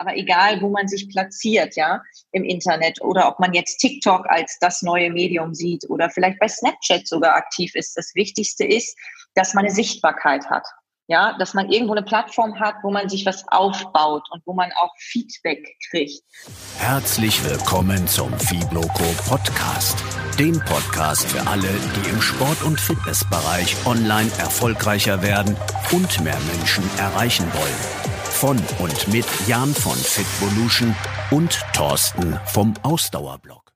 Aber 0.00 0.16
egal, 0.16 0.62
wo 0.62 0.70
man 0.70 0.88
sich 0.88 1.10
platziert, 1.10 1.76
ja, 1.76 2.02
im 2.32 2.42
Internet 2.42 3.02
oder 3.02 3.28
ob 3.28 3.38
man 3.38 3.52
jetzt 3.52 3.76
TikTok 3.80 4.24
als 4.30 4.56
das 4.58 4.80
neue 4.80 5.10
Medium 5.10 5.52
sieht 5.52 5.84
oder 5.90 6.08
vielleicht 6.08 6.38
bei 6.38 6.48
Snapchat 6.48 7.06
sogar 7.06 7.36
aktiv 7.36 7.74
ist, 7.74 7.98
das 7.98 8.14
Wichtigste 8.14 8.64
ist, 8.64 8.96
dass 9.34 9.52
man 9.52 9.66
eine 9.66 9.74
Sichtbarkeit 9.74 10.48
hat. 10.48 10.66
Ja, 11.06 11.36
dass 11.38 11.52
man 11.52 11.70
irgendwo 11.70 11.92
eine 11.92 12.04
Plattform 12.04 12.58
hat, 12.58 12.76
wo 12.82 12.90
man 12.90 13.10
sich 13.10 13.26
was 13.26 13.44
aufbaut 13.48 14.22
und 14.30 14.40
wo 14.46 14.54
man 14.54 14.70
auch 14.80 14.94
Feedback 14.96 15.76
kriegt. 15.90 16.22
Herzlich 16.78 17.44
willkommen 17.44 18.06
zum 18.06 18.32
Fibloco 18.38 19.04
Podcast. 19.28 20.02
Dem 20.38 20.58
Podcast 20.60 21.28
für 21.28 21.46
alle, 21.46 21.68
die 21.68 22.08
im 22.08 22.22
Sport- 22.22 22.62
und 22.62 22.80
Fitnessbereich 22.80 23.76
online 23.84 24.30
erfolgreicher 24.38 25.20
werden 25.20 25.56
und 25.92 26.24
mehr 26.24 26.38
Menschen 26.56 26.84
erreichen 26.96 27.52
wollen. 27.52 28.09
Von 28.40 28.56
und 28.78 29.08
mit 29.08 29.26
Jan 29.46 29.74
von 29.74 29.94
Fitvolution 29.94 30.96
und 31.30 31.60
Thorsten 31.74 32.40
vom 32.46 32.72
Ausdauerblog. 32.82 33.74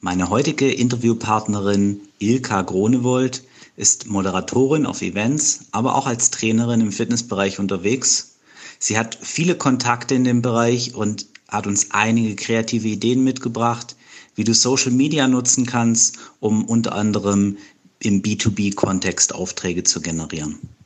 Meine 0.00 0.30
heutige 0.30 0.72
Interviewpartnerin 0.72 2.00
Ilka 2.18 2.62
Gronewold 2.62 3.44
ist 3.76 4.06
Moderatorin 4.06 4.86
auf 4.86 5.02
Events, 5.02 5.66
aber 5.72 5.94
auch 5.94 6.06
als 6.06 6.30
Trainerin 6.30 6.80
im 6.80 6.90
Fitnessbereich 6.90 7.58
unterwegs. 7.58 8.38
Sie 8.78 8.96
hat 8.96 9.18
viele 9.20 9.56
Kontakte 9.56 10.14
in 10.14 10.24
dem 10.24 10.40
Bereich 10.40 10.94
und 10.94 11.26
hat 11.46 11.66
uns 11.66 11.90
einige 11.90 12.34
kreative 12.34 12.88
Ideen 12.88 13.22
mitgebracht, 13.24 13.94
wie 14.36 14.44
du 14.44 14.54
Social 14.54 14.92
Media 14.92 15.28
nutzen 15.28 15.66
kannst, 15.66 16.16
um 16.40 16.64
unter 16.64 16.94
anderem 16.94 17.58
im 17.98 18.22
B2B-Kontext 18.22 19.34
Aufträge 19.34 19.84
zu 19.84 20.00
generieren. 20.00 20.77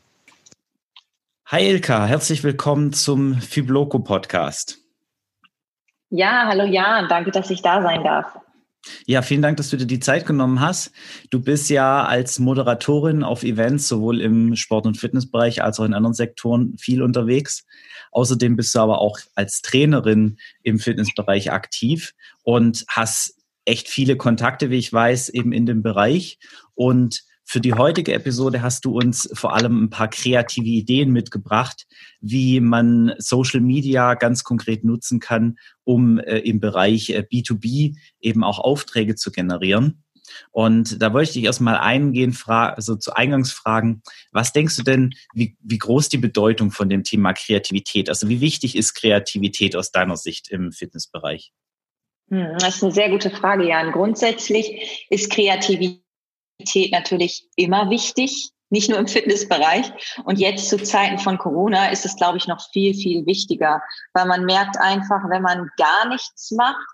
Hi 1.52 1.68
Ilka, 1.68 2.06
herzlich 2.06 2.44
willkommen 2.44 2.94
zum 2.94 3.38
Fibloco 3.38 3.98
Podcast. 3.98 4.78
Ja, 6.08 6.46
hallo 6.46 6.64
Jan, 6.64 7.10
danke, 7.10 7.30
dass 7.30 7.50
ich 7.50 7.60
da 7.60 7.82
sein 7.82 8.02
darf. 8.02 8.38
Ja, 9.04 9.20
vielen 9.20 9.42
Dank, 9.42 9.58
dass 9.58 9.68
du 9.68 9.76
dir 9.76 9.84
die 9.84 10.00
Zeit 10.00 10.24
genommen 10.24 10.60
hast. 10.60 10.92
Du 11.28 11.42
bist 11.42 11.68
ja 11.68 12.06
als 12.06 12.38
Moderatorin 12.38 13.22
auf 13.22 13.42
Events 13.42 13.86
sowohl 13.86 14.22
im 14.22 14.56
Sport- 14.56 14.86
und 14.86 14.96
Fitnessbereich 14.96 15.62
als 15.62 15.78
auch 15.78 15.84
in 15.84 15.92
anderen 15.92 16.14
Sektoren 16.14 16.78
viel 16.78 17.02
unterwegs. 17.02 17.66
Außerdem 18.12 18.56
bist 18.56 18.74
du 18.74 18.78
aber 18.78 19.02
auch 19.02 19.18
als 19.34 19.60
Trainerin 19.60 20.38
im 20.62 20.78
Fitnessbereich 20.78 21.52
aktiv 21.52 22.14
und 22.44 22.86
hast 22.88 23.36
echt 23.66 23.88
viele 23.88 24.16
Kontakte, 24.16 24.70
wie 24.70 24.78
ich 24.78 24.90
weiß, 24.90 25.28
eben 25.28 25.52
in 25.52 25.66
dem 25.66 25.82
Bereich. 25.82 26.38
Und 26.74 27.24
für 27.44 27.60
die 27.60 27.74
heutige 27.74 28.14
Episode 28.14 28.62
hast 28.62 28.84
du 28.84 28.96
uns 28.98 29.28
vor 29.34 29.54
allem 29.54 29.84
ein 29.84 29.90
paar 29.90 30.08
kreative 30.08 30.68
Ideen 30.68 31.10
mitgebracht, 31.10 31.86
wie 32.20 32.60
man 32.60 33.12
Social 33.18 33.60
Media 33.60 34.14
ganz 34.14 34.44
konkret 34.44 34.84
nutzen 34.84 35.20
kann, 35.20 35.58
um 35.84 36.18
äh, 36.18 36.38
im 36.38 36.60
Bereich 36.60 37.10
äh, 37.10 37.26
B2B 37.30 37.96
eben 38.20 38.44
auch 38.44 38.58
Aufträge 38.58 39.16
zu 39.16 39.30
generieren. 39.30 40.02
Und 40.50 41.02
da 41.02 41.12
wollte 41.12 41.30
ich 41.30 41.34
dich 41.34 41.44
erstmal 41.44 41.76
eingehen, 41.76 42.36
also 42.46 42.96
zu 42.96 43.12
Eingangsfragen. 43.12 44.02
Was 44.30 44.52
denkst 44.52 44.76
du 44.76 44.82
denn, 44.82 45.12
wie, 45.34 45.56
wie 45.60 45.78
groß 45.78 46.08
die 46.08 46.18
Bedeutung 46.18 46.70
von 46.70 46.88
dem 46.88 47.04
Thema 47.04 47.32
Kreativität? 47.32 48.08
Also 48.08 48.28
wie 48.28 48.40
wichtig 48.40 48.76
ist 48.76 48.94
Kreativität 48.94 49.76
aus 49.76 49.90
deiner 49.90 50.16
Sicht 50.16 50.50
im 50.50 50.72
Fitnessbereich? 50.72 51.52
Hm, 52.30 52.56
das 52.58 52.76
ist 52.76 52.82
eine 52.82 52.92
sehr 52.92 53.10
gute 53.10 53.30
Frage, 53.30 53.68
Jan. 53.68 53.92
Grundsätzlich 53.92 55.06
ist 55.10 55.30
Kreativität 55.30 56.01
natürlich 56.92 57.48
immer 57.56 57.90
wichtig, 57.90 58.50
nicht 58.70 58.88
nur 58.88 58.98
im 58.98 59.06
Fitnessbereich. 59.06 59.92
Und 60.24 60.38
jetzt 60.38 60.68
zu 60.68 60.78
Zeiten 60.82 61.18
von 61.18 61.38
Corona 61.38 61.90
ist 61.90 62.06
es, 62.06 62.16
glaube 62.16 62.38
ich, 62.38 62.48
noch 62.48 62.60
viel, 62.72 62.94
viel 62.94 63.26
wichtiger, 63.26 63.82
weil 64.14 64.26
man 64.26 64.44
merkt 64.44 64.78
einfach, 64.78 65.28
wenn 65.28 65.42
man 65.42 65.70
gar 65.76 66.08
nichts 66.08 66.50
macht, 66.52 66.86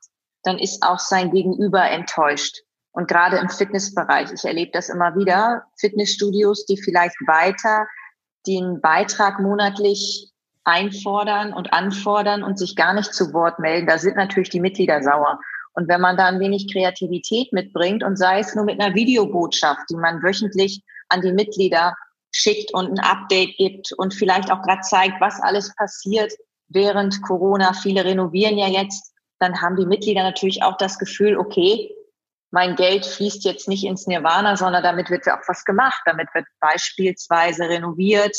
dann 0.43 0.59
ist 0.59 0.83
auch 0.83 0.99
sein 0.99 1.31
Gegenüber 1.31 1.89
enttäuscht. 1.89 2.63
Und 2.93 3.07
gerade 3.07 3.37
im 3.37 3.49
Fitnessbereich, 3.49 4.33
ich 4.33 4.45
erlebe 4.45 4.73
das 4.73 4.89
immer 4.89 5.15
wieder, 5.15 5.65
Fitnessstudios, 5.79 6.67
die 6.67 6.81
vielleicht 6.83 7.17
weiter 7.27 7.87
den 8.47 8.81
Beitrag 8.81 9.39
monatlich 9.39 10.33
einfordern 10.65 11.53
und 11.53 11.73
anfordern 11.73 12.43
und 12.43 12.59
sich 12.59 12.77
gar 12.77 12.93
nicht 12.95 13.15
zu 13.15 13.33
Wort 13.33 13.59
melden, 13.59 13.87
da 13.87 13.99
sind 13.99 14.17
natürlich 14.17 14.51
die 14.51 14.61
Mitglieder 14.61 15.03
sauer. 15.03 15.39
Und 15.75 15.89
wenn 15.89 16.01
man 16.01 16.17
da 16.17 16.27
ein 16.27 16.41
wenig 16.41 16.73
Kreativität 16.73 17.53
mitbringt 17.53 18.03
und 18.03 18.17
sei 18.17 18.41
es 18.41 18.55
nur 18.55 18.65
mit 18.65 18.81
einer 18.81 18.95
Videobotschaft, 18.95 19.83
die 19.91 19.97
man 19.97 20.23
wöchentlich 20.23 20.83
an 21.09 21.23
die 21.23 21.33
Mitglieder 21.33 21.95
schickt 22.33 22.73
und 22.75 22.91
ein 22.91 22.99
Update 22.99 23.57
gibt 23.57 23.93
und 23.93 24.15
vielleicht 24.15 24.51
auch 24.51 24.63
gerade 24.63 24.83
zeigt, 24.83 25.21
was 25.21 25.41
alles 25.41 25.75
passiert 25.77 26.33
während 26.69 27.23
Corona. 27.23 27.73
Viele 27.73 28.05
renovieren 28.05 28.59
ja 28.59 28.69
jetzt. 28.69 29.13
Dann 29.39 29.61
haben 29.61 29.77
die 29.77 29.87
Mitglieder 29.87 30.23
natürlich 30.23 30.63
auch 30.63 30.77
das 30.77 30.99
Gefühl, 30.99 31.37
okay, 31.39 31.95
mein 32.51 32.77
Geld 32.77 33.05
fließt 33.05 33.45
jetzt 33.45 33.69
nicht 33.69 33.85
ins 33.85 34.07
Nirvana, 34.07 34.57
sondern 34.57 34.83
damit 34.83 35.11
wird 35.11 35.29
auch 35.29 35.47
was 35.47 35.65
gemacht. 35.65 36.01
Damit 36.07 36.29
wird 36.35 36.47
beispielsweise 36.61 37.69
renoviert, 37.69 38.37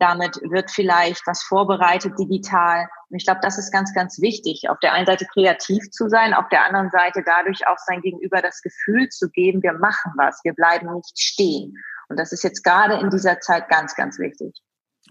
damit 0.00 0.36
wird 0.42 0.70
vielleicht 0.70 1.26
was 1.26 1.42
vorbereitet 1.42 2.18
digital. 2.18 2.88
Und 3.10 3.16
ich 3.18 3.24
glaube, 3.24 3.40
das 3.42 3.58
ist 3.58 3.70
ganz, 3.70 3.94
ganz 3.94 4.20
wichtig. 4.20 4.68
Auf 4.68 4.78
der 4.80 4.92
einen 4.92 5.06
Seite 5.06 5.26
kreativ 5.26 5.90
zu 5.90 6.08
sein, 6.08 6.34
auf 6.34 6.48
der 6.48 6.66
anderen 6.66 6.90
Seite 6.90 7.22
dadurch 7.24 7.66
auch 7.66 7.78
sein 7.78 8.00
Gegenüber 8.00 8.40
das 8.42 8.62
Gefühl 8.62 9.08
zu 9.10 9.30
geben, 9.30 9.62
wir 9.62 9.74
machen 9.74 10.12
was, 10.16 10.40
wir 10.42 10.54
bleiben 10.54 10.92
nicht 10.94 11.18
stehen. 11.18 11.76
Und 12.08 12.18
das 12.18 12.32
ist 12.32 12.42
jetzt 12.42 12.64
gerade 12.64 12.94
in 12.94 13.10
dieser 13.10 13.40
Zeit 13.40 13.68
ganz, 13.68 13.94
ganz 13.94 14.18
wichtig. 14.18 14.60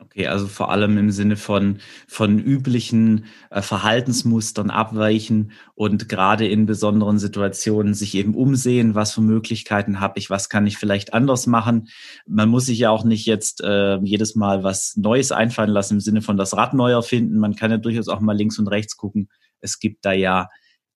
Okay, 0.01 0.27
also 0.27 0.47
vor 0.47 0.71
allem 0.71 0.97
im 0.97 1.11
Sinne 1.11 1.35
von, 1.35 1.79
von 2.07 2.39
üblichen 2.39 3.25
äh, 3.49 3.61
Verhaltensmustern 3.61 4.69
abweichen 4.69 5.51
und 5.75 6.07
gerade 6.07 6.47
in 6.47 6.65
besonderen 6.65 7.19
Situationen 7.19 7.93
sich 7.93 8.15
eben 8.15 8.33
umsehen, 8.33 8.95
was 8.95 9.13
für 9.13 9.21
Möglichkeiten 9.21 9.99
habe 9.99 10.17
ich, 10.17 10.29
was 10.29 10.47
kann 10.47 10.65
ich 10.65 10.77
vielleicht 10.77 11.13
anders 11.13 11.47
machen. 11.47 11.89
Man 12.25 12.47
muss 12.47 12.67
sich 12.67 12.79
ja 12.79 12.91
auch 12.91 13.03
nicht 13.03 13.25
jetzt 13.25 13.61
äh, 13.61 13.97
jedes 13.97 14.35
Mal 14.35 14.63
was 14.63 14.95
Neues 14.95 15.33
einfallen 15.33 15.69
lassen 15.69 15.95
im 15.95 15.99
Sinne 15.99 16.21
von 16.21 16.37
das 16.37 16.55
Rad 16.55 16.73
neu 16.73 16.91
erfinden. 16.91 17.37
Man 17.37 17.55
kann 17.57 17.71
ja 17.71 17.77
durchaus 17.77 18.07
auch 18.07 18.21
mal 18.21 18.37
links 18.37 18.57
und 18.57 18.69
rechts 18.69 18.95
gucken. 18.95 19.29
Es 19.59 19.79
gibt 19.79 20.05
da 20.05 20.13
ja 20.13 20.47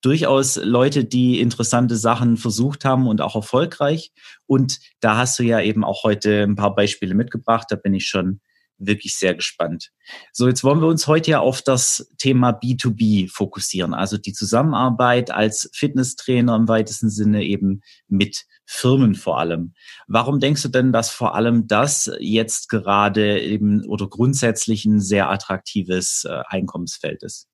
durchaus 0.02 0.56
Leute, 0.56 1.04
die 1.04 1.42
interessante 1.42 1.98
Sachen 1.98 2.38
versucht 2.38 2.86
haben 2.86 3.08
und 3.08 3.20
auch 3.20 3.36
erfolgreich. 3.36 4.14
Und 4.46 4.80
da 5.02 5.18
hast 5.18 5.38
du 5.40 5.44
ja 5.44 5.60
eben 5.60 5.84
auch 5.84 6.04
heute 6.04 6.44
ein 6.44 6.56
paar 6.56 6.74
Beispiele 6.74 7.16
mitgebracht. 7.16 7.68
Da 7.70 7.76
bin 7.76 7.94
ich 7.94 8.08
schon 8.08 8.40
wirklich 8.78 9.18
sehr 9.18 9.36
gespannt. 9.36 9.92
So, 10.32 10.48
jetzt 10.48 10.64
wollen 10.64 10.82
wir 10.82 10.88
uns 10.88 11.08
heute 11.08 11.32
ja 11.32 11.40
auf 11.40 11.62
das 11.62 12.12
Thema 12.18 12.52
B2B 12.52 13.32
fokussieren, 13.32 13.94
also 13.94 14.18
die 14.18 14.34
Zusammenarbeit 14.34 15.32
als 15.32 15.70
Fitnesstrainer 15.74 16.56
im 16.56 16.68
weitesten 16.68 17.10
Sinne 17.10 17.44
eben 17.44 17.82
mit 18.08 18.46
Firmen 18.66 19.16
vor 19.16 19.40
allem. 19.40 19.74
Warum 20.08 20.40
denkst 20.40 20.64
du 20.64 20.70
denn, 20.70 20.94
dass 20.94 21.10
vor 21.10 21.36
allem 21.36 21.68
das 21.68 22.12
jetzt 22.20 22.70
gerade 22.70 23.42
eben 23.42 23.86
oder 23.86 24.08
grundsätzlich 24.08 24.86
ein 24.86 25.00
sehr 25.00 25.30
attraktives 25.30 26.26
äh, 26.26 26.44
Einkommensfeld 26.48 27.24
ist? 27.24 27.48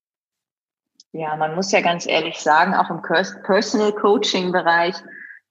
Ja, 1.12 1.36
man 1.36 1.56
muss 1.56 1.72
ja 1.72 1.82
ganz 1.82 2.06
ehrlich 2.06 2.38
sagen, 2.38 2.76
auch 2.76 2.90
im 2.92 3.02
Personal 3.02 3.94
Coaching 3.94 4.52
Bereich 4.52 4.96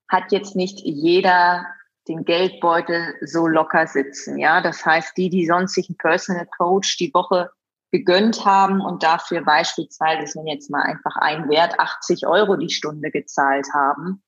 hat 0.08 0.30
jetzt 0.30 0.54
nicht 0.54 0.80
jeder 0.84 1.66
den 2.08 2.24
Geldbeutel 2.24 3.14
so 3.22 3.46
locker 3.46 3.86
sitzen. 3.86 4.38
Ja, 4.38 4.60
das 4.60 4.84
heißt, 4.84 5.16
die, 5.16 5.30
die 5.30 5.46
sonst 5.46 5.74
sich 5.74 5.88
einen 5.88 5.98
Personal 5.98 6.46
Coach 6.56 6.96
die 6.96 7.12
Woche 7.12 7.50
gegönnt 7.90 8.44
haben 8.44 8.80
und 8.80 9.02
dafür 9.02 9.42
beispielsweise, 9.42 10.24
ich 10.24 10.34
nenne 10.34 10.52
jetzt 10.52 10.70
mal 10.70 10.82
einfach 10.82 11.16
einen 11.16 11.48
Wert, 11.48 11.78
80 11.78 12.26
Euro 12.26 12.56
die 12.56 12.70
Stunde 12.70 13.10
gezahlt 13.10 13.66
haben, 13.72 14.22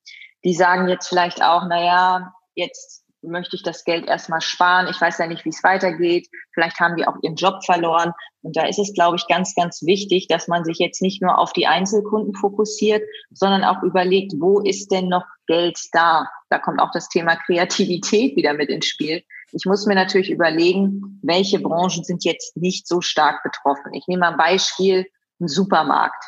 die 0.45 0.55
sagen 0.55 0.89
jetzt 0.89 1.09
vielleicht 1.09 1.43
auch, 1.43 1.65
na 1.69 1.83
ja, 1.83 2.35
jetzt 2.55 3.00
möchte 3.23 3.57
ich 3.57 3.63
das 3.63 3.85
Geld 3.85 4.07
erstmal 4.07 4.41
sparen. 4.41 4.89
Ich 4.91 5.01
weiß 5.01 5.19
ja 5.19 5.27
nicht, 5.27 5.45
wie 5.45 5.51
es 5.51 5.63
weitergeht. 5.63 6.29
Vielleicht 6.53 6.81
haben 6.81 6.97
die 6.97 7.07
auch 7.07 7.17
ihren 7.23 7.37
Job 7.37 7.65
verloren. 7.65 8.13
Und 8.43 8.57
da 8.57 8.67
ist 8.67 8.79
es, 8.79 8.93
glaube 8.95 9.17
ich, 9.17 9.27
ganz, 9.29 9.55
ganz 9.55 9.83
wichtig, 9.83 10.27
dass 10.29 10.49
man 10.49 10.65
sich 10.65 10.79
jetzt 10.79 11.03
nicht 11.03 11.21
nur 11.23 11.39
auf 11.39 11.53
die 11.53 11.67
Einzelkunden 11.67 12.35
fokussiert, 12.35 13.03
sondern 13.31 13.65
auch 13.65 13.83
überlegt, 13.83 14.33
wo 14.39 14.61
ist 14.61 14.91
denn 14.91 15.09
noch 15.09 15.25
Geld 15.47 15.79
da? 15.93 16.27
Da 16.49 16.59
kommt 16.59 16.81
auch 16.81 16.91
das 16.93 17.09
Thema 17.09 17.37
Kreativität 17.37 18.37
wieder 18.37 18.55
mit 18.55 18.71
ins 18.71 18.87
Spiel. 18.87 19.23
Ich 19.53 19.67
muss 19.67 19.87
mir 19.87 19.95
natürlich 19.95 20.31
überlegen, 20.31 21.21
welche 21.23 21.59
Branchen 21.59 22.05
sind 22.05 22.25
jetzt 22.25 22.57
nicht 22.57 22.87
so 22.87 23.01
stark 23.01 23.43
betroffen. 23.43 23.93
Ich 23.95 24.07
nehme 24.07 24.21
mal 24.21 24.33
ein 24.33 24.39
Beispiel, 24.39 25.07
ein 25.41 25.49
Supermarkt. 25.49 26.25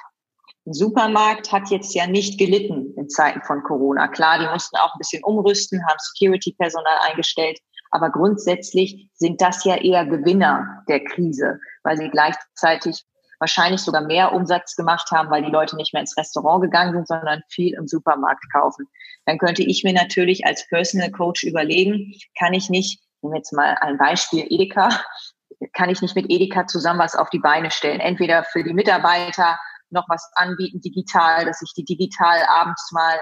Ein 0.64 0.74
Supermarkt 0.74 1.50
hat 1.50 1.70
jetzt 1.70 1.94
ja 1.94 2.06
nicht 2.06 2.38
gelitten 2.38 2.94
in 2.96 3.08
Zeiten 3.08 3.42
von 3.42 3.62
Corona. 3.64 4.06
Klar, 4.08 4.38
die 4.38 4.46
mussten 4.46 4.76
auch 4.76 4.94
ein 4.94 4.98
bisschen 4.98 5.24
umrüsten, 5.24 5.84
haben 5.88 5.98
Security-Personal 5.98 6.98
eingestellt. 7.10 7.58
Aber 7.90 8.10
grundsätzlich 8.10 9.10
sind 9.14 9.40
das 9.40 9.64
ja 9.64 9.76
eher 9.76 10.06
Gewinner 10.06 10.84
der 10.88 11.04
Krise, 11.04 11.58
weil 11.82 11.96
sie 11.96 12.08
gleichzeitig 12.08 13.04
wahrscheinlich 13.40 13.80
sogar 13.80 14.02
mehr 14.02 14.32
Umsatz 14.32 14.76
gemacht 14.76 15.10
haben, 15.10 15.28
weil 15.30 15.42
die 15.42 15.50
Leute 15.50 15.74
nicht 15.76 15.92
mehr 15.92 16.00
ins 16.00 16.16
Restaurant 16.16 16.62
gegangen 16.62 16.92
sind, 16.92 17.08
sondern 17.08 17.42
viel 17.48 17.74
im 17.74 17.88
Supermarkt 17.88 18.44
kaufen. 18.52 18.86
Dann 19.26 19.38
könnte 19.38 19.64
ich 19.64 19.82
mir 19.82 19.92
natürlich 19.92 20.46
als 20.46 20.66
Personal 20.68 21.10
Coach 21.10 21.42
überlegen, 21.42 22.14
kann 22.38 22.54
ich 22.54 22.70
nicht, 22.70 23.00
nehmen 23.20 23.34
wir 23.34 23.38
jetzt 23.38 23.52
mal 23.52 23.76
ein 23.80 23.98
Beispiel 23.98 24.46
Edeka, 24.48 24.90
kann 25.72 25.90
ich 25.90 26.00
nicht 26.02 26.14
mit 26.14 26.26
Edeka 26.28 26.68
zusammen 26.68 27.00
was 27.00 27.16
auf 27.16 27.30
die 27.30 27.40
Beine 27.40 27.72
stellen. 27.72 28.00
Entweder 28.00 28.44
für 28.44 28.62
die 28.62 28.74
Mitarbeiter 28.74 29.58
noch 29.92 30.08
was 30.08 30.30
anbieten 30.34 30.80
digital, 30.80 31.44
dass 31.44 31.62
ich 31.62 31.72
die 31.74 31.84
digital 31.84 32.42
abends 32.48 32.90
mal 32.92 33.20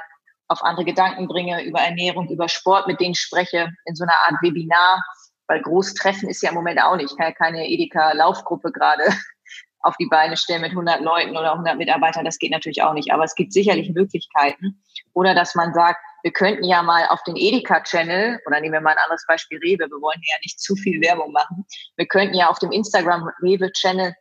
auf 0.48 0.62
andere 0.64 0.84
Gedanken 0.84 1.28
bringe, 1.28 1.64
über 1.64 1.80
Ernährung, 1.80 2.28
über 2.28 2.48
Sport, 2.48 2.88
mit 2.88 3.00
denen 3.00 3.14
spreche, 3.14 3.72
in 3.84 3.94
so 3.94 4.04
einer 4.04 4.16
Art 4.26 4.42
Webinar, 4.42 5.02
weil 5.46 5.62
Großtreffen 5.62 6.28
ist 6.28 6.42
ja 6.42 6.50
im 6.50 6.56
Moment 6.56 6.82
auch 6.82 6.96
nicht. 6.96 7.10
Ich 7.10 7.16
kann 7.16 7.28
ja 7.28 7.32
keine 7.32 7.68
Edeka-Laufgruppe 7.68 8.72
gerade 8.72 9.04
auf 9.80 9.96
die 9.96 10.06
Beine 10.06 10.36
stellen 10.36 10.62
mit 10.62 10.72
100 10.72 11.00
Leuten 11.00 11.30
oder 11.36 11.52
100 11.52 11.76
Mitarbeitern. 11.76 12.24
Das 12.24 12.38
geht 12.38 12.50
natürlich 12.50 12.82
auch 12.82 12.94
nicht. 12.94 13.12
Aber 13.12 13.24
es 13.24 13.34
gibt 13.34 13.52
sicherlich 13.52 13.90
Möglichkeiten. 13.90 14.82
Oder 15.12 15.34
dass 15.34 15.54
man 15.54 15.72
sagt, 15.72 15.98
wir 16.22 16.32
könnten 16.32 16.64
ja 16.64 16.82
mal 16.82 17.06
auf 17.08 17.22
den 17.22 17.36
Edeka-Channel, 17.36 18.40
oder 18.46 18.60
nehmen 18.60 18.74
wir 18.74 18.80
mal 18.80 18.90
ein 18.90 18.98
anderes 19.04 19.24
Beispiel 19.26 19.58
Rewe, 19.58 19.88
wir 19.88 20.00
wollen 20.00 20.20
ja 20.22 20.36
nicht 20.42 20.60
zu 20.60 20.74
viel 20.76 21.00
Werbung 21.00 21.32
machen. 21.32 21.64
Wir 21.96 22.06
könnten 22.06 22.34
ja 22.34 22.48
auf 22.48 22.58
dem 22.58 22.72
Instagram 22.72 23.30
Rewe-Channel 23.40 24.14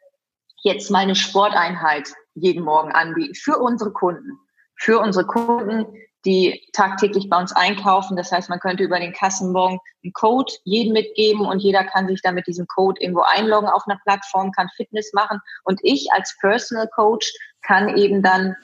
jetzt 0.64 0.92
mal 0.92 1.00
eine 1.00 1.16
Sporteinheit 1.16 2.14
jeden 2.42 2.64
Morgen 2.64 2.92
anbieten 2.92 3.36
für 3.36 3.58
unsere 3.58 3.92
Kunden. 3.92 4.40
Für 4.76 5.00
unsere 5.00 5.26
Kunden, 5.26 5.86
die 6.26 6.68
tagtäglich 6.74 7.30
bei 7.30 7.38
uns 7.38 7.52
einkaufen. 7.54 8.18
Das 8.18 8.32
heißt, 8.32 8.50
man 8.50 8.60
könnte 8.60 8.84
über 8.84 9.00
den 9.00 9.14
Kassenbon 9.14 9.80
einen 10.04 10.14
Code 10.14 10.52
jedem 10.64 10.94
mitgeben 10.94 11.46
und 11.46 11.60
jeder 11.60 11.84
kann 11.84 12.08
sich 12.08 12.22
dann 12.22 12.36
mit 12.36 12.48
diesem 12.48 12.68
Code 12.68 13.02
irgendwo 13.02 13.22
einloggen 13.22 13.70
auf 13.70 13.84
einer 13.88 14.00
Plattform, 14.04 14.52
kann 14.52 14.70
Fitness 14.76 15.12
machen 15.14 15.40
und 15.64 15.80
ich 15.84 16.08
als 16.12 16.36
Personal 16.40 16.88
Coach 16.96 17.32
kann 17.62 17.98
eben 17.98 18.22
dann 18.22 18.56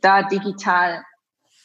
da 0.00 0.22
digital 0.22 1.04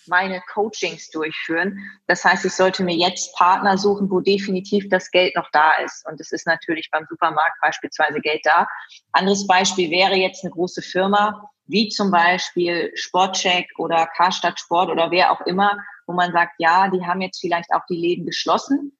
meine 0.08 0.42
Coachings 0.54 1.10
durchführen. 1.10 1.80
Das 2.08 2.24
heißt, 2.24 2.46
ich 2.46 2.54
sollte 2.54 2.84
mir 2.84 2.96
jetzt 2.96 3.36
Partner 3.36 3.78
suchen, 3.78 4.10
wo 4.12 4.20
definitiv 4.20 4.88
das 4.90 5.10
Geld 5.10 5.36
noch 5.36 5.50
da 5.52 5.74
ist. 5.84 6.06
Und 6.08 6.20
es 6.20 6.32
ist 6.32 6.46
natürlich 6.46 6.90
beim 6.92 7.06
Supermarkt 7.10 7.60
beispielsweise 7.62 8.20
Geld 8.20 8.42
da. 8.44 8.68
Anderes 9.12 9.48
Beispiel 9.48 9.90
wäre 9.90 10.16
jetzt 10.16 10.44
eine 10.44 10.52
große 10.52 10.82
Firma, 10.84 11.50
wie 11.68 11.90
zum 11.90 12.12
Beispiel 12.12 12.92
Sportcheck 12.96 13.68
oder 13.78 14.08
Karstadt 14.16 14.60
Sport 14.60 14.90
oder 14.90 15.12
wer 15.12 15.32
auch 15.32 15.42
immer, 15.42 15.78
wo 16.06 16.14
man 16.14 16.32
sagt, 16.32 16.54
ja, 16.60 16.90
die 16.90 17.06
haben 17.06 17.22
jetzt 17.22 17.40
vielleicht 17.40 17.74
auch 17.74 17.86
die 17.90 17.98
Läden 17.98 18.26
geschlossen. 18.26 18.98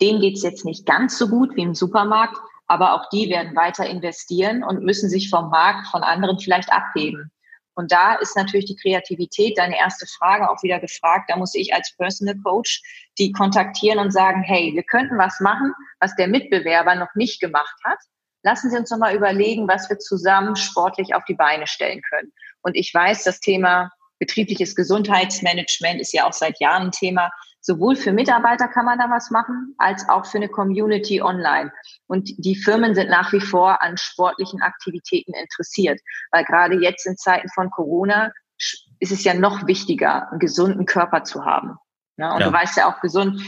Denen 0.00 0.20
geht's 0.20 0.42
jetzt 0.42 0.64
nicht 0.64 0.86
ganz 0.86 1.18
so 1.18 1.28
gut 1.28 1.54
wie 1.56 1.62
im 1.62 1.74
Supermarkt, 1.74 2.36
aber 2.66 2.94
auch 2.94 3.08
die 3.10 3.28
werden 3.30 3.56
weiter 3.56 3.86
investieren 3.86 4.62
und 4.62 4.82
müssen 4.82 5.08
sich 5.08 5.30
vom 5.30 5.50
Markt 5.50 5.88
von 5.88 6.02
anderen 6.02 6.38
vielleicht 6.38 6.72
abheben. 6.72 7.30
Und 7.74 7.92
da 7.92 8.16
ist 8.16 8.36
natürlich 8.36 8.66
die 8.66 8.76
Kreativität, 8.76 9.56
deine 9.56 9.78
erste 9.78 10.06
Frage 10.06 10.50
auch 10.50 10.60
wieder 10.64 10.80
gefragt. 10.80 11.30
Da 11.30 11.36
muss 11.36 11.54
ich 11.54 11.72
als 11.72 11.94
Personal 11.96 12.34
Coach 12.42 12.82
die 13.18 13.30
kontaktieren 13.30 14.00
und 14.00 14.12
sagen, 14.12 14.42
hey, 14.42 14.72
wir 14.74 14.82
könnten 14.82 15.16
was 15.16 15.38
machen, 15.38 15.72
was 16.00 16.16
der 16.16 16.26
Mitbewerber 16.26 16.96
noch 16.96 17.14
nicht 17.14 17.40
gemacht 17.40 17.76
hat 17.84 17.98
lassen 18.42 18.70
Sie 18.70 18.76
uns 18.76 18.90
noch 18.90 18.98
mal 18.98 19.14
überlegen, 19.14 19.68
was 19.68 19.88
wir 19.88 19.98
zusammen 19.98 20.56
sportlich 20.56 21.14
auf 21.14 21.24
die 21.24 21.34
Beine 21.34 21.66
stellen 21.66 22.02
können. 22.02 22.32
Und 22.62 22.74
ich 22.74 22.92
weiß, 22.92 23.24
das 23.24 23.40
Thema 23.40 23.90
betriebliches 24.18 24.74
Gesundheitsmanagement 24.74 26.00
ist 26.00 26.12
ja 26.12 26.26
auch 26.26 26.32
seit 26.32 26.60
Jahren 26.60 26.84
ein 26.84 26.92
Thema. 26.92 27.30
Sowohl 27.60 27.96
für 27.96 28.12
Mitarbeiter 28.12 28.68
kann 28.68 28.84
man 28.84 28.98
da 28.98 29.10
was 29.10 29.30
machen, 29.30 29.74
als 29.78 30.08
auch 30.08 30.26
für 30.26 30.38
eine 30.38 30.48
Community 30.48 31.20
online. 31.20 31.72
Und 32.06 32.30
die 32.38 32.56
Firmen 32.56 32.94
sind 32.94 33.10
nach 33.10 33.32
wie 33.32 33.40
vor 33.40 33.82
an 33.82 33.96
sportlichen 33.96 34.62
Aktivitäten 34.62 35.34
interessiert, 35.34 36.00
weil 36.30 36.44
gerade 36.44 36.80
jetzt 36.80 37.06
in 37.06 37.16
Zeiten 37.16 37.48
von 37.50 37.70
Corona 37.70 38.32
ist 39.00 39.12
es 39.12 39.24
ja 39.24 39.34
noch 39.34 39.66
wichtiger, 39.66 40.30
einen 40.30 40.40
gesunden 40.40 40.86
Körper 40.86 41.24
zu 41.24 41.44
haben. 41.44 41.76
Ja, 42.16 42.34
und 42.34 42.40
ja. 42.40 42.46
du 42.46 42.52
weißt 42.52 42.76
ja 42.76 42.92
auch 42.92 43.00
gesund, 43.00 43.40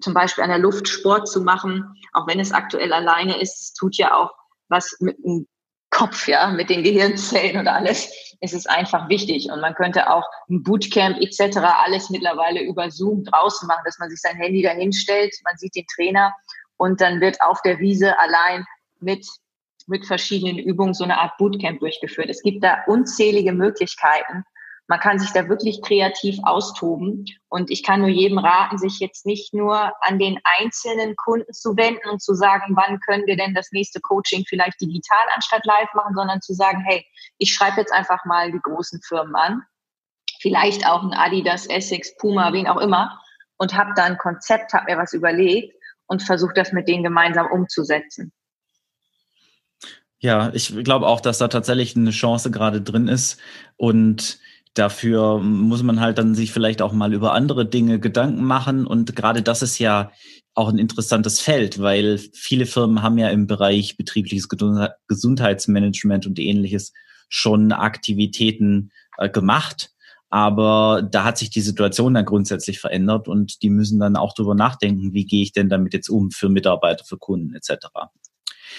zum 0.00 0.14
Beispiel 0.14 0.44
an 0.44 0.50
der 0.50 0.58
Luft 0.58 0.88
Sport 0.88 1.28
zu 1.28 1.40
machen, 1.40 1.94
auch 2.12 2.26
wenn 2.26 2.40
es 2.40 2.52
aktuell 2.52 2.92
alleine 2.92 3.40
ist, 3.40 3.74
tut 3.74 3.96
ja 3.96 4.14
auch 4.14 4.30
was 4.68 4.96
mit 5.00 5.18
dem 5.24 5.46
Kopf, 5.90 6.28
ja, 6.28 6.48
mit 6.48 6.70
den 6.70 6.84
Gehirnzellen 6.84 7.58
und 7.58 7.66
alles, 7.66 8.12
ist 8.40 8.54
es 8.54 8.66
einfach 8.66 9.08
wichtig. 9.08 9.50
Und 9.50 9.60
man 9.60 9.74
könnte 9.74 10.08
auch 10.08 10.24
ein 10.48 10.62
Bootcamp 10.62 11.20
etc. 11.20 11.58
alles 11.58 12.10
mittlerweile 12.10 12.62
über 12.62 12.90
Zoom 12.90 13.24
draußen 13.24 13.66
machen, 13.66 13.82
dass 13.84 13.98
man 13.98 14.08
sich 14.08 14.20
sein 14.20 14.36
Handy 14.36 14.62
dahinstellt, 14.62 15.34
man 15.44 15.56
sieht 15.56 15.74
den 15.74 15.86
Trainer 15.94 16.32
und 16.76 17.00
dann 17.00 17.20
wird 17.20 17.40
auf 17.42 17.60
der 17.62 17.80
Wiese 17.80 18.18
allein 18.18 18.64
mit 19.00 19.26
mit 19.90 20.06
verschiedenen 20.06 20.58
Übungen 20.58 20.94
so 20.94 21.04
eine 21.04 21.18
Art 21.18 21.36
Bootcamp 21.36 21.80
durchgeführt. 21.80 22.30
Es 22.30 22.42
gibt 22.42 22.62
da 22.62 22.84
unzählige 22.86 23.52
Möglichkeiten, 23.52 24.44
man 24.90 24.98
kann 24.98 25.20
sich 25.20 25.30
da 25.30 25.48
wirklich 25.48 25.82
kreativ 25.82 26.40
austoben. 26.42 27.24
Und 27.48 27.70
ich 27.70 27.84
kann 27.84 28.00
nur 28.00 28.08
jedem 28.08 28.38
raten, 28.38 28.76
sich 28.76 28.98
jetzt 28.98 29.24
nicht 29.24 29.54
nur 29.54 29.92
an 30.00 30.18
den 30.18 30.40
einzelnen 30.58 31.14
Kunden 31.14 31.52
zu 31.52 31.76
wenden 31.76 32.08
und 32.10 32.20
zu 32.20 32.34
sagen, 32.34 32.74
wann 32.74 32.98
können 32.98 33.24
wir 33.26 33.36
denn 33.36 33.54
das 33.54 33.70
nächste 33.70 34.00
Coaching 34.00 34.44
vielleicht 34.48 34.80
digital 34.80 35.26
anstatt 35.36 35.64
live 35.64 35.94
machen, 35.94 36.16
sondern 36.16 36.42
zu 36.42 36.54
sagen, 36.54 36.82
hey, 36.84 37.06
ich 37.38 37.54
schreibe 37.54 37.80
jetzt 37.80 37.92
einfach 37.92 38.24
mal 38.24 38.50
die 38.50 38.58
großen 38.58 39.00
Firmen 39.06 39.36
an, 39.36 39.62
vielleicht 40.40 40.84
auch 40.84 41.04
ein 41.04 41.14
Adidas, 41.14 41.66
Essex, 41.66 42.16
Puma, 42.16 42.52
wen 42.52 42.66
auch 42.66 42.78
immer, 42.78 43.16
und 43.58 43.74
habe 43.74 43.92
da 43.94 44.02
ein 44.02 44.18
Konzept, 44.18 44.74
habe 44.74 44.90
mir 44.90 44.98
was 44.98 45.12
überlegt 45.12 45.72
und 46.06 46.24
versuche 46.24 46.54
das 46.54 46.72
mit 46.72 46.88
denen 46.88 47.04
gemeinsam 47.04 47.46
umzusetzen. 47.46 48.32
Ja, 50.18 50.50
ich 50.52 50.74
glaube 50.82 51.06
auch, 51.06 51.20
dass 51.20 51.38
da 51.38 51.46
tatsächlich 51.46 51.94
eine 51.94 52.10
Chance 52.10 52.50
gerade 52.50 52.82
drin 52.82 53.06
ist 53.06 53.40
und 53.76 54.40
Dafür 54.74 55.40
muss 55.40 55.82
man 55.82 56.00
halt 56.00 56.18
dann 56.18 56.34
sich 56.34 56.52
vielleicht 56.52 56.80
auch 56.80 56.92
mal 56.92 57.12
über 57.12 57.32
andere 57.32 57.66
Dinge 57.66 57.98
Gedanken 57.98 58.44
machen. 58.44 58.86
Und 58.86 59.16
gerade 59.16 59.42
das 59.42 59.62
ist 59.62 59.78
ja 59.78 60.12
auch 60.54 60.68
ein 60.68 60.78
interessantes 60.78 61.40
Feld, 61.40 61.80
weil 61.80 62.18
viele 62.32 62.66
Firmen 62.66 63.02
haben 63.02 63.18
ja 63.18 63.28
im 63.30 63.46
Bereich 63.46 63.96
betriebliches 63.96 64.48
Gesundheitsmanagement 65.08 66.26
und 66.26 66.38
ähnliches 66.38 66.92
schon 67.28 67.72
Aktivitäten 67.72 68.90
äh, 69.18 69.28
gemacht. 69.28 69.90
Aber 70.28 71.02
da 71.02 71.24
hat 71.24 71.38
sich 71.38 71.50
die 71.50 71.60
Situation 71.60 72.14
dann 72.14 72.24
grundsätzlich 72.24 72.78
verändert 72.78 73.26
und 73.26 73.62
die 73.62 73.70
müssen 73.70 73.98
dann 73.98 74.16
auch 74.16 74.32
darüber 74.32 74.54
nachdenken, 74.54 75.12
wie 75.12 75.26
gehe 75.26 75.42
ich 75.42 75.52
denn 75.52 75.68
damit 75.68 75.92
jetzt 75.92 76.08
um 76.08 76.30
für 76.30 76.48
Mitarbeiter, 76.48 77.04
für 77.04 77.18
Kunden 77.18 77.54
etc. 77.54 77.86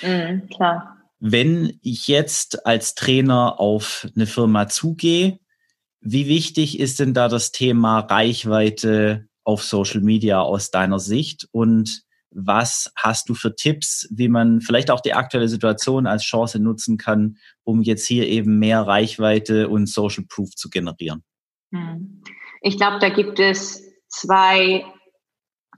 Mhm, 0.01 0.47
klar. 0.47 0.97
Wenn 1.19 1.77
ich 1.81 2.07
jetzt 2.07 2.65
als 2.65 2.95
Trainer 2.95 3.59
auf 3.59 4.07
eine 4.15 4.27
Firma 4.27 4.69
zugehe, 4.69 5.39
wie 6.01 6.27
wichtig 6.27 6.79
ist 6.79 6.99
denn 6.99 7.13
da 7.13 7.27
das 7.27 7.51
Thema 7.51 7.99
Reichweite 7.99 9.27
auf 9.43 9.63
Social 9.63 10.01
Media 10.01 10.41
aus 10.41 10.71
deiner 10.71 10.99
Sicht? 10.99 11.47
Und 11.51 12.03
was 12.31 12.91
hast 12.95 13.29
du 13.29 13.35
für 13.35 13.55
Tipps, 13.55 14.07
wie 14.11 14.27
man 14.27 14.61
vielleicht 14.61 14.89
auch 14.89 15.01
die 15.01 15.13
aktuelle 15.13 15.47
Situation 15.47 16.07
als 16.07 16.23
Chance 16.23 16.59
nutzen 16.59 16.97
kann, 16.97 17.37
um 17.63 17.81
jetzt 17.81 18.05
hier 18.05 18.27
eben 18.27 18.57
mehr 18.57 18.81
Reichweite 18.81 19.69
und 19.69 19.87
Social 19.87 20.23
Proof 20.27 20.55
zu 20.55 20.69
generieren? 20.69 21.23
Hm. 21.71 22.23
Ich 22.61 22.77
glaube, 22.77 22.99
da 22.99 23.09
gibt 23.09 23.39
es 23.39 23.83
zwei 24.07 24.85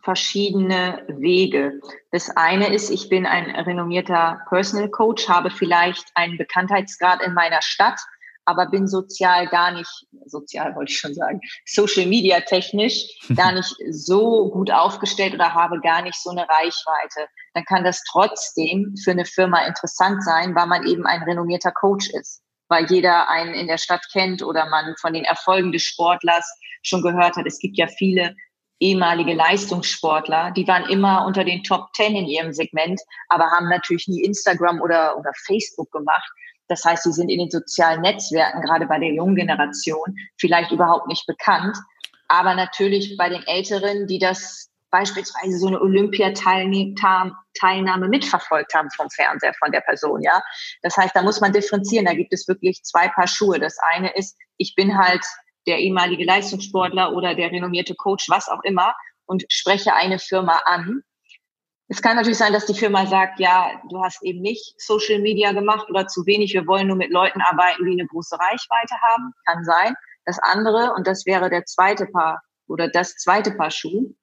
verschiedene 0.03 1.05
Wege. 1.07 1.79
Das 2.11 2.29
eine 2.29 2.73
ist, 2.73 2.89
ich 2.89 3.09
bin 3.09 3.25
ein 3.25 3.49
renommierter 3.49 4.41
Personal 4.49 4.89
Coach, 4.89 5.29
habe 5.29 5.49
vielleicht 5.49 6.05
einen 6.15 6.37
Bekanntheitsgrad 6.37 7.23
in 7.23 7.33
meiner 7.33 7.61
Stadt, 7.61 7.99
aber 8.45 8.67
bin 8.67 8.87
sozial 8.87 9.47
gar 9.47 9.71
nicht, 9.71 9.89
sozial 10.25 10.75
wollte 10.75 10.91
ich 10.91 10.99
schon 10.99 11.13
sagen, 11.13 11.39
Social 11.65 12.05
Media 12.07 12.41
technisch 12.41 13.05
gar 13.35 13.51
nicht 13.51 13.73
so 13.89 14.49
gut 14.51 14.71
aufgestellt 14.71 15.33
oder 15.33 15.53
habe 15.53 15.79
gar 15.81 16.01
nicht 16.01 16.21
so 16.21 16.31
eine 16.31 16.41
Reichweite, 16.41 17.27
dann 17.53 17.65
kann 17.65 17.83
das 17.83 18.03
trotzdem 18.11 18.95
für 19.03 19.11
eine 19.11 19.25
Firma 19.25 19.65
interessant 19.65 20.23
sein, 20.23 20.55
weil 20.55 20.67
man 20.67 20.85
eben 20.87 21.05
ein 21.05 21.23
renommierter 21.23 21.71
Coach 21.71 22.09
ist, 22.09 22.41
weil 22.67 22.85
jeder 22.89 23.29
einen 23.29 23.53
in 23.53 23.67
der 23.67 23.77
Stadt 23.77 24.05
kennt 24.11 24.43
oder 24.43 24.67
man 24.67 24.95
von 24.99 25.13
den 25.13 25.25
Erfolgen 25.25 25.71
des 25.71 25.83
Sportlers 25.83 26.47
schon 26.81 27.01
gehört 27.01 27.35
hat. 27.35 27.45
Es 27.45 27.59
gibt 27.59 27.77
ja 27.77 27.87
viele 27.87 28.35
ehemalige 28.79 29.33
Leistungssportler, 29.33 30.51
die 30.51 30.67
waren 30.67 30.89
immer 30.89 31.25
unter 31.25 31.45
den 31.45 31.63
Top 31.63 31.93
Ten 31.93 32.15
in 32.15 32.25
ihrem 32.25 32.51
Segment, 32.51 32.99
aber 33.29 33.45
haben 33.45 33.69
natürlich 33.69 34.07
nie 34.07 34.23
Instagram 34.23 34.81
oder, 34.81 35.17
oder 35.17 35.31
Facebook 35.45 35.89
gemacht. 35.91 36.29
Das 36.67 36.85
heißt, 36.85 37.03
sie 37.03 37.11
sind 37.11 37.29
in 37.29 37.39
den 37.39 37.49
sozialen 37.49 38.01
Netzwerken, 38.01 38.61
gerade 38.61 38.85
bei 38.87 38.99
der 38.99 39.13
jungen 39.13 39.35
Generation, 39.35 40.15
vielleicht 40.39 40.71
überhaupt 40.71 41.07
nicht 41.07 41.25
bekannt. 41.27 41.75
Aber 42.27 42.55
natürlich 42.55 43.17
bei 43.17 43.27
den 43.29 43.43
Älteren, 43.43 44.07
die 44.07 44.19
das 44.19 44.69
beispielsweise 44.89 45.57
so 45.57 45.67
eine 45.67 45.81
Olympiateilnahme 45.81 48.07
mitverfolgt 48.07 48.73
haben 48.75 48.89
vom 48.91 49.09
Fernseher 49.09 49.53
von 49.59 49.71
der 49.71 49.81
Person, 49.81 50.21
ja. 50.21 50.41
Das 50.83 50.95
heißt, 50.95 51.15
da 51.15 51.23
muss 51.23 51.41
man 51.41 51.51
differenzieren. 51.51 52.05
Da 52.05 52.13
gibt 52.13 52.31
es 52.31 52.47
wirklich 52.47 52.83
zwei 52.83 53.09
Paar 53.09 53.27
Schuhe. 53.27 53.59
Das 53.59 53.75
eine 53.93 54.15
ist, 54.15 54.37
ich 54.57 54.75
bin 54.75 54.97
halt 54.97 55.25
der 55.65 55.79
ehemalige 55.79 56.25
Leistungssportler 56.25 57.13
oder 57.13 57.35
der 57.35 57.51
renommierte 57.51 57.95
Coach, 57.95 58.29
was 58.29 58.49
auch 58.49 58.63
immer, 58.63 58.93
und 59.25 59.43
spreche 59.49 59.93
eine 59.93 60.19
Firma 60.19 60.61
an 60.65 61.03
es 61.93 62.01
kann 62.01 62.15
natürlich 62.15 62.39
sein, 62.39 62.53
dass 62.53 62.65
die 62.65 62.73
Firma 62.73 63.05
sagt, 63.05 63.39
ja, 63.39 63.69
du 63.87 64.03
hast 64.03 64.23
eben 64.23 64.41
nicht 64.41 64.81
Social 64.81 65.19
Media 65.19 65.51
gemacht 65.51 65.87
oder 65.91 66.07
zu 66.07 66.25
wenig. 66.25 66.51
Wir 66.51 66.65
wollen 66.65 66.87
nur 66.87 66.97
mit 66.97 67.11
Leuten 67.11 67.39
arbeiten, 67.39 67.85
die 67.85 67.91
eine 67.91 68.07
große 68.07 68.35
Reichweite 68.35 68.95
haben. 68.99 69.31
Kann 69.45 69.63
sein. 69.63 69.93
Das 70.25 70.39
andere, 70.39 70.93
und 70.95 71.05
das 71.05 71.27
wäre 71.27 71.51
der 71.51 71.65
zweite 71.65 72.07
Paar 72.07 72.41
oder 72.67 72.87
das 72.87 73.15
zweite 73.17 73.51
Paar 73.51 73.69
Schuh, 73.69 74.15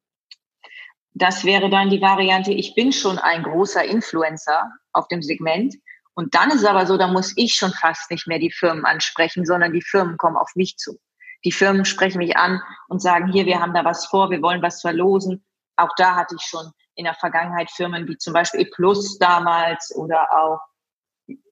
das 1.14 1.44
wäre 1.44 1.70
dann 1.70 1.90
die 1.90 2.00
Variante, 2.00 2.50
ich 2.50 2.74
bin 2.74 2.92
schon 2.92 3.18
ein 3.18 3.44
großer 3.44 3.84
Influencer 3.84 4.68
auf 4.92 5.06
dem 5.06 5.22
Segment. 5.22 5.76
Und 6.14 6.34
dann 6.34 6.48
ist 6.50 6.62
es 6.62 6.64
aber 6.64 6.86
so, 6.86 6.96
da 6.96 7.06
muss 7.06 7.34
ich 7.36 7.54
schon 7.54 7.70
fast 7.70 8.10
nicht 8.10 8.26
mehr 8.26 8.40
die 8.40 8.50
Firmen 8.50 8.84
ansprechen, 8.84 9.46
sondern 9.46 9.72
die 9.72 9.82
Firmen 9.82 10.16
kommen 10.16 10.36
auf 10.36 10.50
mich 10.56 10.76
zu. 10.76 10.98
Die 11.44 11.52
Firmen 11.52 11.84
sprechen 11.84 12.18
mich 12.18 12.36
an 12.36 12.60
und 12.88 13.00
sagen, 13.00 13.30
hier, 13.30 13.46
wir 13.46 13.60
haben 13.60 13.74
da 13.74 13.84
was 13.84 14.06
vor, 14.06 14.28
wir 14.30 14.42
wollen 14.42 14.60
was 14.60 14.80
verlosen. 14.80 15.44
Auch 15.76 15.94
da 15.96 16.16
hatte 16.16 16.34
ich 16.34 16.42
schon 16.42 16.72
in 16.94 17.04
der 17.04 17.14
Vergangenheit 17.14 17.70
Firmen 17.70 18.06
wie 18.08 18.16
zum 18.18 18.32
Beispiel 18.32 18.60
E 18.60 18.64
Plus 18.66 19.18
damals 19.18 19.94
oder 19.94 20.28
auch 20.32 20.60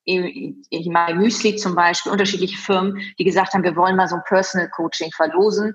Himalaya 0.04 1.14
Müsli 1.14 1.56
zum 1.56 1.74
Beispiel, 1.74 2.12
unterschiedliche 2.12 2.56
Firmen, 2.56 2.98
die 3.18 3.24
gesagt 3.24 3.52
haben, 3.52 3.62
wir 3.62 3.76
wollen 3.76 3.96
mal 3.96 4.08
so 4.08 4.16
ein 4.16 4.24
Personal 4.26 4.70
Coaching 4.70 5.10
verlosen. 5.12 5.74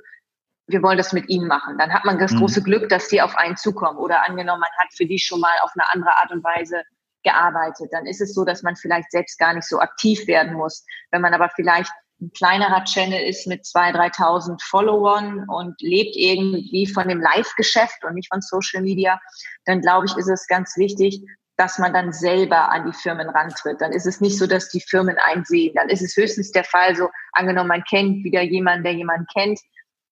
Wir 0.68 0.82
wollen 0.82 0.98
das 0.98 1.14
mit 1.14 1.30
ihnen 1.30 1.48
machen. 1.48 1.78
Dann 1.78 1.94
hat 1.94 2.06
man 2.06 2.18
das 2.18 2.32
mhm. 2.32 2.40
große 2.40 2.64
Glück, 2.64 2.90
dass 2.90 3.10
die 3.10 3.22
auf 3.22 3.36
einen 3.36 3.58
zukommen. 3.58 3.98
Oder 4.00 4.28
angenommen, 4.28 4.62
man 4.62 4.72
hat 4.80 4.94
für 4.96 5.06
die 5.06 5.20
schon 5.20 5.40
mal 5.40 5.56
auf 5.62 5.72
eine 5.76 5.92
andere 5.92 6.16
Art 6.18 6.32
und 6.32 6.44
Weise 6.44 6.82
gearbeitet. 7.24 7.90
Dann 7.92 8.06
ist 8.06 8.22
es 8.22 8.34
so, 8.34 8.44
dass 8.44 8.64
man 8.64 8.76
vielleicht 8.76 9.12
selbst 9.12 9.38
gar 9.38 9.54
nicht 9.54 9.68
so 9.68 9.80
aktiv 9.80 10.26
werden 10.28 10.54
muss. 10.54 10.86
Wenn 11.12 11.22
man 11.22 11.34
aber 11.34 11.50
vielleicht 11.50 11.92
ein 12.24 12.32
kleinerer 12.32 12.84
Channel 12.86 13.22
ist 13.22 13.48
mit 13.48 13.64
2.000, 13.64 14.16
3.000 14.16 14.64
Followern 14.64 15.46
und 15.50 15.80
lebt 15.82 16.16
irgendwie 16.16 16.88
von 16.88 17.08
dem 17.08 17.20
Live-Geschäft 17.22 18.04
und 18.06 18.16
nicht 18.16 18.32
von 18.32 18.42
Social 18.42 18.82
Media, 18.82 19.20
dann 19.66 19.82
glaube 19.82 20.06
ich, 20.08 20.16
ist 20.16 20.30
es 20.30 20.48
ganz 20.48 20.78
wichtig, 20.78 21.22
dass 21.58 21.78
man 21.78 21.94
dann 21.94 22.14
selber 22.14 22.72
an 22.72 22.86
die 22.88 22.98
Firmen 22.98 23.30
rantritt. 23.30 23.80
Dann 23.80 23.92
ist 23.92 24.08
es 24.08 24.22
nicht 24.22 24.38
so, 24.38 24.48
dass 24.48 24.70
die 24.70 24.82
Firmen 24.82 25.18
einsehen. 25.24 25.74
Dann 25.76 25.90
ist 25.90 26.02
es 26.02 26.16
höchstens 26.16 26.52
der 26.52 26.64
Fall, 26.64 26.96
so 26.96 27.10
angenommen, 27.34 27.68
man 27.68 27.84
kennt 27.84 28.24
wieder 28.24 28.42
jemanden, 28.42 28.84
der 28.84 28.94
jemanden 28.94 29.28
kennt, 29.34 29.60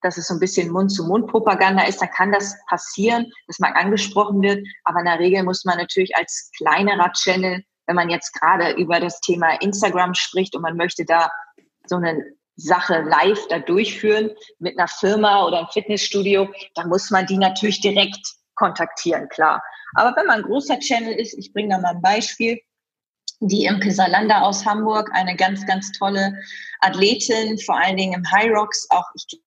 dass 0.01 0.17
es 0.17 0.27
so 0.27 0.33
ein 0.33 0.39
bisschen 0.39 0.71
Mund-zu-Mund-Propaganda 0.71 1.83
ist, 1.83 2.01
dann 2.01 2.09
kann 2.09 2.31
das 2.31 2.55
passieren, 2.67 3.31
dass 3.47 3.59
man 3.59 3.73
angesprochen 3.73 4.41
wird. 4.41 4.67
Aber 4.83 4.99
in 4.99 5.05
der 5.05 5.19
Regel 5.19 5.43
muss 5.43 5.63
man 5.63 5.77
natürlich 5.77 6.15
als 6.15 6.51
kleinerer 6.57 7.11
Channel, 7.13 7.63
wenn 7.87 7.95
man 7.95 8.09
jetzt 8.09 8.33
gerade 8.33 8.71
über 8.73 8.99
das 8.99 9.19
Thema 9.21 9.61
Instagram 9.61 10.13
spricht 10.13 10.55
und 10.55 10.61
man 10.61 10.77
möchte 10.77 11.05
da 11.05 11.29
so 11.91 11.97
eine 11.97 12.23
Sache 12.55 13.01
live 13.01 13.47
da 13.49 13.59
durchführen 13.59 14.31
mit 14.59 14.79
einer 14.79 14.87
Firma 14.87 15.45
oder 15.45 15.59
einem 15.59 15.67
Fitnessstudio, 15.67 16.49
dann 16.75 16.87
muss 16.89 17.11
man 17.11 17.25
die 17.25 17.37
natürlich 17.37 17.81
direkt 17.81 18.25
kontaktieren, 18.55 19.27
klar. 19.29 19.61
Aber 19.95 20.15
wenn 20.15 20.25
man 20.25 20.39
ein 20.39 20.45
großer 20.45 20.79
Channel 20.79 21.13
ist, 21.13 21.37
ich 21.37 21.51
bringe 21.53 21.75
da 21.75 21.81
mal 21.81 21.95
ein 21.95 22.01
Beispiel, 22.01 22.59
die 23.41 23.65
Imke 23.65 23.91
Salander 23.91 24.43
aus 24.43 24.65
Hamburg, 24.65 25.09
eine 25.13 25.35
ganz, 25.35 25.65
ganz 25.65 25.91
tolle 25.91 26.39
Athletin, 26.79 27.57
vor 27.59 27.77
allen 27.77 27.97
Dingen 27.97 28.13
im 28.13 28.31
High 28.31 28.51
Rocks, 28.51 28.87
auch 28.89 29.05
ich 29.15 29.41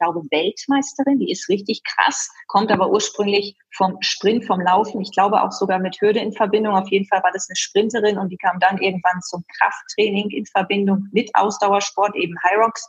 glaube 0.00 0.22
Weltmeisterin, 0.30 1.18
die 1.18 1.30
ist 1.30 1.48
richtig 1.48 1.82
krass, 1.84 2.30
kommt 2.46 2.72
aber 2.72 2.90
ursprünglich 2.90 3.56
vom 3.76 3.96
Sprint, 4.00 4.46
vom 4.46 4.60
Laufen, 4.60 5.00
ich 5.00 5.12
glaube 5.12 5.42
auch 5.42 5.52
sogar 5.52 5.78
mit 5.78 6.00
Hürde 6.00 6.20
in 6.20 6.32
Verbindung. 6.32 6.74
Auf 6.74 6.90
jeden 6.90 7.06
Fall 7.06 7.22
war 7.22 7.30
das 7.32 7.48
eine 7.48 7.56
Sprinterin 7.56 8.18
und 8.18 8.30
die 8.30 8.36
kam 8.36 8.58
dann 8.58 8.78
irgendwann 8.78 9.20
zum 9.22 9.44
Krafttraining 9.58 10.30
in 10.30 10.46
Verbindung 10.46 11.08
mit 11.12 11.30
Ausdauersport, 11.34 12.16
eben 12.16 12.34
Rocks. 12.56 12.88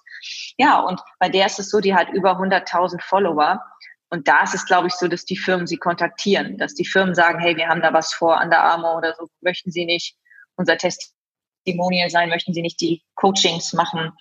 Ja, 0.57 0.79
und 0.79 0.99
bei 1.19 1.29
der 1.29 1.45
ist 1.45 1.59
es 1.59 1.69
so, 1.69 1.79
die 1.79 1.93
hat 1.93 2.09
über 2.09 2.39
100.000 2.39 3.01
Follower 3.01 3.61
und 4.09 4.27
da 4.27 4.43
ist 4.43 4.53
es, 4.53 4.65
glaube 4.65 4.87
ich, 4.87 4.93
so, 4.93 5.07
dass 5.07 5.25
die 5.25 5.37
Firmen 5.37 5.67
sie 5.67 5.77
kontaktieren, 5.77 6.57
dass 6.57 6.73
die 6.73 6.85
Firmen 6.85 7.15
sagen, 7.15 7.39
hey, 7.39 7.55
wir 7.55 7.67
haben 7.67 7.81
da 7.81 7.93
was 7.93 8.13
vor 8.13 8.39
an 8.39 8.49
der 8.49 8.63
Arme 8.63 8.93
oder 8.93 9.15
so, 9.15 9.29
möchten 9.41 9.71
Sie 9.71 9.85
nicht 9.85 10.15
unser 10.55 10.77
Testimonial 10.77 12.09
sein, 12.09 12.29
möchten 12.29 12.53
Sie 12.53 12.61
nicht 12.61 12.81
die 12.81 13.03
Coachings 13.15 13.71
machen? 13.73 14.11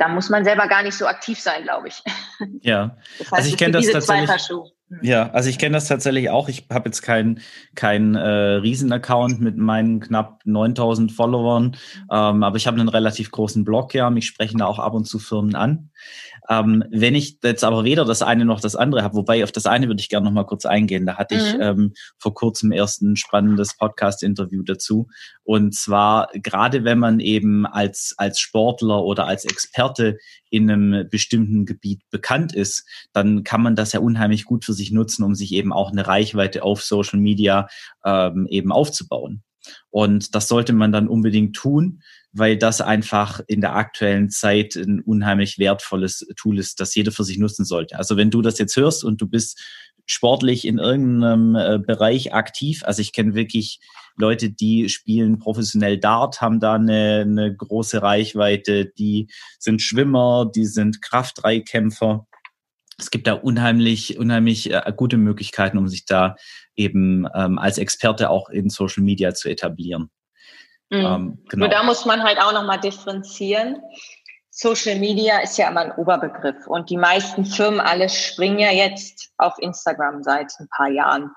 Da 0.00 0.08
muss 0.08 0.30
man 0.30 0.44
selber 0.44 0.66
gar 0.66 0.82
nicht 0.82 0.94
so 0.94 1.06
aktiv 1.06 1.38
sein, 1.38 1.62
glaube 1.64 1.88
ich. 1.88 2.02
Ja, 2.62 2.96
das 3.18 3.26
heißt, 3.26 3.32
also 3.34 3.48
ich 3.50 3.58
kenne 3.58 3.72
das 3.72 3.86
tatsächlich. 3.90 4.30
Ja, 5.02 5.30
also 5.30 5.50
ich 5.50 5.58
kenne 5.58 5.74
das 5.74 5.88
tatsächlich 5.88 6.30
auch. 6.30 6.48
Ich 6.48 6.66
habe 6.72 6.88
jetzt 6.88 7.02
keinen 7.02 7.40
kein, 7.74 8.14
äh, 8.14 8.26
Riesen-Account 8.26 9.42
mit 9.42 9.58
meinen 9.58 10.00
knapp 10.00 10.40
9000 10.46 11.12
Followern, 11.12 11.76
ähm, 12.10 12.42
aber 12.42 12.56
ich 12.56 12.66
habe 12.66 12.80
einen 12.80 12.88
relativ 12.88 13.30
großen 13.30 13.62
Blog, 13.62 13.92
ja. 13.92 14.08
Mich 14.08 14.26
sprechen 14.26 14.58
da 14.58 14.66
auch 14.66 14.78
ab 14.78 14.94
und 14.94 15.04
zu 15.04 15.18
Firmen 15.18 15.54
an. 15.54 15.90
Ähm, 16.48 16.84
wenn 16.90 17.14
ich 17.14 17.38
jetzt 17.42 17.64
aber 17.64 17.84
weder 17.84 18.04
das 18.04 18.22
eine 18.22 18.44
noch 18.44 18.60
das 18.60 18.76
andere 18.76 19.02
habe, 19.02 19.14
wobei 19.14 19.44
auf 19.44 19.52
das 19.52 19.66
eine 19.66 19.88
würde 19.88 20.00
ich 20.00 20.08
gerne 20.08 20.24
noch 20.24 20.32
mal 20.32 20.44
kurz 20.44 20.66
eingehen. 20.66 21.06
Da 21.06 21.16
hatte 21.16 21.34
mhm. 21.34 21.40
ich 21.40 21.56
ähm, 21.60 21.92
vor 22.18 22.34
kurzem 22.34 22.72
erst 22.72 23.02
ein 23.02 23.16
spannendes 23.16 23.76
Podcast-Interview 23.76 24.62
dazu. 24.62 25.08
Und 25.42 25.74
zwar 25.74 26.28
gerade 26.34 26.84
wenn 26.84 26.98
man 26.98 27.20
eben 27.20 27.66
als, 27.66 28.14
als 28.16 28.40
Sportler 28.40 29.04
oder 29.04 29.26
als 29.26 29.44
Experte 29.44 30.18
in 30.50 30.70
einem 30.70 31.08
bestimmten 31.08 31.64
Gebiet 31.66 32.02
bekannt 32.10 32.54
ist, 32.54 32.84
dann 33.12 33.44
kann 33.44 33.62
man 33.62 33.76
das 33.76 33.92
ja 33.92 34.00
unheimlich 34.00 34.44
gut 34.44 34.64
für 34.64 34.72
sich 34.72 34.90
nutzen, 34.90 35.22
um 35.22 35.34
sich 35.34 35.52
eben 35.52 35.72
auch 35.72 35.92
eine 35.92 36.06
Reichweite 36.06 36.62
auf 36.62 36.82
Social 36.82 37.20
Media 37.20 37.68
ähm, 38.04 38.46
eben 38.50 38.72
aufzubauen. 38.72 39.42
Und 39.90 40.34
das 40.34 40.48
sollte 40.48 40.72
man 40.72 40.92
dann 40.92 41.08
unbedingt 41.08 41.54
tun, 41.54 42.02
weil 42.32 42.56
das 42.56 42.80
einfach 42.80 43.40
in 43.46 43.60
der 43.60 43.74
aktuellen 43.74 44.30
Zeit 44.30 44.76
ein 44.76 45.00
unheimlich 45.00 45.58
wertvolles 45.58 46.26
Tool 46.36 46.58
ist, 46.58 46.80
das 46.80 46.94
jeder 46.94 47.12
für 47.12 47.24
sich 47.24 47.38
nutzen 47.38 47.64
sollte. 47.64 47.98
Also 47.98 48.16
wenn 48.16 48.30
du 48.30 48.42
das 48.42 48.58
jetzt 48.58 48.76
hörst 48.76 49.04
und 49.04 49.20
du 49.20 49.26
bist 49.26 49.60
sportlich 50.06 50.64
in 50.64 50.78
irgendeinem 50.78 51.56
äh, 51.56 51.78
Bereich 51.78 52.32
aktiv, 52.32 52.82
also 52.84 53.00
ich 53.00 53.12
kenne 53.12 53.34
wirklich 53.34 53.80
Leute, 54.16 54.50
die 54.50 54.88
spielen 54.88 55.38
professionell 55.38 55.98
Dart, 55.98 56.40
haben 56.40 56.60
da 56.60 56.74
eine, 56.74 57.20
eine 57.22 57.54
große 57.54 58.02
Reichweite, 58.02 58.86
die 58.86 59.28
sind 59.58 59.82
Schwimmer, 59.82 60.50
die 60.54 60.66
sind 60.66 61.02
Kraftdreikämpfer. 61.02 62.26
Es 62.98 63.10
gibt 63.10 63.26
da 63.26 63.32
unheimlich, 63.32 64.18
unheimlich 64.18 64.72
äh, 64.72 64.92
gute 64.96 65.16
Möglichkeiten, 65.16 65.78
um 65.78 65.88
sich 65.88 66.04
da 66.04 66.36
eben 66.76 67.26
ähm, 67.34 67.58
als 67.58 67.78
Experte 67.78 68.30
auch 68.30 68.50
in 68.50 68.68
Social 68.68 69.02
Media 69.02 69.32
zu 69.32 69.48
etablieren. 69.48 70.10
Mhm. 70.90 70.98
Ähm, 70.98 71.44
genau. 71.48 71.66
Nur 71.66 71.68
da 71.68 71.82
muss 71.82 72.04
man 72.04 72.22
halt 72.22 72.38
auch 72.38 72.52
nochmal 72.52 72.80
differenzieren. 72.80 73.80
Social 74.50 74.98
Media 74.98 75.38
ist 75.38 75.56
ja 75.56 75.68
immer 75.68 75.82
ein 75.82 75.92
Oberbegriff 75.92 76.66
und 76.66 76.90
die 76.90 76.96
meisten 76.96 77.44
Firmen 77.46 77.80
alles 77.80 78.14
springen 78.14 78.58
ja 78.58 78.72
jetzt 78.72 79.32
auf 79.38 79.54
Instagram 79.58 80.22
seit 80.22 80.52
ein 80.58 80.68
paar 80.68 80.88
Jahren. 80.88 81.30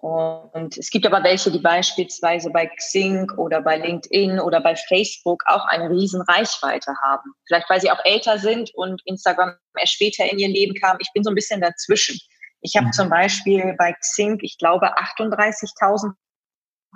Und 0.00 0.78
es 0.78 0.90
gibt 0.90 1.06
aber 1.06 1.24
welche, 1.24 1.50
die 1.50 1.58
beispielsweise 1.58 2.50
bei 2.50 2.66
Xing 2.66 3.30
oder 3.36 3.60
bei 3.60 3.78
LinkedIn 3.78 4.38
oder 4.38 4.60
bei 4.60 4.76
Facebook 4.76 5.42
auch 5.46 5.66
eine 5.66 5.90
riesen 5.90 6.22
Reichweite 6.22 6.94
haben. 7.02 7.32
Vielleicht 7.46 7.68
weil 7.68 7.80
sie 7.80 7.90
auch 7.90 8.04
älter 8.04 8.38
sind 8.38 8.70
und 8.74 9.02
Instagram 9.06 9.56
erst 9.76 9.94
später 9.94 10.24
in 10.24 10.38
ihr 10.38 10.48
Leben 10.48 10.74
kam. 10.80 10.98
Ich 11.00 11.10
bin 11.12 11.24
so 11.24 11.30
ein 11.30 11.34
bisschen 11.34 11.60
dazwischen. 11.60 12.16
Ich 12.60 12.76
habe 12.76 12.86
mhm. 12.86 12.92
zum 12.92 13.10
Beispiel 13.10 13.74
bei 13.76 13.92
Xing, 13.92 14.38
ich 14.40 14.56
glaube, 14.56 14.96
38.000 14.98 16.12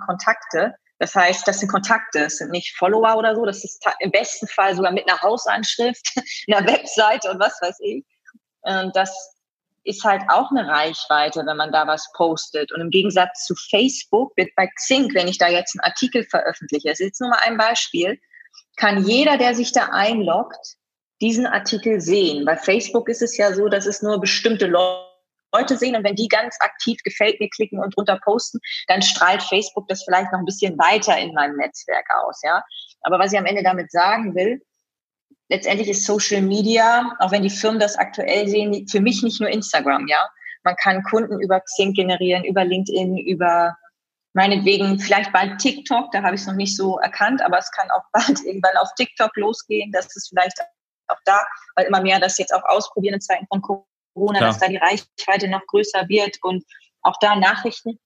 Kontakte 0.05 0.73
das 1.03 1.15
heißt, 1.15 1.45
das 1.45 1.59
sind 1.59 1.67
Kontakte, 1.67 2.21
das 2.21 2.37
sind 2.37 2.51
nicht 2.51 2.77
Follower 2.77 3.17
oder 3.17 3.35
so, 3.35 3.43
das 3.43 3.61
ist 3.65 3.85
im 3.99 4.09
besten 4.09 4.47
Fall 4.47 4.73
sogar 4.73 4.93
mit 4.93 5.05
einer 5.05 5.21
Hausanschrift, 5.21 6.15
einer 6.47 6.65
Webseite 6.65 7.29
und 7.29 7.41
was 7.41 7.61
weiß 7.61 7.77
ich. 7.81 8.05
Und 8.61 8.95
das 8.95 9.35
ist 9.83 10.05
halt 10.05 10.21
auch 10.29 10.49
eine 10.51 10.65
Reichweite, 10.65 11.43
wenn 11.45 11.57
man 11.57 11.73
da 11.73 11.87
was 11.87 12.09
postet. 12.15 12.71
Und 12.71 12.79
im 12.79 12.89
Gegensatz 12.89 13.43
zu 13.45 13.53
Facebook 13.69 14.31
wird 14.37 14.55
bei 14.55 14.65
Xing, 14.65 15.13
wenn 15.13 15.27
ich 15.27 15.37
da 15.37 15.49
jetzt 15.49 15.77
einen 15.77 15.91
Artikel 15.91 16.23
veröffentliche, 16.23 16.87
das 16.87 17.01
ist 17.01 17.07
jetzt 17.07 17.19
nur 17.19 17.31
mal 17.31 17.41
ein 17.43 17.57
Beispiel, 17.57 18.17
kann 18.77 19.03
jeder, 19.03 19.37
der 19.37 19.55
sich 19.55 19.73
da 19.73 19.89
einloggt, 19.91 20.77
diesen 21.19 21.45
Artikel 21.45 21.99
sehen. 21.99 22.45
Bei 22.45 22.55
Facebook 22.55 23.09
ist 23.09 23.21
es 23.21 23.35
ja 23.35 23.53
so, 23.53 23.67
dass 23.67 23.87
es 23.87 24.01
nur 24.01 24.21
bestimmte 24.21 24.67
Leute 24.67 25.12
Leute 25.53 25.77
sehen 25.77 25.95
und 25.95 26.03
wenn 26.03 26.15
die 26.15 26.27
ganz 26.27 26.57
aktiv 26.59 26.99
gefällt 27.03 27.39
mir 27.39 27.49
klicken 27.49 27.79
und 27.79 27.95
drunter 27.95 28.19
posten, 28.23 28.59
dann 28.87 29.01
strahlt 29.01 29.43
Facebook 29.43 29.87
das 29.87 30.03
vielleicht 30.03 30.31
noch 30.31 30.39
ein 30.39 30.45
bisschen 30.45 30.77
weiter 30.77 31.17
in 31.17 31.33
meinem 31.33 31.57
Netzwerk 31.57 32.05
aus, 32.23 32.41
ja. 32.43 32.63
Aber 33.01 33.19
was 33.19 33.31
ich 33.31 33.39
am 33.39 33.45
Ende 33.45 33.63
damit 33.63 33.91
sagen 33.91 34.35
will, 34.35 34.61
letztendlich 35.49 35.89
ist 35.89 36.05
Social 36.05 36.41
Media, 36.41 37.15
auch 37.19 37.31
wenn 37.31 37.43
die 37.43 37.49
Firmen 37.49 37.79
das 37.79 37.97
aktuell 37.97 38.47
sehen, 38.47 38.87
für 38.87 39.01
mich 39.01 39.21
nicht 39.23 39.39
nur 39.39 39.49
Instagram, 39.49 40.07
ja. 40.07 40.27
Man 40.63 40.75
kann 40.77 41.03
Kunden 41.03 41.41
über 41.41 41.59
Xing 41.59 41.93
generieren, 41.93 42.45
über 42.45 42.63
LinkedIn, 42.63 43.17
über 43.17 43.75
meinetwegen 44.33 44.99
vielleicht 44.99 45.31
bald 45.31 45.59
TikTok, 45.59 46.11
da 46.11 46.23
habe 46.23 46.35
ich 46.35 46.41
es 46.41 46.47
noch 46.47 46.55
nicht 46.55 46.75
so 46.75 46.97
erkannt, 46.99 47.41
aber 47.41 47.59
es 47.59 47.69
kann 47.71 47.89
auch 47.91 48.03
bald 48.13 48.43
irgendwann 48.45 48.77
auf 48.77 48.89
TikTok 48.95 49.35
losgehen. 49.35 49.91
Das 49.91 50.05
ist 50.15 50.29
vielleicht 50.29 50.59
auch 51.07 51.19
da, 51.25 51.45
weil 51.75 51.85
immer 51.85 52.01
mehr 52.01 52.19
das 52.19 52.37
jetzt 52.37 52.53
auch 52.53 52.63
ausprobieren 52.63 53.15
in 53.15 53.21
Zeiten 53.21 53.45
von 53.47 53.61
Corona, 53.61 53.85
Klar. 54.15 54.51
dass 54.51 54.59
da 54.59 54.67
die 54.67 54.77
Reichweite 54.77 55.47
noch 55.47 55.65
größer 55.67 56.07
wird 56.07 56.37
und 56.41 56.63
auch 57.01 57.15
da 57.19 57.35
Nachrichten 57.35 57.99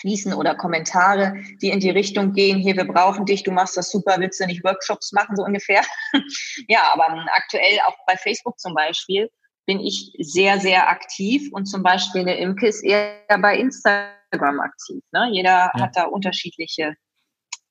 fließen 0.00 0.34
oder 0.34 0.54
Kommentare, 0.54 1.34
die 1.62 1.70
in 1.70 1.80
die 1.80 1.90
Richtung 1.90 2.32
gehen, 2.34 2.58
hier, 2.58 2.76
wir 2.76 2.86
brauchen 2.86 3.24
dich, 3.24 3.42
du 3.42 3.52
machst 3.52 3.76
das 3.76 3.90
super, 3.90 4.16
willst 4.18 4.40
du 4.40 4.46
nicht 4.46 4.62
Workshops 4.62 5.12
machen, 5.12 5.36
so 5.36 5.44
ungefähr. 5.44 5.82
ja, 6.68 6.92
aber 6.92 7.24
aktuell 7.32 7.78
auch 7.86 7.96
bei 8.06 8.16
Facebook 8.16 8.58
zum 8.58 8.74
Beispiel 8.74 9.30
bin 9.66 9.80
ich 9.80 10.12
sehr, 10.18 10.60
sehr 10.60 10.90
aktiv 10.90 11.48
und 11.52 11.64
zum 11.66 11.82
Beispiel 11.82 12.20
eine 12.20 12.36
Imke 12.36 12.66
ist 12.66 12.84
eher 12.84 13.16
bei 13.40 13.56
Instagram 13.56 14.60
aktiv. 14.60 15.02
Ne? 15.12 15.30
Jeder 15.32 15.70
ja. 15.74 15.80
hat 15.80 15.96
da 15.96 16.04
unterschiedliche 16.04 16.96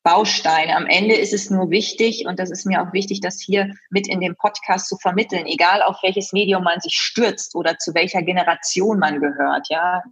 Bausteine. 0.04 0.76
Am 0.76 0.86
Ende 0.86 1.16
ist 1.16 1.34
es 1.34 1.50
nur 1.50 1.70
wichtig, 1.70 2.26
und 2.28 2.38
das 2.40 2.52
ist 2.52 2.66
mir 2.66 2.82
auch 2.82 2.94
wichtig, 2.94 3.22
das 3.22 3.42
hier 3.42 3.74
mit 3.90 4.08
in 4.08 4.20
dem 4.20 4.36
Podcast 4.36 4.88
zu 4.90 4.98
vermitteln, 4.98 5.46
egal 5.46 5.82
auf 5.82 6.04
welches 6.04 6.34
Medium 6.34 6.64
man 6.64 6.80
sich 6.82 6.94
stürzt 6.94 7.56
oder 7.56 7.78
zu 7.78 7.94
welcher 7.94 8.22
Generation 8.22 9.00
man 9.00 9.20
gehört, 9.20 9.68
ja. 9.70 10.04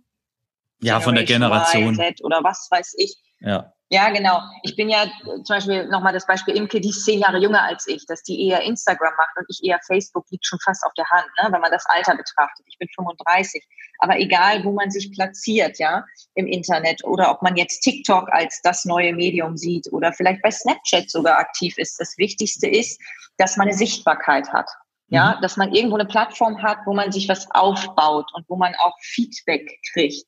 Ja, 0.82 1.00
von 1.00 1.16
der 1.16 1.26
Generation. 1.26 1.96
Z 1.96 2.24
oder 2.24 2.40
was 2.44 2.68
weiß 2.72 2.96
ich. 2.98 3.16
Ja. 3.40 3.74
Ja, 3.94 4.10
genau. 4.10 4.40
Ich 4.64 4.78
bin 4.78 4.88
ja 4.88 5.06
zum 5.26 5.44
Beispiel 5.50 5.86
nochmal 5.90 6.14
das 6.14 6.26
Beispiel 6.26 6.56
Imke, 6.56 6.80
die 6.80 6.92
ist 6.92 7.04
zehn 7.04 7.20
Jahre 7.20 7.40
jünger 7.40 7.62
als 7.62 7.86
ich, 7.88 8.06
dass 8.06 8.24
die 8.24 8.48
eher 8.48 8.62
Instagram 8.62 9.14
macht 9.18 9.36
und 9.36 9.46
ich 9.50 9.62
eher 9.66 9.82
Facebook, 9.86 10.26
liegt 10.30 10.46
schon 10.46 10.60
fast 10.64 10.86
auf 10.86 10.94
der 10.94 11.10
Hand, 11.10 11.28
ne, 11.44 11.52
wenn 11.52 11.60
man 11.60 11.72
das 11.72 11.86
Alter 11.88 12.16
betrachtet. 12.16 12.66
Ich 12.70 12.78
bin 12.78 12.88
35. 12.96 13.62
Aber 14.00 14.18
egal, 14.18 14.64
wo 14.64 14.72
man 14.72 14.92
sich 14.92 15.12
platziert, 15.12 15.78
ja, 15.78 16.06
im 16.36 16.48
Internet 16.48 17.04
oder 17.04 17.32
ob 17.32 17.42
man 17.42 17.58
jetzt 17.58 17.82
TikTok 17.82 18.32
als 18.32 18.62
das 18.64 18.86
neue 18.86 19.14
Medium 19.14 19.58
sieht 19.58 19.92
oder 19.92 20.14
vielleicht 20.14 20.42
bei 20.42 20.52
Snapchat 20.52 21.10
sogar 21.10 21.38
aktiv 21.38 21.78
ist, 21.78 22.00
das 22.00 22.18
Wichtigste 22.18 22.70
ist, 22.70 22.98
dass 23.38 23.58
man 23.58 23.68
eine 23.68 23.78
Sichtbarkeit 23.78 24.54
hat. 24.54 24.70
Ja, 25.10 25.36
mhm. 25.36 25.42
dass 25.42 25.58
man 25.58 25.74
irgendwo 25.74 25.98
eine 25.98 26.08
Plattform 26.08 26.64
hat, 26.64 26.78
wo 26.86 26.94
man 26.94 27.12
sich 27.12 27.28
was 27.28 27.52
aufbaut 27.52 28.32
und 28.34 28.46
wo 28.48 28.56
man 28.56 28.74
auch 28.76 28.96
Feedback 29.02 29.82
kriegt. 29.92 30.26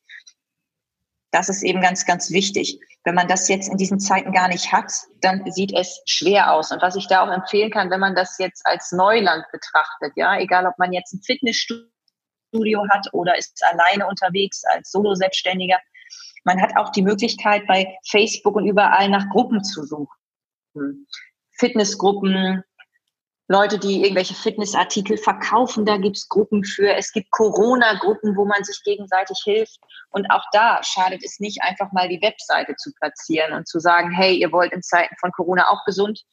Das 1.30 1.48
ist 1.48 1.62
eben 1.62 1.80
ganz, 1.80 2.04
ganz 2.04 2.30
wichtig. 2.30 2.78
Wenn 3.04 3.14
man 3.14 3.28
das 3.28 3.48
jetzt 3.48 3.68
in 3.68 3.76
diesen 3.76 4.00
Zeiten 4.00 4.32
gar 4.32 4.48
nicht 4.48 4.72
hat, 4.72 4.90
dann 5.20 5.44
sieht 5.52 5.72
es 5.74 6.00
schwer 6.06 6.52
aus. 6.52 6.72
Und 6.72 6.80
was 6.80 6.96
ich 6.96 7.06
da 7.06 7.22
auch 7.22 7.30
empfehlen 7.30 7.70
kann, 7.70 7.90
wenn 7.90 8.00
man 8.00 8.14
das 8.14 8.38
jetzt 8.38 8.66
als 8.66 8.92
Neuland 8.92 9.44
betrachtet, 9.52 10.12
ja, 10.16 10.38
egal 10.38 10.66
ob 10.66 10.78
man 10.78 10.92
jetzt 10.92 11.12
ein 11.12 11.20
Fitnessstudio 11.22 12.86
hat 12.90 13.08
oder 13.12 13.36
ist 13.36 13.62
alleine 13.70 14.06
unterwegs 14.06 14.64
als 14.64 14.90
Solo-Selbstständiger, 14.90 15.78
man 16.44 16.60
hat 16.60 16.76
auch 16.76 16.90
die 16.90 17.02
Möglichkeit, 17.02 17.66
bei 17.66 17.96
Facebook 18.08 18.56
und 18.56 18.66
überall 18.66 19.08
nach 19.08 19.28
Gruppen 19.30 19.62
zu 19.62 19.84
suchen. 19.84 21.06
Fitnessgruppen, 21.58 22.62
Leute, 23.48 23.78
die 23.78 24.02
irgendwelche 24.02 24.34
Fitnessartikel 24.34 25.18
verkaufen, 25.18 25.84
da 25.84 25.98
gibt's 25.98 26.28
Gruppen 26.28 26.64
für. 26.64 26.94
Es 26.94 27.12
gibt 27.12 27.30
Corona-Gruppen, 27.30 28.36
wo 28.36 28.46
man 28.46 28.64
sich 28.64 28.80
gegenseitig 28.84 29.38
hilft. 29.44 29.78
Und 30.10 30.30
auch 30.30 30.44
da 30.52 30.82
schadet 30.82 31.22
es 31.22 31.40
nicht, 31.40 31.62
einfach 31.62 31.92
mal 31.92 32.08
die 32.08 32.22
Webseite 32.22 32.74
zu 32.76 32.90
platzieren 32.94 33.52
und 33.52 33.68
zu 33.68 33.80
sagen, 33.80 34.10
hey, 34.12 34.34
ihr 34.34 34.50
wollt 34.50 34.72
in 34.72 34.82
Zeiten 34.82 35.14
von 35.20 35.30
Corona 35.32 35.68
auch 35.68 35.84
gesund 35.84 36.24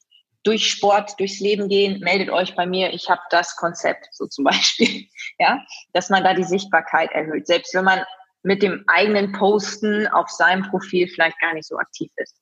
durch 0.43 0.69
Sport, 0.69 1.19
durchs 1.19 1.39
Leben 1.39 1.67
gehen, 1.67 1.99
meldet 1.99 2.29
euch 2.29 2.55
bei 2.55 2.65
mir, 2.65 2.93
ich 2.93 3.09
habe 3.09 3.21
das 3.29 3.55
Konzept, 3.55 4.07
so 4.11 4.25
zum 4.27 4.43
Beispiel. 4.45 5.05
Ja, 5.37 5.59
dass 5.93 6.09
man 6.09 6.23
da 6.23 6.33
die 6.33 6.43
Sichtbarkeit 6.43 7.11
erhöht, 7.11 7.47
selbst 7.47 7.73
wenn 7.73 7.85
man 7.85 8.03
mit 8.43 8.63
dem 8.63 8.83
eigenen 8.87 9.33
Posten 9.33 10.07
auf 10.07 10.29
seinem 10.29 10.63
Profil 10.69 11.07
vielleicht 11.07 11.39
gar 11.39 11.53
nicht 11.53 11.67
so 11.67 11.77
aktiv 11.77 12.11
ist. 12.15 12.41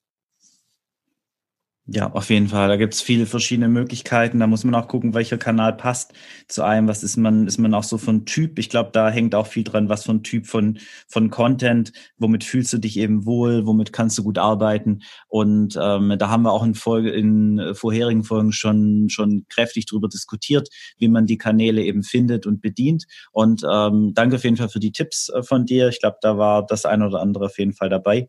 Ja, 1.92 2.12
auf 2.14 2.30
jeden 2.30 2.50
Fall. 2.50 2.68
Da 2.68 2.76
gibt 2.76 2.94
es 2.94 3.02
viele 3.02 3.26
verschiedene 3.26 3.68
Möglichkeiten. 3.68 4.40
Da 4.40 4.46
muss 4.46 4.64
man 4.64 4.76
auch 4.76 4.88
gucken, 4.88 5.16
welcher 5.16 5.40
Kanal 5.40 5.74
passt 5.76 6.14
zu 6.48 6.62
einem. 6.62 6.88
Was 6.88 7.02
ist 7.02 7.18
man, 7.18 7.48
ist 7.48 7.58
man 7.58 7.74
auch 7.74 7.84
so 7.84 7.98
von 7.98 8.26
Typ? 8.26 8.60
Ich 8.60 8.70
glaube, 8.70 8.92
da 8.94 9.10
hängt 9.10 9.34
auch 9.34 9.48
viel 9.48 9.64
dran, 9.64 9.90
was 9.90 10.04
von 10.04 10.22
Typ 10.22 10.46
von, 10.46 10.78
von 11.08 11.32
Content, 11.32 11.92
womit 12.20 12.44
fühlst 12.44 12.74
du 12.74 12.78
dich 12.78 12.98
eben 12.98 13.26
wohl, 13.26 13.66
womit 13.66 13.92
kannst 13.92 14.18
du 14.20 14.24
gut 14.24 14.38
arbeiten. 14.38 15.00
Und 15.30 15.80
ähm, 15.82 16.16
da 16.20 16.30
haben 16.30 16.44
wir 16.44 16.52
auch 16.52 16.64
in 16.64 16.76
Folge, 16.76 17.10
in 17.10 17.74
vorherigen 17.74 18.24
Folgen 18.24 18.52
schon, 18.52 19.10
schon 19.10 19.46
kräftig 19.50 19.88
drüber 19.88 20.10
diskutiert, 20.10 20.70
wie 21.00 21.08
man 21.08 21.26
die 21.26 21.38
Kanäle 21.40 21.82
eben 21.84 22.04
findet 22.04 22.46
und 22.46 22.62
bedient. 22.62 23.06
Und 23.32 23.64
ähm, 23.68 24.12
danke 24.14 24.36
auf 24.36 24.44
jeden 24.44 24.58
Fall 24.58 24.70
für 24.70 24.80
die 24.80 24.92
Tipps 24.92 25.30
äh, 25.30 25.42
von 25.42 25.66
dir. 25.66 25.88
Ich 25.90 26.00
glaube, 26.02 26.18
da 26.22 26.38
war 26.38 26.64
das 26.66 26.86
ein 26.86 27.02
oder 27.02 27.20
andere 27.20 27.46
auf 27.46 27.58
jeden 27.58 27.74
Fall 27.74 27.90
dabei 27.90 28.28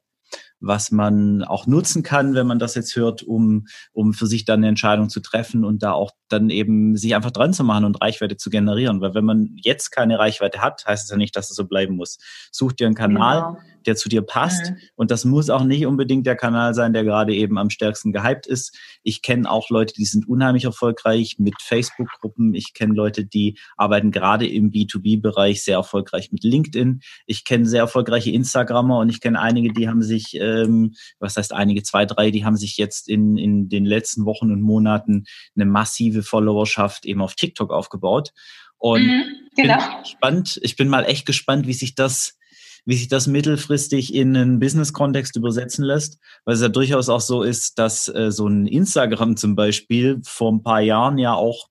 was 0.61 0.91
man 0.91 1.43
auch 1.43 1.67
nutzen 1.67 2.03
kann, 2.03 2.35
wenn 2.35 2.47
man 2.47 2.59
das 2.59 2.75
jetzt 2.75 2.95
hört, 2.97 3.23
um, 3.23 3.67
um 3.93 4.13
für 4.13 4.27
sich 4.27 4.45
dann 4.45 4.61
eine 4.61 4.69
Entscheidung 4.69 5.09
zu 5.09 5.21
treffen 5.21 5.65
und 5.65 5.83
da 5.83 5.93
auch 5.93 6.13
dann 6.29 6.51
eben 6.51 6.97
sich 6.97 7.15
einfach 7.15 7.31
dran 7.31 7.53
zu 7.53 7.65
machen 7.65 7.85
und 7.85 8.01
Reichweite 8.01 8.37
zu 8.37 8.51
generieren. 8.51 9.01
Weil 9.01 9.15
wenn 9.15 9.25
man 9.25 9.57
jetzt 9.57 9.91
keine 9.91 10.19
Reichweite 10.19 10.61
hat, 10.61 10.85
heißt 10.87 11.05
es 11.05 11.11
ja 11.11 11.17
nicht, 11.17 11.35
dass 11.35 11.51
es 11.51 11.57
so 11.57 11.67
bleiben 11.67 11.97
muss. 11.97 12.19
Such 12.53 12.73
dir 12.73 12.87
einen 12.87 12.95
Kanal, 12.95 13.41
genau. 13.41 13.59
Der 13.87 13.97
zu 13.97 14.09
dir 14.09 14.23
passt. 14.23 14.71
Mhm. 14.71 14.77
Und 14.97 15.11
das 15.11 15.25
muss 15.25 15.51
auch 15.51 15.65
nicht 15.65 15.87
unbedingt 15.87 16.27
der 16.27 16.37
Kanal 16.37 16.75
sein, 16.75 16.93
der 16.93 17.05
gerade 17.05 17.35
eben 17.35 17.59
am 17.59 17.71
stärksten 17.71 18.13
gehypt 18.13 18.47
ist. 18.47 18.77
Ich 19.03 19.23
kenne 19.23 19.51
auch 19.51 19.71
Leute, 19.71 19.95
die 19.95 20.05
sind 20.05 20.29
unheimlich 20.29 20.65
erfolgreich 20.65 21.37
mit 21.39 21.55
Facebook-Gruppen. 21.61 22.55
Ich 22.55 22.75
kenne 22.75 22.95
Leute, 22.95 23.25
die 23.25 23.59
arbeiten 23.77 24.11
gerade 24.11 24.47
im 24.47 24.71
B2B-Bereich 24.71 25.63
sehr 25.63 25.77
erfolgreich 25.77 26.33
mit 26.33 26.45
LinkedIn. 26.45 27.01
Ich 27.27 27.45
kenne 27.45 27.67
sehr 27.67 27.81
erfolgreiche 27.81 28.31
Instagrammer 28.31 28.99
und 28.99 29.09
ich 29.09 29.21
kenne 29.21 29.41
einige, 29.41 29.73
die 29.73 29.89
haben 29.89 30.03
sich, 30.03 30.35
ähm, 30.35 30.95
was 31.19 31.37
heißt 31.37 31.53
einige, 31.53 31.83
zwei, 31.83 32.07
drei, 32.07 32.31
die 32.31 32.45
haben 32.45 32.57
sich 32.57 32.77
jetzt 32.77 33.09
in, 33.09 33.37
in 33.37 33.69
den 33.69 33.85
letzten 33.85 34.25
Wochen 34.25 34.51
und 34.51 34.63
Monaten 34.63 35.25
eine 35.55 35.67
massive 35.67 36.23
Followerschaft 36.23 37.05
eben 37.07 37.23
auf 37.23 37.35
TikTok 37.35 37.73
aufgebaut. 37.73 38.33
Und 38.79 39.07
mhm, 39.07 39.25
genau. 39.57 39.79
gespannt, 40.01 40.59
ich 40.63 40.77
bin 40.77 40.89
mal 40.89 41.05
echt 41.05 41.27
gespannt, 41.27 41.67
wie 41.67 41.75
sich 41.75 41.95
das 41.95 42.39
wie 42.85 42.97
sich 42.97 43.09
das 43.09 43.27
mittelfristig 43.27 44.15
in 44.15 44.37
einen 44.37 44.59
Business-Kontext 44.59 45.37
übersetzen 45.37 45.85
lässt, 45.85 46.19
weil 46.45 46.55
es 46.55 46.61
ja 46.61 46.69
durchaus 46.69 47.09
auch 47.09 47.21
so 47.21 47.43
ist, 47.43 47.79
dass 47.79 48.09
äh, 48.09 48.31
so 48.31 48.47
ein 48.47 48.67
Instagram 48.67 49.37
zum 49.37 49.55
Beispiel 49.55 50.21
vor 50.25 50.53
ein 50.53 50.63
paar 50.63 50.81
Jahren 50.81 51.19
ja 51.19 51.35
auch 51.35 51.69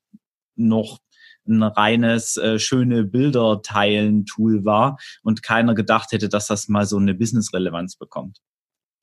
noch 0.55 0.99
ein 1.47 1.63
reines 1.63 2.37
äh, 2.37 2.59
schöne 2.59 3.03
Bilder 3.03 3.61
teilen 3.61 4.25
Tool 4.25 4.65
war 4.65 4.97
und 5.23 5.43
keiner 5.43 5.73
gedacht 5.73 6.11
hätte, 6.11 6.29
dass 6.29 6.47
das 6.47 6.67
mal 6.67 6.85
so 6.85 6.97
eine 6.97 7.15
Business-Relevanz 7.15 7.95
bekommt. 7.95 8.39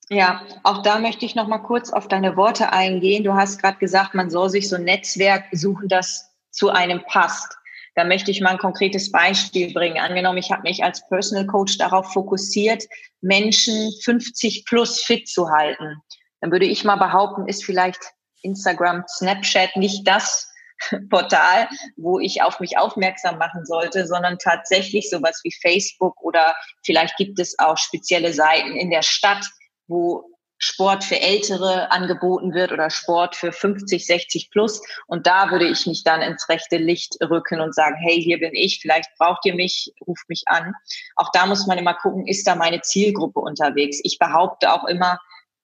Ja, 0.08 0.42
auch 0.62 0.82
da 0.82 1.00
möchte 1.00 1.24
ich 1.24 1.34
noch 1.34 1.48
mal 1.48 1.58
kurz 1.58 1.92
auf 1.92 2.06
deine 2.06 2.36
Worte 2.36 2.72
eingehen. 2.72 3.24
Du 3.24 3.34
hast 3.34 3.60
gerade 3.60 3.78
gesagt, 3.78 4.14
man 4.14 4.30
soll 4.30 4.50
sich 4.50 4.68
so 4.68 4.76
ein 4.76 4.84
Netzwerk 4.84 5.46
suchen, 5.50 5.88
das 5.88 6.30
zu 6.50 6.70
einem 6.70 7.02
passt. 7.08 7.58
Da 7.96 8.04
möchte 8.04 8.30
ich 8.30 8.42
mal 8.42 8.50
ein 8.50 8.58
konkretes 8.58 9.10
Beispiel 9.10 9.72
bringen. 9.72 9.98
Angenommen, 9.98 10.36
ich 10.36 10.50
habe 10.50 10.62
mich 10.62 10.84
als 10.84 11.06
Personal 11.08 11.46
Coach 11.46 11.78
darauf 11.78 12.12
fokussiert, 12.12 12.84
Menschen 13.22 13.90
50 14.04 14.66
plus 14.66 15.00
fit 15.02 15.26
zu 15.26 15.48
halten. 15.48 15.96
Dann 16.40 16.52
würde 16.52 16.66
ich 16.66 16.84
mal 16.84 16.96
behaupten, 16.96 17.48
ist 17.48 17.64
vielleicht 17.64 18.12
Instagram, 18.42 19.04
Snapchat 19.08 19.76
nicht 19.76 20.06
das 20.06 20.46
Portal, 21.08 21.68
wo 21.96 22.20
ich 22.20 22.42
auf 22.42 22.60
mich 22.60 22.76
aufmerksam 22.76 23.38
machen 23.38 23.64
sollte, 23.64 24.06
sondern 24.06 24.36
tatsächlich 24.38 25.08
sowas 25.08 25.40
wie 25.42 25.52
Facebook 25.62 26.20
oder 26.22 26.54
vielleicht 26.84 27.16
gibt 27.16 27.40
es 27.40 27.58
auch 27.58 27.78
spezielle 27.78 28.34
Seiten 28.34 28.76
in 28.76 28.90
der 28.90 29.02
Stadt, 29.02 29.48
wo 29.88 30.35
Sport 30.58 31.04
für 31.04 31.20
Ältere 31.20 31.90
angeboten 31.90 32.54
wird 32.54 32.72
oder 32.72 32.90
Sport 32.90 33.36
für 33.36 33.52
50, 33.52 34.06
60 34.06 34.50
plus. 34.50 34.80
Und 35.06 35.26
da 35.26 35.50
würde 35.50 35.68
ich 35.68 35.86
mich 35.86 36.02
dann 36.02 36.22
ins 36.22 36.48
rechte 36.48 36.78
Licht 36.78 37.16
rücken 37.22 37.60
und 37.60 37.74
sagen, 37.74 37.96
hey, 37.96 38.22
hier 38.22 38.38
bin 38.38 38.54
ich, 38.54 38.80
vielleicht 38.80 39.10
braucht 39.18 39.44
ihr 39.44 39.54
mich, 39.54 39.92
ruft 40.06 40.28
mich 40.28 40.44
an. 40.46 40.72
Auch 41.16 41.30
da 41.32 41.46
muss 41.46 41.66
man 41.66 41.78
immer 41.78 41.94
gucken, 41.94 42.26
ist 42.26 42.46
da 42.46 42.54
meine 42.54 42.80
Zielgruppe 42.80 43.40
unterwegs? 43.40 44.00
Ich 44.02 44.18
behaupte 44.18 44.72
auch 44.72 44.84
immer, 44.84 45.18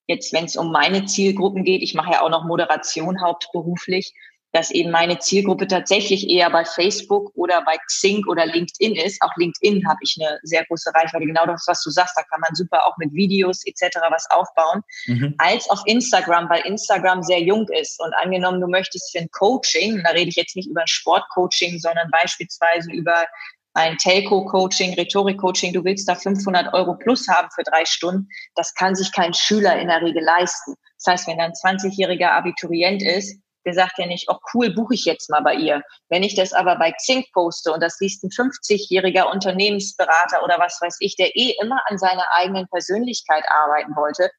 jetzt 0.07 0.33
wenn 0.33 0.45
es 0.45 0.55
um 0.55 0.71
meine 0.71 1.05
Zielgruppen 1.05 1.63
geht, 1.63 1.81
ich 1.81 1.93
mache 1.93 2.13
ja 2.13 2.21
auch 2.21 2.29
noch 2.29 2.43
Moderation 2.43 3.21
hauptberuflich, 3.21 4.13
dass 4.53 4.69
eben 4.69 4.91
meine 4.91 5.17
Zielgruppe 5.17 5.67
tatsächlich 5.67 6.29
eher 6.29 6.49
bei 6.51 6.63
Facebook 6.63 7.31
oder 7.33 7.63
bei 7.65 7.75
Xing 7.87 8.23
oder 8.27 8.45
LinkedIn 8.45 8.95
ist. 8.95 9.19
Auch 9.23 9.35
LinkedIn 9.35 9.87
habe 9.87 9.97
ich 10.03 10.15
eine 10.19 10.39
sehr 10.43 10.63
große 10.65 10.93
Reichweite. 10.93 11.25
Genau 11.25 11.45
das, 11.47 11.63
was 11.67 11.83
du 11.83 11.89
sagst, 11.89 12.15
da 12.15 12.21
kann 12.21 12.39
man 12.39 12.53
super 12.53 12.85
auch 12.85 12.95
mit 12.97 13.11
Videos 13.13 13.65
etc. 13.65 13.97
was 14.11 14.29
aufbauen. 14.29 14.83
Mhm. 15.07 15.33
Als 15.39 15.67
auf 15.71 15.81
Instagram, 15.85 16.49
weil 16.49 16.61
Instagram 16.67 17.23
sehr 17.23 17.41
jung 17.41 17.67
ist. 17.69 17.99
Und 17.99 18.13
angenommen, 18.21 18.61
du 18.61 18.67
möchtest 18.67 19.11
für 19.11 19.23
ein 19.23 19.29
Coaching, 19.31 20.01
da 20.03 20.11
rede 20.11 20.29
ich 20.29 20.35
jetzt 20.35 20.55
nicht 20.55 20.69
über 20.69 20.83
Sportcoaching, 20.85 21.79
sondern 21.79 22.11
beispielsweise 22.11 22.91
über 22.91 23.25
ein 23.73 23.97
Telco-Coaching, 23.97 24.93
Rhetorik-Coaching, 24.93 25.73
du 25.73 25.83
willst 25.83 26.07
da 26.07 26.13
500 26.13 26.75
Euro 26.75 26.95
plus 26.95 27.27
haben 27.27 27.49
für 27.55 27.63
drei 27.63 27.85
Stunden, 27.85 28.29
das 28.53 28.75
kann 28.75 28.93
sich 28.93 29.11
kein 29.11 29.33
Schüler 29.33 29.79
in 29.79 29.87
der 29.87 30.03
Regel 30.03 30.23
leisten. 30.23 30.75
Das 31.03 31.13
heißt, 31.13 31.27
wenn 31.27 31.39
ein 31.39 31.53
20-jähriger 31.53 32.29
Abiturient 32.29 33.01
ist, 33.01 33.42
der 33.65 33.73
sagt 33.73 33.97
ja 33.97 34.05
nicht, 34.05 34.29
oh 34.29 34.37
cool, 34.53 34.73
buche 34.73 34.93
ich 34.93 35.05
jetzt 35.05 35.29
mal 35.29 35.41
bei 35.41 35.55
ihr. 35.55 35.81
Wenn 36.09 36.23
ich 36.23 36.35
das 36.35 36.53
aber 36.53 36.77
bei 36.77 36.91
Xing 36.91 37.25
poste 37.33 37.71
und 37.71 37.81
das 37.81 37.99
liest 37.99 38.23
ein 38.23 38.29
50-jähriger 38.29 39.31
Unternehmensberater 39.31 40.43
oder 40.43 40.59
was 40.59 40.79
weiß 40.81 40.97
ich, 40.99 41.15
der 41.15 41.35
eh 41.35 41.55
immer 41.61 41.81
an 41.87 41.97
seiner 41.97 42.25
eigenen 42.31 42.67
Persönlichkeit 42.67 43.43
arbeiten 43.49 43.95
wollte, 43.95 44.29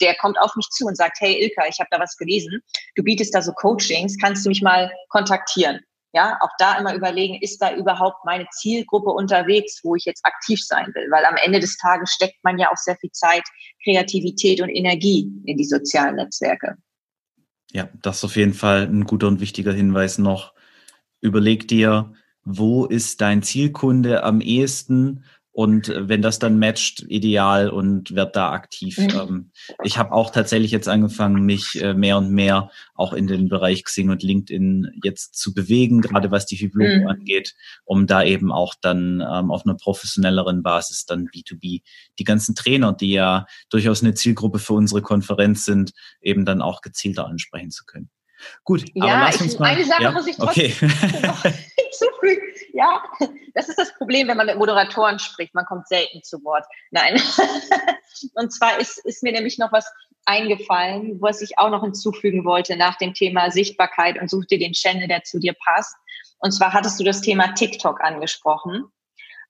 der 0.00 0.14
kommt 0.16 0.38
auf 0.38 0.54
mich 0.56 0.68
zu 0.70 0.86
und 0.86 0.96
sagt, 0.96 1.18
hey 1.20 1.42
Ilka, 1.42 1.66
ich 1.68 1.78
habe 1.78 1.88
da 1.90 1.98
was 1.98 2.16
gelesen, 2.16 2.62
du 2.96 3.02
bietest 3.02 3.34
da 3.34 3.42
so 3.42 3.52
Coachings, 3.52 4.16
kannst 4.20 4.44
du 4.44 4.50
mich 4.50 4.62
mal 4.62 4.92
kontaktieren? 5.08 5.80
Ja, 6.12 6.38
auch 6.40 6.50
da 6.58 6.78
immer 6.78 6.94
überlegen, 6.94 7.38
ist 7.42 7.60
da 7.60 7.74
überhaupt 7.74 8.24
meine 8.24 8.46
Zielgruppe 8.50 9.10
unterwegs, 9.10 9.80
wo 9.82 9.96
ich 9.96 10.06
jetzt 10.06 10.24
aktiv 10.24 10.58
sein 10.64 10.86
will? 10.94 11.10
Weil 11.10 11.26
am 11.26 11.36
Ende 11.36 11.60
des 11.60 11.76
Tages 11.76 12.10
steckt 12.10 12.42
man 12.42 12.58
ja 12.58 12.70
auch 12.70 12.76
sehr 12.76 12.96
viel 12.96 13.10
Zeit, 13.10 13.42
Kreativität 13.84 14.62
und 14.62 14.70
Energie 14.70 15.30
in 15.44 15.58
die 15.58 15.64
sozialen 15.64 16.16
Netzwerke. 16.16 16.76
Ja, 17.72 17.88
das 18.02 18.18
ist 18.18 18.24
auf 18.24 18.36
jeden 18.36 18.54
Fall 18.54 18.82
ein 18.86 19.04
guter 19.04 19.28
und 19.28 19.40
wichtiger 19.40 19.72
Hinweis 19.72 20.18
noch. 20.18 20.54
Überleg 21.20 21.68
dir, 21.68 22.12
wo 22.44 22.86
ist 22.86 23.20
dein 23.20 23.42
Zielkunde 23.42 24.24
am 24.24 24.40
ehesten 24.40 25.24
Und 25.56 25.90
wenn 25.96 26.20
das 26.20 26.38
dann 26.38 26.58
matcht, 26.58 27.06
ideal 27.08 27.70
und 27.70 28.14
wird 28.14 28.36
da 28.36 28.50
aktiv. 28.50 28.98
Mhm. 28.98 29.08
Ähm, 29.18 29.50
ich 29.84 29.96
habe 29.96 30.12
auch 30.12 30.28
tatsächlich 30.28 30.70
jetzt 30.70 30.86
angefangen, 30.86 31.46
mich 31.46 31.80
äh, 31.80 31.94
mehr 31.94 32.18
und 32.18 32.30
mehr 32.30 32.70
auch 32.94 33.14
in 33.14 33.26
den 33.26 33.48
Bereich 33.48 33.82
Xing 33.82 34.10
und 34.10 34.22
LinkedIn 34.22 35.00
jetzt 35.02 35.34
zu 35.34 35.54
bewegen, 35.54 36.02
gerade 36.02 36.30
was 36.30 36.44
die 36.44 36.58
Fibloco 36.58 37.00
mhm. 37.00 37.06
angeht, 37.06 37.54
um 37.86 38.06
da 38.06 38.22
eben 38.22 38.52
auch 38.52 38.74
dann 38.82 39.22
ähm, 39.26 39.50
auf 39.50 39.64
einer 39.64 39.76
professionelleren 39.76 40.62
Basis 40.62 41.06
dann 41.06 41.28
B2B 41.28 41.80
die 42.18 42.24
ganzen 42.24 42.54
Trainer, 42.54 42.92
die 42.92 43.12
ja 43.12 43.46
durchaus 43.70 44.02
eine 44.02 44.12
Zielgruppe 44.12 44.58
für 44.58 44.74
unsere 44.74 45.00
Konferenz 45.00 45.64
sind, 45.64 45.92
eben 46.20 46.44
dann 46.44 46.60
auch 46.60 46.82
gezielter 46.82 47.26
ansprechen 47.28 47.70
zu 47.70 47.86
können. 47.86 48.10
Gut, 48.62 48.84
ja, 48.92 49.04
aber 49.04 49.24
lass 49.24 49.40
uns 49.40 49.54
ich, 49.54 49.58
mal. 49.58 49.70
Eine 49.70 49.86
Sache 49.86 50.02
ja? 50.02 50.12
muss 50.12 50.26
ich 50.26 50.36
trotzdem 50.36 50.72
okay. 50.82 51.54
noch 52.00 52.20
hinzufügen. 52.20 52.46
Ja, 52.72 53.02
das 53.54 53.68
ist 53.68 53.78
das 53.78 53.94
Problem, 53.94 54.28
wenn 54.28 54.36
man 54.36 54.46
mit 54.46 54.58
Moderatoren 54.58 55.18
spricht. 55.18 55.54
Man 55.54 55.64
kommt 55.66 55.88
selten 55.88 56.22
zu 56.22 56.42
Wort. 56.44 56.64
Nein. 56.90 57.20
Und 58.34 58.52
zwar 58.52 58.78
ist, 58.78 58.98
ist 59.04 59.22
mir 59.22 59.32
nämlich 59.32 59.58
noch 59.58 59.72
was 59.72 59.90
eingefallen, 60.24 61.20
was 61.20 61.40
ich 61.40 61.58
auch 61.58 61.70
noch 61.70 61.82
hinzufügen 61.82 62.44
wollte 62.44 62.76
nach 62.76 62.96
dem 62.96 63.14
Thema 63.14 63.50
Sichtbarkeit 63.50 64.20
und 64.20 64.28
such 64.28 64.46
dir 64.46 64.58
den 64.58 64.72
Channel, 64.72 65.06
der 65.06 65.22
zu 65.22 65.38
dir 65.38 65.54
passt. 65.64 65.94
Und 66.38 66.52
zwar 66.52 66.72
hattest 66.72 66.98
du 66.98 67.04
das 67.04 67.20
Thema 67.20 67.54
TikTok 67.54 68.02
angesprochen. 68.02 68.90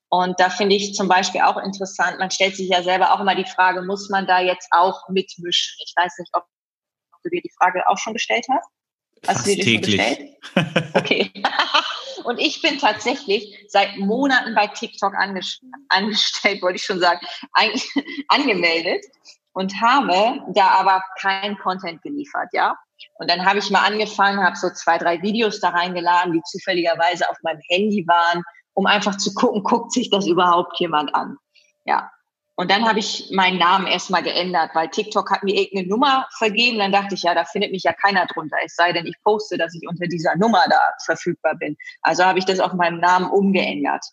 Und 0.08 0.38
da 0.38 0.50
finde 0.50 0.76
ich 0.76 0.94
zum 0.94 1.08
Beispiel 1.08 1.40
auch 1.40 1.56
interessant, 1.56 2.18
man 2.18 2.30
stellt 2.30 2.56
sich 2.56 2.68
ja 2.68 2.82
selber 2.82 3.12
auch 3.12 3.20
immer 3.20 3.34
die 3.34 3.44
Frage, 3.44 3.82
muss 3.82 4.08
man 4.08 4.26
da 4.26 4.40
jetzt 4.40 4.68
auch 4.70 5.08
mitmischen? 5.08 5.76
Ich 5.84 5.94
weiß 5.96 6.18
nicht, 6.18 6.30
ob 6.32 6.46
du 7.24 7.30
dir 7.30 7.42
die 7.42 7.52
Frage 7.58 7.88
auch 7.88 7.98
schon 7.98 8.12
gestellt 8.12 8.46
hast. 8.50 8.68
Hast 9.26 9.38
Fast 9.38 9.46
du 9.46 9.54
dir 9.54 9.64
täglich. 9.64 10.00
Okay. 10.94 11.32
Und 12.24 12.38
ich 12.38 12.60
bin 12.60 12.78
tatsächlich 12.78 13.56
seit 13.68 13.98
Monaten 13.98 14.54
bei 14.54 14.66
TikTok 14.66 15.12
angestellt, 15.14 16.62
wollte 16.62 16.76
ich 16.76 16.82
schon 16.82 16.98
sagen, 16.98 17.20
angemeldet 18.28 19.04
und 19.52 19.72
habe 19.80 20.42
da 20.52 20.68
aber 20.68 21.02
keinen 21.20 21.56
Content 21.58 22.02
geliefert, 22.02 22.48
ja. 22.52 22.76
Und 23.14 23.30
dann 23.30 23.44
habe 23.46 23.58
ich 23.60 23.70
mal 23.70 23.84
angefangen, 23.84 24.42
habe 24.42 24.56
so 24.56 24.70
zwei, 24.70 24.98
drei 24.98 25.22
Videos 25.22 25.60
da 25.60 25.68
reingeladen, 25.68 26.32
die 26.32 26.42
zufälligerweise 26.42 27.28
auf 27.30 27.36
meinem 27.42 27.60
Handy 27.68 28.04
waren, 28.06 28.42
um 28.74 28.86
einfach 28.86 29.16
zu 29.16 29.32
gucken, 29.34 29.62
guckt 29.62 29.92
sich 29.92 30.10
das 30.10 30.26
überhaupt 30.26 30.78
jemand 30.80 31.14
an. 31.14 31.36
Ja. 31.84 32.10
Und 32.58 32.70
dann 32.70 32.88
habe 32.88 32.98
ich 32.98 33.28
meinen 33.32 33.58
Namen 33.58 33.86
erstmal 33.86 34.22
geändert, 34.22 34.70
weil 34.72 34.88
TikTok 34.88 35.30
hat 35.30 35.42
mir 35.42 35.54
irgendeine 35.54 35.88
Nummer 35.88 36.26
vergeben. 36.38 36.78
Dann 36.78 36.90
dachte 36.90 37.14
ich, 37.14 37.22
ja, 37.22 37.34
da 37.34 37.44
findet 37.44 37.70
mich 37.70 37.82
ja 37.82 37.92
keiner 37.92 38.24
drunter. 38.26 38.56
Es 38.64 38.74
sei 38.74 38.94
denn, 38.94 39.06
ich 39.06 39.14
poste, 39.22 39.58
dass 39.58 39.74
ich 39.74 39.86
unter 39.86 40.06
dieser 40.06 40.36
Nummer 40.36 40.64
da 40.70 40.80
verfügbar 41.04 41.54
bin. 41.56 41.76
Also 42.00 42.24
habe 42.24 42.38
ich 42.38 42.46
das 42.46 42.60
auf 42.60 42.72
meinem 42.72 42.98
Namen 42.98 43.30
umgeändert. 43.30 44.06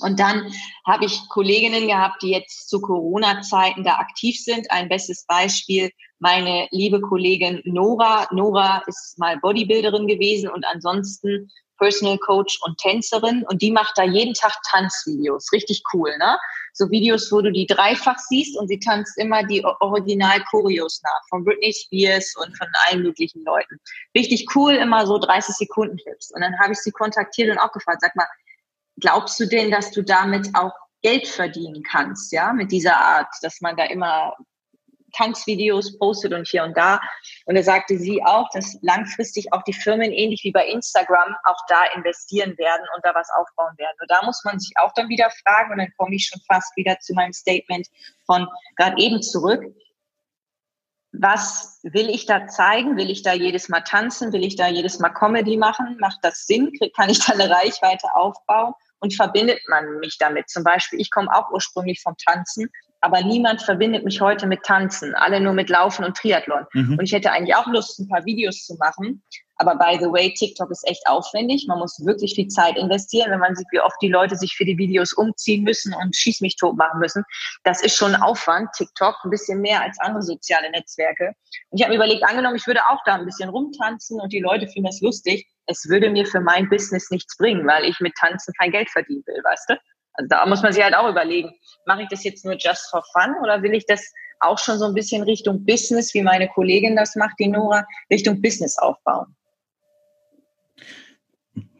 Und 0.00 0.18
dann 0.18 0.52
habe 0.84 1.04
ich 1.04 1.28
Kolleginnen 1.28 1.86
gehabt, 1.86 2.22
die 2.22 2.30
jetzt 2.30 2.68
zu 2.68 2.80
Corona-Zeiten 2.80 3.84
da 3.84 3.96
aktiv 3.96 4.36
sind. 4.36 4.68
Ein 4.70 4.88
bestes 4.88 5.24
Beispiel, 5.26 5.90
meine 6.18 6.66
liebe 6.72 7.00
Kollegin 7.00 7.60
Nora. 7.64 8.26
Nora 8.32 8.82
ist 8.86 9.16
mal 9.18 9.38
Bodybuilderin 9.38 10.08
gewesen 10.08 10.48
und 10.48 10.66
ansonsten 10.66 11.50
Personal 11.78 12.18
Coach 12.18 12.58
und 12.62 12.78
Tänzerin. 12.78 13.44
Und 13.48 13.62
die 13.62 13.70
macht 13.70 13.92
da 13.96 14.02
jeden 14.02 14.34
Tag 14.34 14.54
Tanzvideos. 14.70 15.52
Richtig 15.52 15.82
cool, 15.92 16.16
ne? 16.18 16.38
So 16.80 16.90
Videos, 16.90 17.30
wo 17.30 17.40
du 17.40 17.52
die 17.52 17.66
dreifach 17.66 18.18
siehst 18.18 18.58
und 18.58 18.68
sie 18.68 18.80
tanzt 18.80 19.16
immer 19.18 19.44
die 19.44 19.64
Original-Choreos 19.64 21.02
nach, 21.02 21.28
von 21.28 21.44
Britney 21.44 21.72
Spears 21.72 22.34
und 22.36 22.56
von 22.56 22.66
allen 22.86 23.02
möglichen 23.02 23.44
Leuten. 23.44 23.78
Richtig 24.16 24.46
cool, 24.56 24.72
immer 24.72 25.06
so 25.06 25.18
30 25.18 25.54
Sekunden 25.54 25.96
Clips. 25.98 26.32
Und 26.32 26.40
dann 26.40 26.58
habe 26.58 26.72
ich 26.72 26.78
sie 26.78 26.90
kontaktiert 26.90 27.50
und 27.50 27.58
auch 27.58 27.72
gefragt, 27.72 28.00
sag 28.00 28.16
mal, 28.16 28.26
glaubst 28.98 29.38
du 29.38 29.46
denn, 29.46 29.70
dass 29.70 29.92
du 29.92 30.02
damit 30.02 30.48
auch 30.54 30.72
Geld 31.02 31.28
verdienen 31.28 31.82
kannst, 31.82 32.32
ja, 32.32 32.52
mit 32.52 32.72
dieser 32.72 32.96
Art, 32.96 33.28
dass 33.42 33.60
man 33.60 33.76
da 33.76 33.84
immer 33.84 34.34
Tanzvideos 35.16 35.98
postet 35.98 36.32
und 36.32 36.46
hier 36.46 36.64
und 36.64 36.76
da. 36.76 37.00
Und 37.50 37.56
da 37.56 37.64
sagte 37.64 37.98
sie 37.98 38.22
auch, 38.22 38.48
dass 38.50 38.78
langfristig 38.80 39.52
auch 39.52 39.64
die 39.64 39.72
Firmen 39.72 40.12
ähnlich 40.12 40.44
wie 40.44 40.52
bei 40.52 40.68
Instagram 40.68 41.34
auch 41.42 41.58
da 41.66 41.82
investieren 41.96 42.56
werden 42.58 42.86
und 42.94 43.04
da 43.04 43.12
was 43.12 43.28
aufbauen 43.36 43.76
werden. 43.76 43.96
Und 44.00 44.08
da 44.08 44.24
muss 44.24 44.44
man 44.44 44.60
sich 44.60 44.70
auch 44.78 44.92
dann 44.94 45.08
wieder 45.08 45.28
fragen, 45.42 45.72
und 45.72 45.78
dann 45.78 45.92
komme 45.98 46.14
ich 46.14 46.26
schon 46.26 46.40
fast 46.46 46.76
wieder 46.76 47.00
zu 47.00 47.12
meinem 47.12 47.32
Statement 47.32 47.88
von 48.24 48.46
gerade 48.76 49.02
eben 49.02 49.20
zurück. 49.20 49.64
Was 51.10 51.80
will 51.82 52.08
ich 52.08 52.24
da 52.26 52.46
zeigen? 52.46 52.96
Will 52.96 53.10
ich 53.10 53.24
da 53.24 53.32
jedes 53.32 53.68
Mal 53.68 53.80
tanzen? 53.80 54.32
Will 54.32 54.44
ich 54.44 54.54
da 54.54 54.68
jedes 54.68 55.00
Mal 55.00 55.10
Comedy 55.10 55.56
machen? 55.56 55.96
Macht 55.98 56.20
das 56.22 56.46
Sinn? 56.46 56.70
Kann 56.94 57.10
ich 57.10 57.18
da 57.18 57.32
eine 57.32 57.50
Reichweite 57.50 58.14
aufbauen? 58.14 58.74
Und 59.00 59.16
verbindet 59.16 59.58
man 59.66 59.98
mich 59.98 60.18
damit? 60.18 60.48
Zum 60.48 60.62
Beispiel, 60.62 61.00
ich 61.00 61.10
komme 61.10 61.34
auch 61.34 61.50
ursprünglich 61.50 62.00
vom 62.00 62.16
Tanzen 62.16 62.70
aber 63.00 63.22
niemand 63.22 63.62
verbindet 63.62 64.04
mich 64.04 64.20
heute 64.20 64.46
mit 64.46 64.62
Tanzen, 64.62 65.14
alle 65.14 65.40
nur 65.40 65.52
mit 65.52 65.70
Laufen 65.70 66.04
und 66.04 66.16
Triathlon. 66.16 66.66
Mhm. 66.74 66.98
Und 66.98 67.04
ich 67.04 67.12
hätte 67.12 67.32
eigentlich 67.32 67.54
auch 67.54 67.66
Lust, 67.66 67.98
ein 67.98 68.08
paar 68.08 68.24
Videos 68.24 68.64
zu 68.64 68.74
machen. 68.76 69.22
Aber 69.56 69.76
by 69.76 69.98
the 70.00 70.06
way, 70.06 70.32
TikTok 70.32 70.70
ist 70.70 70.88
echt 70.88 71.06
aufwendig. 71.06 71.66
Man 71.68 71.78
muss 71.78 72.02
wirklich 72.04 72.34
viel 72.34 72.48
Zeit 72.48 72.78
investieren, 72.78 73.30
wenn 73.30 73.40
man 73.40 73.54
sieht, 73.54 73.66
wie 73.72 73.80
oft 73.80 73.96
die 74.00 74.08
Leute 74.08 74.34
sich 74.36 74.54
für 74.56 74.64
die 74.64 74.78
Videos 74.78 75.12
umziehen 75.12 75.64
müssen 75.64 75.94
und 75.94 76.16
schieß 76.16 76.40
mich 76.40 76.56
tot 76.56 76.78
machen 76.78 76.98
müssen. 76.98 77.24
Das 77.64 77.82
ist 77.82 77.94
schon 77.94 78.14
Aufwand, 78.14 78.70
TikTok, 78.72 79.16
ein 79.22 79.30
bisschen 79.30 79.60
mehr 79.60 79.82
als 79.82 79.98
andere 80.00 80.22
soziale 80.22 80.70
Netzwerke. 80.70 81.34
Und 81.68 81.78
ich 81.78 81.82
habe 81.82 81.90
mir 81.90 82.02
überlegt, 82.02 82.24
angenommen, 82.24 82.56
ich 82.56 82.66
würde 82.66 82.80
auch 82.88 83.00
da 83.04 83.16
ein 83.16 83.26
bisschen 83.26 83.50
rumtanzen 83.50 84.18
und 84.18 84.32
die 84.32 84.40
Leute 84.40 84.66
finden 84.66 84.86
das 84.86 85.02
lustig. 85.02 85.46
Es 85.66 85.86
würde 85.88 86.08
mir 86.08 86.24
für 86.24 86.40
mein 86.40 86.68
Business 86.70 87.10
nichts 87.10 87.36
bringen, 87.36 87.66
weil 87.66 87.84
ich 87.84 88.00
mit 88.00 88.14
Tanzen 88.14 88.54
kein 88.58 88.70
Geld 88.72 88.88
verdienen 88.88 89.22
will, 89.26 89.42
weißt 89.44 89.70
du? 89.70 89.74
Also 90.14 90.28
da 90.28 90.46
muss 90.46 90.62
man 90.62 90.72
sich 90.72 90.82
halt 90.82 90.94
auch 90.94 91.08
überlegen, 91.08 91.52
mache 91.86 92.02
ich 92.02 92.08
das 92.08 92.24
jetzt 92.24 92.44
nur 92.44 92.54
just 92.54 92.90
for 92.90 93.02
fun 93.12 93.34
oder 93.42 93.62
will 93.62 93.74
ich 93.74 93.86
das 93.86 94.12
auch 94.40 94.58
schon 94.58 94.78
so 94.78 94.86
ein 94.86 94.94
bisschen 94.94 95.22
Richtung 95.22 95.64
Business, 95.64 96.14
wie 96.14 96.22
meine 96.22 96.48
Kollegin 96.48 96.96
das 96.96 97.14
macht, 97.14 97.34
die 97.38 97.48
Nora, 97.48 97.86
Richtung 98.10 98.40
Business 98.40 98.78
aufbauen? 98.78 99.36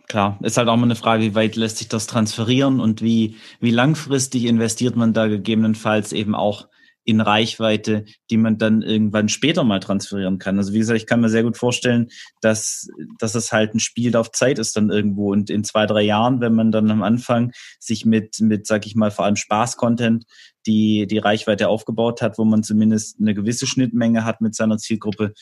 Klar, 0.09 0.39
ist 0.43 0.57
halt 0.57 0.69
auch 0.69 0.77
mal 0.77 0.85
eine 0.85 0.97
Frage, 0.97 1.23
wie 1.23 1.35
weit 1.37 1.55
lässt 1.55 1.79
sich 1.79 1.89
das 1.89 2.09
transferieren 2.09 2.81
und 2.81 3.01
wie, 3.01 3.37
wie 3.61 3.71
langfristig 3.71 4.45
investiert 4.45 4.97
man 4.97 5.13
da 5.13 5.29
gegebenenfalls 5.29 6.13
eben 6.13 6.35
auch 6.35 6.67
in 7.11 7.21
Reichweite, 7.21 8.05
die 8.31 8.37
man 8.37 8.59
dann 8.59 8.83
irgendwann 8.83 9.29
später 9.29 9.65
mal 9.65 9.81
transferieren 9.81 10.39
kann. 10.39 10.59
Also 10.59 10.73
wie 10.73 10.79
gesagt, 10.79 10.99
ich 10.99 11.07
kann 11.07 11.21
mir 11.21 11.29
sehr 11.29 11.43
gut 11.43 11.57
vorstellen, 11.57 12.09
dass, 12.41 12.89
dass 13.19 13.35
es 13.35 13.53
halt 13.53 13.75
ein 13.75 13.81
Spiel 13.81 14.17
auf 14.17 14.33
Zeit 14.33 14.59
ist 14.59 14.77
dann 14.77 14.91
irgendwo 14.91 15.33
und 15.33 15.51
in 15.51 15.65
zwei, 15.65 15.87
drei 15.87 16.03
Jahren, 16.03 16.41
wenn 16.41 16.55
man 16.55 16.73
dann 16.73 16.91
am 16.91 17.03
Anfang 17.03 17.53
sich 17.79 18.05
mit, 18.05 18.41
mit, 18.41 18.67
sag 18.67 18.87
ich 18.87 18.95
mal, 18.95 19.11
vor 19.11 19.25
allem 19.25 19.37
Spaß-Content 19.37 20.25
die, 20.67 21.07
die 21.07 21.19
Reichweite 21.19 21.69
aufgebaut 21.69 22.23
hat, 22.23 22.39
wo 22.39 22.45
man 22.45 22.63
zumindest 22.63 23.19
eine 23.21 23.35
gewisse 23.35 23.67
Schnittmenge 23.67 24.25
hat 24.25 24.41
mit 24.41 24.55
seiner 24.55 24.79
Zielgruppe, 24.79 25.33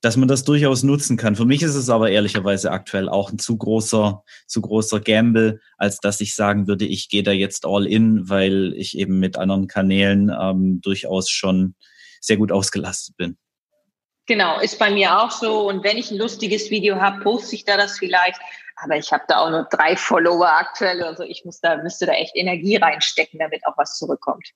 dass 0.00 0.16
man 0.16 0.28
das 0.28 0.44
durchaus 0.44 0.82
nutzen 0.82 1.16
kann. 1.16 1.36
Für 1.36 1.44
mich 1.44 1.62
ist 1.62 1.74
es 1.74 1.90
aber 1.90 2.10
ehrlicherweise 2.10 2.70
aktuell 2.70 3.08
auch 3.08 3.30
ein 3.30 3.38
zu 3.38 3.56
großer, 3.56 4.22
zu 4.46 4.60
großer 4.60 5.00
Gamble, 5.00 5.60
als 5.76 5.98
dass 5.98 6.20
ich 6.20 6.34
sagen 6.34 6.66
würde, 6.66 6.86
ich 6.86 7.08
gehe 7.08 7.22
da 7.22 7.32
jetzt 7.32 7.66
all 7.66 7.86
in, 7.86 8.28
weil 8.28 8.72
ich 8.76 8.96
eben 8.96 9.18
mit 9.18 9.36
anderen 9.36 9.66
Kanälen 9.66 10.30
ähm, 10.30 10.80
durchaus 10.80 11.28
schon 11.28 11.74
sehr 12.20 12.38
gut 12.38 12.50
ausgelastet 12.50 13.16
bin. 13.16 13.36
Genau, 14.26 14.60
ist 14.60 14.78
bei 14.78 14.90
mir 14.90 15.18
auch 15.18 15.30
so. 15.30 15.68
Und 15.68 15.82
wenn 15.82 15.98
ich 15.98 16.10
ein 16.10 16.18
lustiges 16.18 16.70
Video 16.70 17.00
habe, 17.00 17.20
poste 17.22 17.56
ich 17.56 17.64
da 17.64 17.76
das 17.76 17.98
vielleicht. 17.98 18.40
Aber 18.76 18.96
ich 18.96 19.12
habe 19.12 19.24
da 19.28 19.38
auch 19.38 19.50
nur 19.50 19.66
drei 19.70 19.96
Follower 19.96 20.48
aktuell. 20.48 21.02
Also 21.02 21.24
ich 21.24 21.44
muss 21.44 21.60
da, 21.60 21.76
müsste 21.76 22.06
da 22.06 22.12
echt 22.12 22.36
Energie 22.36 22.76
reinstecken, 22.76 23.38
damit 23.38 23.66
auch 23.66 23.76
was 23.76 23.98
zurückkommt. 23.98 24.48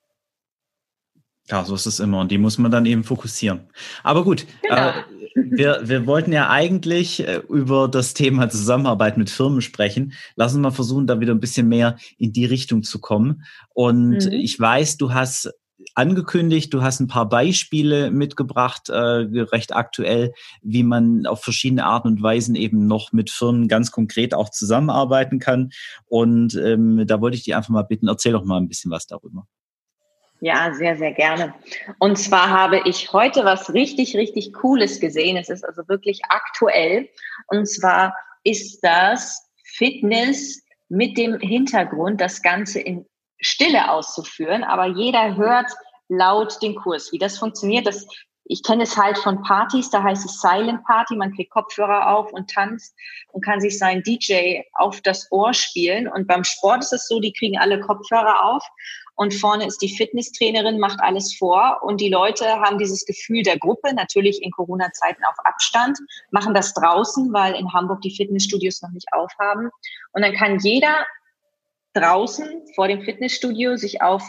Ja, 1.49 1.63
so 1.63 1.75
ist 1.75 1.85
es 1.85 1.99
immer 1.99 2.21
und 2.21 2.31
die 2.31 2.39
muss 2.39 2.57
man 2.57 2.71
dann 2.71 2.85
eben 2.85 3.03
fokussieren. 3.03 3.61
Aber 4.03 4.23
gut, 4.23 4.47
genau. 4.63 4.89
äh, 4.89 4.93
wir, 5.35 5.81
wir 5.83 6.07
wollten 6.07 6.31
ja 6.31 6.49
eigentlich 6.49 7.27
äh, 7.27 7.41
über 7.49 7.87
das 7.87 8.13
Thema 8.15 8.49
Zusammenarbeit 8.49 9.17
mit 9.17 9.29
Firmen 9.29 9.61
sprechen. 9.61 10.13
Lass 10.35 10.53
uns 10.53 10.61
mal 10.61 10.71
versuchen, 10.71 11.05
da 11.05 11.19
wieder 11.19 11.33
ein 11.33 11.39
bisschen 11.39 11.67
mehr 11.67 11.97
in 12.17 12.33
die 12.33 12.45
Richtung 12.45 12.81
zu 12.81 12.99
kommen. 12.99 13.43
Und 13.73 14.25
mhm. 14.25 14.31
ich 14.31 14.59
weiß, 14.59 14.97
du 14.97 15.13
hast 15.13 15.51
angekündigt, 15.93 16.73
du 16.73 16.81
hast 16.81 16.99
ein 16.99 17.07
paar 17.07 17.29
Beispiele 17.29 18.09
mitgebracht, 18.09 18.89
äh, 18.89 18.95
recht 18.95 19.75
aktuell, 19.75 20.33
wie 20.63 20.83
man 20.83 21.27
auf 21.27 21.43
verschiedene 21.43 21.85
Arten 21.85 22.07
und 22.07 22.23
Weisen 22.23 22.55
eben 22.55 22.87
noch 22.87 23.11
mit 23.11 23.29
Firmen 23.29 23.67
ganz 23.67 23.91
konkret 23.91 24.33
auch 24.33 24.49
zusammenarbeiten 24.49 25.39
kann. 25.39 25.69
Und 26.05 26.55
ähm, 26.55 27.05
da 27.05 27.21
wollte 27.21 27.37
ich 27.37 27.43
dich 27.43 27.55
einfach 27.55 27.69
mal 27.69 27.83
bitten, 27.83 28.07
erzähl 28.07 28.31
doch 28.31 28.45
mal 28.45 28.57
ein 28.57 28.67
bisschen 28.67 28.89
was 28.89 29.05
darüber. 29.05 29.45
Ja, 30.41 30.73
sehr, 30.73 30.97
sehr 30.97 31.13
gerne. 31.13 31.53
Und 31.99 32.17
zwar 32.17 32.49
habe 32.49 32.81
ich 32.85 33.13
heute 33.13 33.45
was 33.45 33.73
richtig, 33.73 34.15
richtig 34.15 34.53
Cooles 34.53 34.99
gesehen. 34.99 35.37
Es 35.37 35.49
ist 35.49 35.63
also 35.63 35.87
wirklich 35.87 36.21
aktuell. 36.29 37.09
Und 37.47 37.67
zwar 37.67 38.15
ist 38.43 38.81
das 38.81 39.49
Fitness 39.63 40.61
mit 40.89 41.17
dem 41.17 41.39
Hintergrund, 41.39 42.21
das 42.21 42.41
Ganze 42.41 42.79
in 42.79 43.05
Stille 43.39 43.89
auszuführen. 43.89 44.63
Aber 44.63 44.85
jeder 44.85 45.35
hört 45.35 45.71
laut 46.09 46.61
den 46.61 46.75
Kurs. 46.75 47.11
Wie 47.11 47.17
das 47.17 47.37
funktioniert, 47.37 47.87
das 47.87 48.05
ich 48.47 48.61
kenne 48.61 48.83
es 48.83 48.95
halt 48.95 49.17
von 49.17 49.41
Partys, 49.41 49.89
da 49.89 50.03
heißt 50.03 50.23
es 50.23 50.39
Silent 50.39 50.83
Party, 50.83 51.15
man 51.15 51.33
kriegt 51.33 51.51
Kopfhörer 51.51 52.15
auf 52.15 52.31
und 52.31 52.49
tanzt 52.49 52.95
und 53.31 53.43
kann 53.43 53.59
sich 53.59 53.79
seinen 53.79 54.03
DJ 54.03 54.61
auf 54.73 55.01
das 55.01 55.31
Ohr 55.31 55.53
spielen. 55.55 56.07
Und 56.07 56.27
beim 56.27 56.43
Sport 56.43 56.83
ist 56.83 56.93
es 56.93 57.07
so, 57.07 57.19
die 57.19 57.33
kriegen 57.33 57.57
alle 57.57 57.79
Kopfhörer 57.79 58.45
auf 58.45 58.63
und 59.15 59.33
vorne 59.33 59.65
ist 59.65 59.81
die 59.81 59.95
Fitnesstrainerin, 59.95 60.79
macht 60.79 60.99
alles 60.99 61.35
vor 61.35 61.79
und 61.83 62.01
die 62.01 62.09
Leute 62.09 62.45
haben 62.45 62.77
dieses 62.77 63.05
Gefühl 63.05 63.43
der 63.43 63.57
Gruppe, 63.57 63.93
natürlich 63.93 64.41
in 64.43 64.51
Corona-Zeiten 64.51 65.23
auf 65.23 65.35
Abstand, 65.45 65.97
machen 66.31 66.53
das 66.53 66.73
draußen, 66.73 67.31
weil 67.33 67.55
in 67.55 67.71
Hamburg 67.73 68.01
die 68.01 68.15
Fitnessstudios 68.15 68.81
noch 68.81 68.91
nicht 68.91 69.07
aufhaben. 69.13 69.69
Und 70.11 70.21
dann 70.21 70.33
kann 70.33 70.59
jeder 70.59 71.05
draußen 71.93 72.63
vor 72.75 72.87
dem 72.87 73.01
Fitnessstudio 73.01 73.77
sich 73.77 74.01
auf 74.01 74.23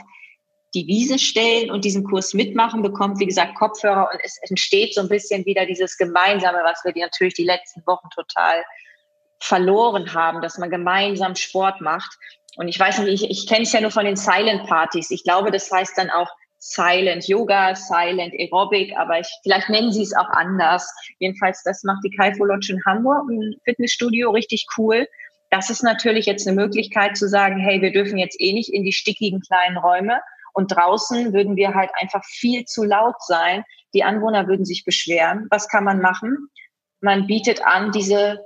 die 0.75 0.87
Wiese 0.87 1.19
stellen 1.19 1.71
und 1.71 1.85
diesen 1.85 2.05
Kurs 2.05 2.35
mitmachen, 2.35 2.83
bekommt, 2.83 3.19
wie 3.19 3.27
gesagt, 3.27 3.55
Kopfhörer 3.57 4.11
und 4.13 4.21
es 4.23 4.39
entsteht 4.49 4.95
so 4.95 5.01
ein 5.01 5.09
bisschen 5.09 5.45
wieder 5.47 5.67
dieses 5.67 5.97
Gemeinsame, 5.97 6.59
was 6.63 6.83
wir 6.85 6.93
natürlich 7.03 7.35
die 7.35 7.45
letzten 7.45 7.85
Wochen 7.87 8.09
total 8.15 8.63
verloren 9.41 10.13
haben, 10.15 10.41
dass 10.43 10.59
man 10.59 10.71
gemeinsam 10.71 11.35
Sport 11.35 11.81
macht. 11.81 12.19
Und 12.57 12.69
ich 12.69 12.79
weiß 12.79 12.99
nicht, 13.01 13.23
ich, 13.23 13.31
ich 13.31 13.47
kenne 13.47 13.63
es 13.63 13.73
ja 13.73 13.81
nur 13.81 13.91
von 13.91 14.05
den 14.05 14.17
Silent 14.17 14.67
Partys. 14.67 15.11
Ich 15.11 15.25
glaube, 15.25 15.51
das 15.51 15.71
heißt 15.71 15.97
dann 15.97 16.11
auch 16.11 16.29
Silent 16.59 17.29
Yoga, 17.29 17.75
Silent 17.75 18.35
Aerobic, 18.35 18.97
aber 18.97 19.21
ich, 19.21 19.29
vielleicht 19.43 19.69
nennen 19.69 19.93
sie 19.93 20.03
es 20.03 20.15
auch 20.15 20.29
anders. 20.31 20.91
Jedenfalls, 21.19 21.63
das 21.63 21.85
macht 21.85 22.03
die 22.05 22.11
Kaifo 22.11 22.45
Lodge 22.45 22.73
in 22.73 22.83
Hamburg, 22.87 23.29
ein 23.31 23.55
Fitnessstudio, 23.65 24.31
richtig 24.31 24.67
cool. 24.77 25.07
Das 25.51 25.71
ist 25.71 25.83
natürlich 25.83 26.27
jetzt 26.27 26.47
eine 26.47 26.57
Möglichkeit 26.57 27.17
zu 27.17 27.29
sagen, 27.29 27.59
hey, 27.59 27.81
wir 27.81 27.93
dürfen 27.93 28.19
jetzt 28.19 28.41
eh 28.41 28.53
nicht 28.53 28.73
in 28.73 28.83
die 28.83 28.93
stickigen 28.93 29.41
kleinen 29.41 29.77
Räume. 29.77 30.21
Und 30.55 30.69
draußen 30.69 31.35
würden 31.35 31.55
wir 31.57 31.75
halt 31.75 31.91
einfach 32.01 32.25
viel 32.25 32.65
zu 32.65 32.83
laut 32.83 33.17
sein. 33.21 33.63
Die 33.95 34.03
Anwohner 34.03 34.49
würden 34.49 34.65
sich 34.65 34.85
beschweren. 34.85 35.47
Was 35.51 35.69
kann 35.69 35.85
man 35.85 36.01
machen? 36.01 36.49
Man 37.01 37.27
bietet 37.27 37.65
an 37.65 37.93
diese 37.93 38.41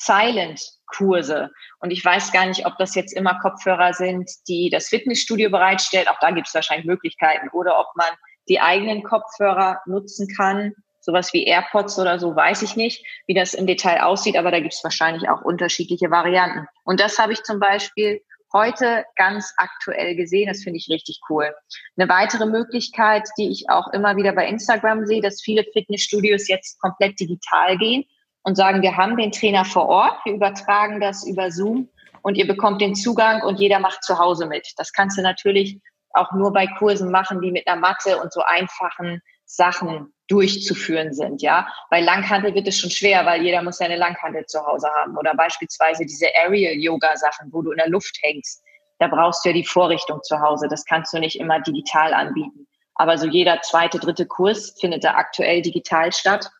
Silent-Kurse. 0.00 1.50
Und 1.80 1.90
ich 1.90 2.04
weiß 2.04 2.32
gar 2.32 2.46
nicht, 2.46 2.66
ob 2.66 2.76
das 2.78 2.94
jetzt 2.94 3.12
immer 3.12 3.38
Kopfhörer 3.40 3.92
sind, 3.92 4.30
die 4.48 4.70
das 4.70 4.88
Fitnessstudio 4.88 5.50
bereitstellt. 5.50 6.08
Auch 6.08 6.18
da 6.20 6.30
gibt 6.30 6.48
es 6.48 6.54
wahrscheinlich 6.54 6.86
Möglichkeiten. 6.86 7.48
Oder 7.52 7.78
ob 7.78 7.88
man 7.96 8.08
die 8.48 8.60
eigenen 8.60 9.02
Kopfhörer 9.02 9.80
nutzen 9.86 10.26
kann. 10.36 10.74
Sowas 11.02 11.32
wie 11.32 11.44
AirPods 11.44 11.98
oder 11.98 12.18
so, 12.18 12.34
weiß 12.34 12.62
ich 12.62 12.76
nicht, 12.76 13.04
wie 13.26 13.34
das 13.34 13.54
im 13.54 13.66
Detail 13.66 14.02
aussieht, 14.02 14.36
aber 14.36 14.50
da 14.50 14.60
gibt 14.60 14.74
es 14.74 14.84
wahrscheinlich 14.84 15.30
auch 15.30 15.40
unterschiedliche 15.40 16.10
Varianten. 16.10 16.66
Und 16.84 17.00
das 17.00 17.18
habe 17.18 17.32
ich 17.32 17.42
zum 17.42 17.58
Beispiel 17.58 18.20
heute 18.52 19.04
ganz 19.16 19.54
aktuell 19.56 20.14
gesehen. 20.16 20.48
Das 20.48 20.62
finde 20.62 20.78
ich 20.78 20.88
richtig 20.90 21.20
cool. 21.30 21.54
Eine 21.96 22.08
weitere 22.08 22.44
Möglichkeit, 22.44 23.28
die 23.38 23.50
ich 23.50 23.70
auch 23.70 23.88
immer 23.92 24.16
wieder 24.16 24.32
bei 24.32 24.46
Instagram 24.46 25.06
sehe, 25.06 25.22
dass 25.22 25.40
viele 25.40 25.64
Fitnessstudios 25.72 26.48
jetzt 26.48 26.78
komplett 26.80 27.18
digital 27.18 27.78
gehen 27.78 28.04
und 28.42 28.56
sagen, 28.56 28.82
wir 28.82 28.96
haben 28.96 29.16
den 29.16 29.32
Trainer 29.32 29.64
vor 29.64 29.86
Ort, 29.88 30.24
wir 30.24 30.34
übertragen 30.34 31.00
das 31.00 31.26
über 31.26 31.50
Zoom 31.50 31.88
und 32.22 32.36
ihr 32.36 32.46
bekommt 32.46 32.80
den 32.80 32.94
Zugang 32.94 33.42
und 33.42 33.60
jeder 33.60 33.78
macht 33.78 34.02
zu 34.04 34.18
Hause 34.18 34.46
mit. 34.46 34.72
Das 34.76 34.92
kannst 34.92 35.18
du 35.18 35.22
natürlich 35.22 35.80
auch 36.12 36.32
nur 36.32 36.52
bei 36.52 36.66
Kursen 36.66 37.10
machen, 37.10 37.40
die 37.40 37.52
mit 37.52 37.66
einer 37.66 37.80
Matte 37.80 38.18
und 38.18 38.32
so 38.32 38.42
einfachen 38.42 39.22
Sachen 39.44 40.12
durchzuführen 40.28 41.12
sind, 41.12 41.42
ja. 41.42 41.66
Bei 41.90 42.00
Langhantel 42.00 42.54
wird 42.54 42.68
es 42.68 42.78
schon 42.78 42.90
schwer, 42.90 43.26
weil 43.26 43.42
jeder 43.42 43.62
muss 43.62 43.80
ja 43.80 43.86
eine 43.86 43.96
Langhantel 43.96 44.46
zu 44.46 44.64
Hause 44.64 44.88
haben 44.94 45.16
oder 45.16 45.34
beispielsweise 45.34 46.06
diese 46.06 46.26
Aerial 46.34 46.74
Yoga 46.74 47.16
Sachen, 47.16 47.52
wo 47.52 47.62
du 47.62 47.72
in 47.72 47.78
der 47.78 47.88
Luft 47.88 48.16
hängst. 48.22 48.62
Da 49.00 49.08
brauchst 49.08 49.44
du 49.44 49.48
ja 49.48 49.54
die 49.54 49.64
Vorrichtung 49.64 50.22
zu 50.22 50.40
Hause. 50.40 50.68
Das 50.68 50.84
kannst 50.84 51.12
du 51.12 51.18
nicht 51.18 51.40
immer 51.40 51.58
digital 51.60 52.14
anbieten. 52.14 52.68
Aber 52.94 53.18
so 53.18 53.26
jeder 53.26 53.60
zweite, 53.62 53.98
dritte 53.98 54.26
Kurs 54.26 54.76
findet 54.78 55.02
da 55.02 55.14
aktuell 55.14 55.62
digital 55.62 56.12
statt. 56.12 56.50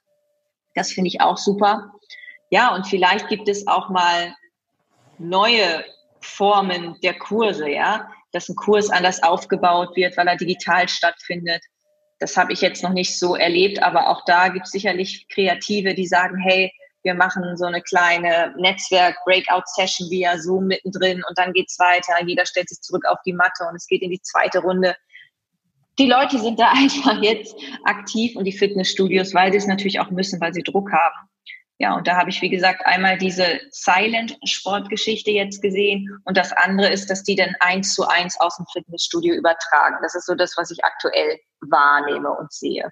Das 0.74 0.92
finde 0.92 1.08
ich 1.08 1.20
auch 1.20 1.36
super. 1.36 1.92
Ja, 2.50 2.74
und 2.74 2.86
vielleicht 2.86 3.28
gibt 3.28 3.48
es 3.48 3.66
auch 3.66 3.88
mal 3.90 4.34
neue 5.18 5.84
Formen 6.20 6.96
der 7.02 7.14
Kurse, 7.14 7.68
ja, 7.68 8.10
dass 8.32 8.48
ein 8.48 8.56
Kurs 8.56 8.90
anders 8.90 9.22
aufgebaut 9.22 9.96
wird, 9.96 10.16
weil 10.16 10.28
er 10.28 10.36
digital 10.36 10.88
stattfindet. 10.88 11.62
Das 12.18 12.36
habe 12.36 12.52
ich 12.52 12.60
jetzt 12.60 12.82
noch 12.82 12.92
nicht 12.92 13.18
so 13.18 13.34
erlebt, 13.34 13.82
aber 13.82 14.08
auch 14.08 14.24
da 14.26 14.48
gibt 14.48 14.66
es 14.66 14.72
sicherlich 14.72 15.26
Kreative, 15.28 15.94
die 15.94 16.06
sagen, 16.06 16.38
hey, 16.38 16.72
wir 17.02 17.14
machen 17.14 17.56
so 17.56 17.64
eine 17.64 17.80
kleine 17.80 18.54
Netzwerk-Breakout-Session 18.58 20.10
via 20.10 20.38
Zoom 20.38 20.66
mittendrin 20.66 21.22
und 21.26 21.38
dann 21.38 21.54
geht's 21.54 21.78
weiter. 21.78 22.22
Jeder 22.26 22.44
stellt 22.44 22.68
sich 22.68 22.80
zurück 22.82 23.04
auf 23.06 23.18
die 23.24 23.32
Matte 23.32 23.64
und 23.68 23.76
es 23.76 23.86
geht 23.86 24.02
in 24.02 24.10
die 24.10 24.20
zweite 24.20 24.58
Runde 24.58 24.94
die 25.98 26.06
Leute 26.06 26.38
sind 26.38 26.58
da 26.58 26.70
einfach 26.74 27.20
jetzt 27.22 27.56
aktiv 27.84 28.36
und 28.36 28.44
die 28.44 28.56
Fitnessstudios, 28.56 29.34
weil 29.34 29.52
sie 29.52 29.58
es 29.58 29.66
natürlich 29.66 30.00
auch 30.00 30.10
müssen, 30.10 30.40
weil 30.40 30.54
sie 30.54 30.62
Druck 30.62 30.90
haben. 30.92 31.30
Ja, 31.78 31.96
und 31.96 32.06
da 32.06 32.18
habe 32.18 32.28
ich, 32.28 32.42
wie 32.42 32.50
gesagt, 32.50 32.84
einmal 32.84 33.16
diese 33.16 33.58
Silent-Sportgeschichte 33.70 35.30
jetzt 35.30 35.62
gesehen 35.62 36.10
und 36.26 36.36
das 36.36 36.52
andere 36.52 36.90
ist, 36.90 37.08
dass 37.08 37.22
die 37.22 37.36
dann 37.36 37.54
eins 37.60 37.94
zu 37.94 38.06
eins 38.06 38.38
aus 38.38 38.58
dem 38.58 38.66
Fitnessstudio 38.70 39.34
übertragen. 39.34 39.96
Das 40.02 40.14
ist 40.14 40.26
so 40.26 40.34
das, 40.34 40.58
was 40.58 40.70
ich 40.70 40.84
aktuell 40.84 41.38
wahrnehme 41.62 42.30
und 42.32 42.52
sehe. 42.52 42.90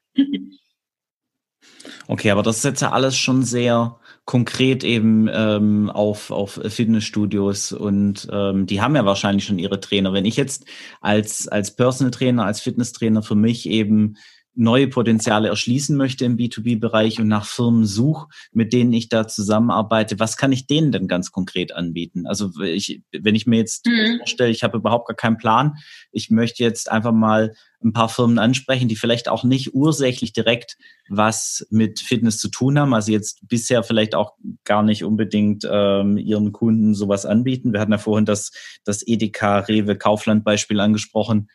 Okay, 2.07 2.31
aber 2.31 2.43
das 2.43 2.59
ist 2.59 2.65
jetzt 2.65 2.81
ja 2.81 2.93
alles 2.93 3.15
schon 3.15 3.43
sehr 3.43 3.99
konkret 4.29 4.85
eben 4.85 5.27
ähm, 5.33 5.89
auf, 5.89 6.31
auf 6.31 6.61
Fitnessstudios 6.69 7.73
und 7.73 8.29
ähm, 8.31 8.67
die 8.67 8.83
haben 8.83 8.95
ja 8.95 9.07
wahrscheinlich 9.07 9.47
schon 9.47 9.59
ihre 9.59 9.81
Trainer. 9.81 10.13
Wenn 10.13 10.27
ich 10.27 10.37
jetzt 10.37 10.67
als, 11.01 11.49
als 11.49 11.75
Personal 11.75 12.11
Trainer, 12.11 12.45
als 12.45 12.61
Fitnesstrainer 12.61 13.23
für 13.23 13.37
mich 13.37 13.67
eben 13.71 14.19
neue 14.59 14.89
Potenziale 14.89 15.49
erschließen 15.49 15.97
möchte 15.97 16.25
im 16.25 16.37
B2B-Bereich 16.37 17.21
und 17.21 17.29
nach 17.29 17.47
Firmen 17.47 17.87
suche, 17.87 18.27
mit 18.53 18.73
denen 18.73 18.93
ich 18.93 19.09
da 19.09 19.29
zusammenarbeite, 19.29 20.19
was 20.19 20.37
kann 20.37 20.51
ich 20.51 20.67
denen 20.67 20.91
denn 20.91 21.07
ganz 21.07 21.31
konkret 21.31 21.73
anbieten? 21.73 22.27
Also 22.27 22.51
ich, 22.61 23.01
wenn 23.13 23.37
ich 23.37 23.47
mir 23.47 23.59
jetzt 23.59 23.87
mhm. 23.87 24.19
vorstelle, 24.19 24.51
ich 24.51 24.65
habe 24.65 24.79
überhaupt 24.79 25.07
gar 25.07 25.17
keinen 25.17 25.39
Plan, 25.39 25.77
ich 26.11 26.31
möchte 26.31 26.65
jetzt 26.65 26.91
einfach 26.91 27.13
mal 27.13 27.55
ein 27.85 27.93
paar 27.93 28.09
Firmen 28.09 28.41
ansprechen, 28.41 28.89
die 28.89 28.97
vielleicht 28.97 29.29
auch 29.29 29.45
nicht 29.45 29.75
ursächlich 29.75 30.33
direkt 30.33 30.77
was 31.09 31.65
mit 31.71 32.01
Fitness 32.01 32.39
zu 32.39 32.49
tun 32.49 32.81
haben, 32.81 32.93
also 32.93 33.13
jetzt 33.13 33.47
bisher 33.47 33.85
vielleicht 33.85 34.17
auch 34.17 34.33
gar 34.65 34.83
nicht 34.83 35.05
unbedingt 35.05 35.67
ähm, 35.71 36.19
ihren 36.19 36.51
Kunden 36.51 36.95
sowas 36.95 37.25
anbieten. 37.25 37.73
Wir 37.73 37.81
hatten 37.81 37.93
ja 37.93 37.99
vorhin 37.99 38.27
das, 38.27 38.51
das 38.85 39.07
Edeka, 39.07 39.61
Rewe, 39.61 39.97
Kaufland 39.97 40.43
Beispiel 40.43 40.81
angesprochen 40.81 41.49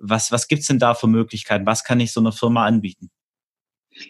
was, 0.00 0.32
was 0.32 0.48
gibt's 0.48 0.66
denn 0.66 0.78
da 0.78 0.94
für 0.94 1.06
Möglichkeiten? 1.06 1.66
Was 1.66 1.84
kann 1.84 2.00
ich 2.00 2.12
so 2.12 2.20
einer 2.20 2.32
Firma 2.32 2.66
anbieten? 2.66 3.10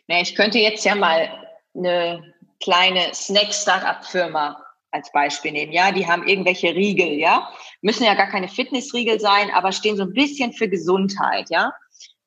Na, 0.06 0.20
ich 0.20 0.34
könnte 0.34 0.58
jetzt 0.58 0.84
ja 0.84 0.94
mal 0.94 1.28
eine 1.74 2.34
kleine 2.62 3.12
Snack-Startup-Firma 3.12 4.64
als 4.92 5.10
Beispiel 5.12 5.52
nehmen. 5.52 5.72
Ja, 5.72 5.92
die 5.92 6.06
haben 6.06 6.26
irgendwelche 6.26 6.74
Riegel, 6.74 7.18
ja. 7.18 7.48
Müssen 7.80 8.04
ja 8.04 8.14
gar 8.14 8.28
keine 8.28 8.48
Fitnessriegel 8.48 9.20
sein, 9.20 9.50
aber 9.50 9.72
stehen 9.72 9.96
so 9.96 10.02
ein 10.02 10.12
bisschen 10.12 10.52
für 10.52 10.68
Gesundheit, 10.68 11.46
ja. 11.50 11.72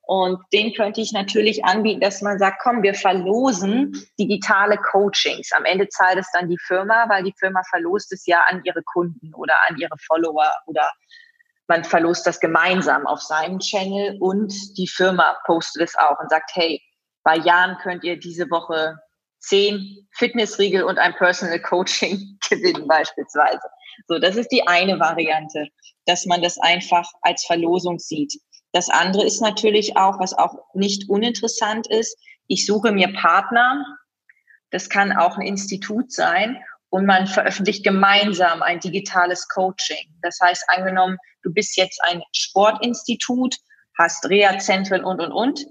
Und 0.06 0.40
den 0.52 0.74
könnte 0.74 1.00
ich 1.00 1.14
natürlich 1.14 1.64
anbieten, 1.64 2.02
dass 2.02 2.22
man 2.22 2.38
sagt, 2.38 2.62
komm, 2.62 2.84
wir 2.84 2.94
verlosen 2.94 4.06
digitale 4.20 4.78
Coachings. 4.78 5.52
Am 5.54 5.64
Ende 5.64 5.88
zahlt 5.88 6.18
es 6.18 6.28
dann 6.34 6.50
die 6.50 6.58
Firma, 6.58 7.08
weil 7.08 7.24
die 7.24 7.34
Firma 7.40 7.62
verlost 7.70 8.12
es 8.12 8.26
ja 8.26 8.44
an 8.50 8.62
ihre 8.66 8.84
Kunden 8.84 9.34
oder 9.34 9.54
an 9.70 9.78
ihre 9.78 9.98
Follower 10.06 10.52
oder 10.66 10.90
man 11.74 11.84
verlost 11.84 12.28
das 12.28 12.40
gemeinsam 12.40 13.08
auf 13.08 13.20
seinem 13.20 13.58
Channel 13.58 14.16
und 14.20 14.54
die 14.78 14.88
Firma 14.88 15.36
postet 15.48 15.82
es 15.82 15.96
auch 15.96 16.20
und 16.20 16.30
sagt, 16.30 16.52
hey, 16.54 16.80
bei 17.24 17.36
Jan 17.36 17.80
könnt 17.82 18.04
ihr 18.04 18.20
diese 18.20 18.48
Woche 18.52 18.96
zehn 19.40 20.08
Fitnessriegel 20.12 20.84
und 20.84 21.00
ein 21.00 21.16
Personal 21.16 21.60
Coaching 21.60 22.38
gewinnen 22.48 22.88
beispielsweise. 22.88 23.68
So, 24.08 24.20
das 24.20 24.36
ist 24.36 24.50
die 24.50 24.68
eine 24.68 25.00
Variante, 25.00 25.68
dass 26.06 26.28
man 26.28 26.44
das 26.44 26.60
einfach 26.60 27.10
als 27.24 27.44
Verlosung 27.44 27.98
sieht. 27.98 28.40
Das 28.72 28.92
andere 28.92 29.26
ist 29.26 29.42
natürlich 29.42 29.98
auch, 29.98 30.20
was 30.20 30.38
auch 30.38 30.54
nicht 30.76 31.10
uninteressant 31.10 31.88
ist, 31.88 32.16
ich 32.46 32.68
suche 32.68 32.92
mir 32.92 33.12
Partner. 33.14 33.84
Das 34.70 34.90
kann 34.90 35.12
auch 35.12 35.38
ein 35.38 35.48
Institut 35.48 36.12
sein 36.12 36.64
und 36.94 37.08
man 37.08 37.26
veröffentlicht 37.26 37.84
gemeinsam 37.84 38.62
ein 38.62 38.80
digitales 38.80 39.48
Coaching. 39.48 40.14
Das 40.22 40.38
heißt, 40.40 40.64
angenommen, 40.68 41.18
du 41.42 41.52
bist 41.52 41.76
jetzt 41.76 42.00
ein 42.04 42.22
Sportinstitut, 42.36 43.56
hast 43.98 44.30
Reha-Zentren 44.30 45.04
und, 45.04 45.20
und, 45.20 45.32
und 45.32 45.66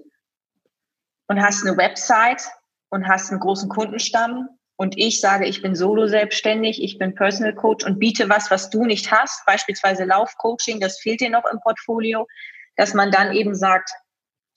und 1.29 1.41
hast 1.41 1.65
eine 1.65 1.77
Website 1.77 2.43
und 2.91 3.07
hast 3.07 3.31
einen 3.31 3.39
großen 3.39 3.69
Kundenstamm 3.69 4.49
und 4.75 4.99
ich 4.99 5.21
sage, 5.21 5.47
ich 5.47 5.63
bin 5.63 5.77
solo 5.77 6.09
selbstständig, 6.09 6.83
ich 6.83 6.99
bin 6.99 7.15
Personal 7.15 7.55
Coach 7.55 7.87
und 7.87 8.01
biete 8.01 8.29
was, 8.29 8.51
was 8.51 8.69
du 8.69 8.85
nicht 8.85 9.13
hast, 9.13 9.47
beispielsweise 9.47 10.03
Laufcoaching, 10.03 10.81
das 10.81 10.99
fehlt 10.99 11.21
dir 11.21 11.31
noch 11.31 11.45
im 11.53 11.61
Portfolio, 11.61 12.27
dass 12.75 12.95
man 12.95 13.13
dann 13.13 13.33
eben 13.33 13.55
sagt, 13.55 13.91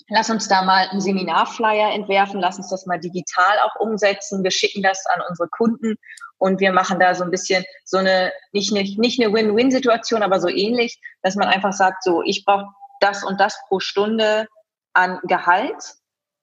Lass 0.09 0.29
uns 0.29 0.47
da 0.47 0.61
mal 0.61 0.87
einen 0.89 1.01
Seminarflyer 1.01 1.93
entwerfen, 1.93 2.39
lass 2.39 2.57
uns 2.57 2.69
das 2.69 2.85
mal 2.85 2.99
digital 2.99 3.59
auch 3.59 3.79
umsetzen. 3.79 4.43
Wir 4.43 4.51
schicken 4.51 4.83
das 4.83 5.03
an 5.07 5.21
unsere 5.27 5.49
Kunden 5.49 5.97
und 6.37 6.59
wir 6.59 6.71
machen 6.71 6.99
da 6.99 7.15
so 7.15 7.23
ein 7.23 7.31
bisschen 7.31 7.65
so 7.85 7.97
eine, 7.97 8.31
nicht 8.51 8.71
eine, 8.71 8.83
nicht 8.83 9.19
eine 9.19 9.33
Win-Win-Situation, 9.33 10.21
aber 10.21 10.39
so 10.39 10.47
ähnlich, 10.47 10.99
dass 11.23 11.35
man 11.35 11.47
einfach 11.47 11.73
sagt, 11.73 12.03
so, 12.03 12.21
ich 12.23 12.45
brauche 12.45 12.67
das 12.99 13.23
und 13.23 13.39
das 13.39 13.59
pro 13.67 13.79
Stunde 13.79 14.47
an 14.93 15.19
Gehalt. 15.23 15.95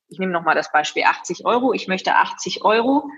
ich 0.08 0.18
nehme 0.18 0.32
nochmal 0.32 0.54
das 0.54 0.72
Beispiel 0.72 1.04
80 1.04 1.46
Euro, 1.46 1.72
ich 1.72 1.88
möchte 1.88 2.14
80 2.14 2.64
Euro 2.64 3.08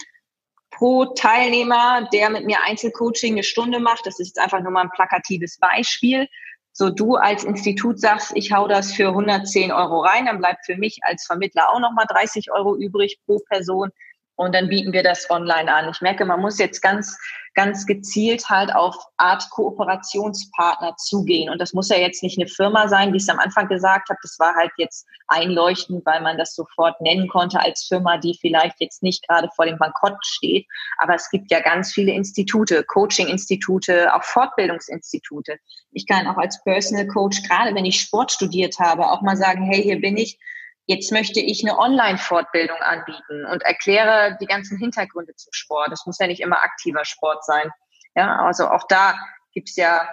pro 0.70 1.06
Teilnehmer, 1.06 2.08
der 2.12 2.30
mit 2.30 2.44
mir 2.44 2.58
Einzelcoaching 2.66 3.34
eine 3.34 3.42
Stunde 3.42 3.80
macht. 3.80 4.06
Das 4.06 4.18
ist 4.20 4.38
einfach 4.38 4.60
nur 4.60 4.72
mal 4.72 4.82
ein 4.82 4.90
plakatives 4.90 5.58
Beispiel. 5.58 6.28
So 6.76 6.90
du 6.90 7.14
als 7.14 7.44
Institut 7.44 8.00
sagst, 8.00 8.32
ich 8.34 8.52
hau 8.52 8.66
das 8.66 8.92
für 8.92 9.08
110 9.08 9.70
Euro 9.70 10.00
rein, 10.00 10.26
dann 10.26 10.38
bleibt 10.38 10.66
für 10.66 10.76
mich 10.76 10.98
als 11.02 11.24
Vermittler 11.24 11.70
auch 11.70 11.78
nochmal 11.78 12.06
30 12.08 12.50
Euro 12.50 12.76
übrig 12.76 13.20
pro 13.24 13.38
Person 13.48 13.90
und 14.34 14.52
dann 14.56 14.68
bieten 14.68 14.92
wir 14.92 15.04
das 15.04 15.30
online 15.30 15.72
an. 15.72 15.88
Ich 15.88 16.00
merke, 16.00 16.24
man 16.24 16.40
muss 16.40 16.58
jetzt 16.58 16.82
ganz, 16.82 17.16
ganz 17.54 17.86
gezielt 17.86 18.48
halt 18.50 18.74
auf 18.74 18.96
Art 19.16 19.48
Kooperationspartner 19.50 20.96
zugehen. 20.96 21.50
Und 21.50 21.60
das 21.60 21.72
muss 21.72 21.88
ja 21.88 21.96
jetzt 21.96 22.22
nicht 22.22 22.38
eine 22.38 22.48
Firma 22.48 22.88
sein, 22.88 23.12
wie 23.12 23.16
ich 23.16 23.22
es 23.22 23.28
am 23.28 23.38
Anfang 23.38 23.68
gesagt 23.68 24.08
habe. 24.08 24.18
Das 24.22 24.38
war 24.38 24.54
halt 24.54 24.72
jetzt 24.76 25.06
einleuchtend, 25.28 26.04
weil 26.04 26.20
man 26.20 26.36
das 26.36 26.54
sofort 26.54 27.00
nennen 27.00 27.28
konnte 27.28 27.60
als 27.60 27.84
Firma, 27.84 28.18
die 28.18 28.36
vielleicht 28.40 28.80
jetzt 28.80 29.02
nicht 29.02 29.26
gerade 29.26 29.48
vor 29.54 29.66
dem 29.66 29.78
Bankrott 29.78 30.16
steht. 30.22 30.66
Aber 30.98 31.14
es 31.14 31.30
gibt 31.30 31.50
ja 31.50 31.60
ganz 31.60 31.92
viele 31.92 32.12
Institute, 32.12 32.84
Coaching-Institute, 32.84 34.12
auch 34.14 34.24
Fortbildungsinstitute. 34.24 35.58
Ich 35.92 36.06
kann 36.06 36.26
auch 36.26 36.36
als 36.36 36.62
Personal 36.64 37.06
Coach, 37.06 37.42
gerade 37.48 37.74
wenn 37.74 37.84
ich 37.84 38.00
Sport 38.00 38.32
studiert 38.32 38.78
habe, 38.80 39.10
auch 39.10 39.22
mal 39.22 39.36
sagen, 39.36 39.62
hey, 39.62 39.82
hier 39.82 40.00
bin 40.00 40.16
ich 40.16 40.38
Jetzt 40.86 41.12
möchte 41.12 41.40
ich 41.40 41.64
eine 41.64 41.78
Online-Fortbildung 41.78 42.76
anbieten 42.78 43.46
und 43.50 43.62
erkläre 43.62 44.36
die 44.40 44.46
ganzen 44.46 44.78
Hintergründe 44.78 45.34
zum 45.34 45.52
Sport. 45.52 45.90
Das 45.90 46.04
muss 46.04 46.18
ja 46.18 46.26
nicht 46.26 46.40
immer 46.40 46.62
aktiver 46.62 47.04
Sport 47.04 47.44
sein. 47.44 47.70
Ja, 48.14 48.44
also 48.44 48.68
auch 48.68 48.86
da 48.88 49.14
gibt's 49.52 49.76
ja 49.76 50.08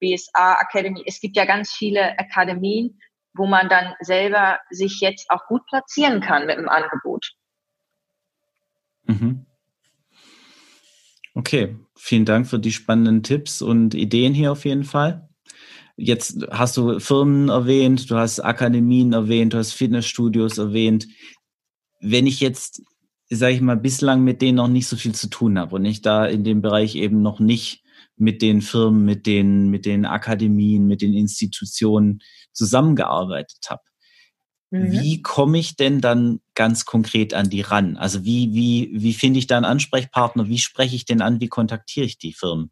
BSA 0.00 0.60
Academy. 0.60 1.02
Es 1.04 1.20
gibt 1.20 1.36
ja 1.36 1.44
ganz 1.44 1.72
viele 1.72 2.18
Akademien, 2.18 3.00
wo 3.34 3.46
man 3.46 3.68
dann 3.68 3.94
selber 4.00 4.60
sich 4.70 5.00
jetzt 5.00 5.28
auch 5.30 5.46
gut 5.46 5.66
platzieren 5.66 6.20
kann 6.20 6.46
mit 6.46 6.58
dem 6.58 6.68
Angebot. 6.68 7.32
Mhm. 9.06 9.46
Okay, 11.34 11.76
vielen 11.96 12.24
Dank 12.24 12.46
für 12.46 12.60
die 12.60 12.70
spannenden 12.70 13.24
Tipps 13.24 13.60
und 13.60 13.94
Ideen 13.94 14.32
hier 14.32 14.52
auf 14.52 14.64
jeden 14.64 14.84
Fall. 14.84 15.28
Jetzt 15.96 16.38
hast 16.50 16.76
du 16.76 16.98
Firmen 16.98 17.48
erwähnt, 17.48 18.10
du 18.10 18.16
hast 18.16 18.40
Akademien 18.40 19.12
erwähnt, 19.12 19.52
du 19.52 19.58
hast 19.58 19.72
Fitnessstudios 19.72 20.58
erwähnt. 20.58 21.06
Wenn 22.00 22.26
ich 22.26 22.40
jetzt, 22.40 22.82
sage 23.30 23.54
ich 23.54 23.60
mal, 23.60 23.76
bislang 23.76 24.24
mit 24.24 24.42
denen 24.42 24.56
noch 24.56 24.68
nicht 24.68 24.88
so 24.88 24.96
viel 24.96 25.14
zu 25.14 25.28
tun 25.28 25.58
habe 25.58 25.76
und 25.76 25.84
ich 25.84 26.02
da 26.02 26.26
in 26.26 26.42
dem 26.42 26.62
Bereich 26.62 26.96
eben 26.96 27.22
noch 27.22 27.38
nicht 27.38 27.84
mit 28.16 28.42
den 28.42 28.60
Firmen, 28.60 29.04
mit 29.04 29.26
den, 29.26 29.70
mit 29.70 29.86
den 29.86 30.04
Akademien, 30.04 30.86
mit 30.86 31.00
den 31.00 31.14
Institutionen 31.14 32.20
zusammengearbeitet 32.52 33.58
habe. 33.68 33.82
Mhm. 34.70 34.92
Wie 34.92 35.22
komme 35.22 35.58
ich 35.58 35.76
denn 35.76 36.00
dann 36.00 36.40
ganz 36.54 36.84
konkret 36.84 37.34
an 37.34 37.50
die 37.50 37.60
ran? 37.60 37.96
Also 37.96 38.24
wie, 38.24 38.52
wie, 38.52 38.90
wie 38.92 39.14
finde 39.14 39.38
ich 39.38 39.46
da 39.46 39.56
einen 39.56 39.64
Ansprechpartner? 39.64 40.48
Wie 40.48 40.58
spreche 40.58 40.96
ich 40.96 41.04
denn 41.04 41.22
an? 41.22 41.40
Wie 41.40 41.48
kontaktiere 41.48 42.06
ich 42.06 42.18
die 42.18 42.32
Firmen? 42.32 42.70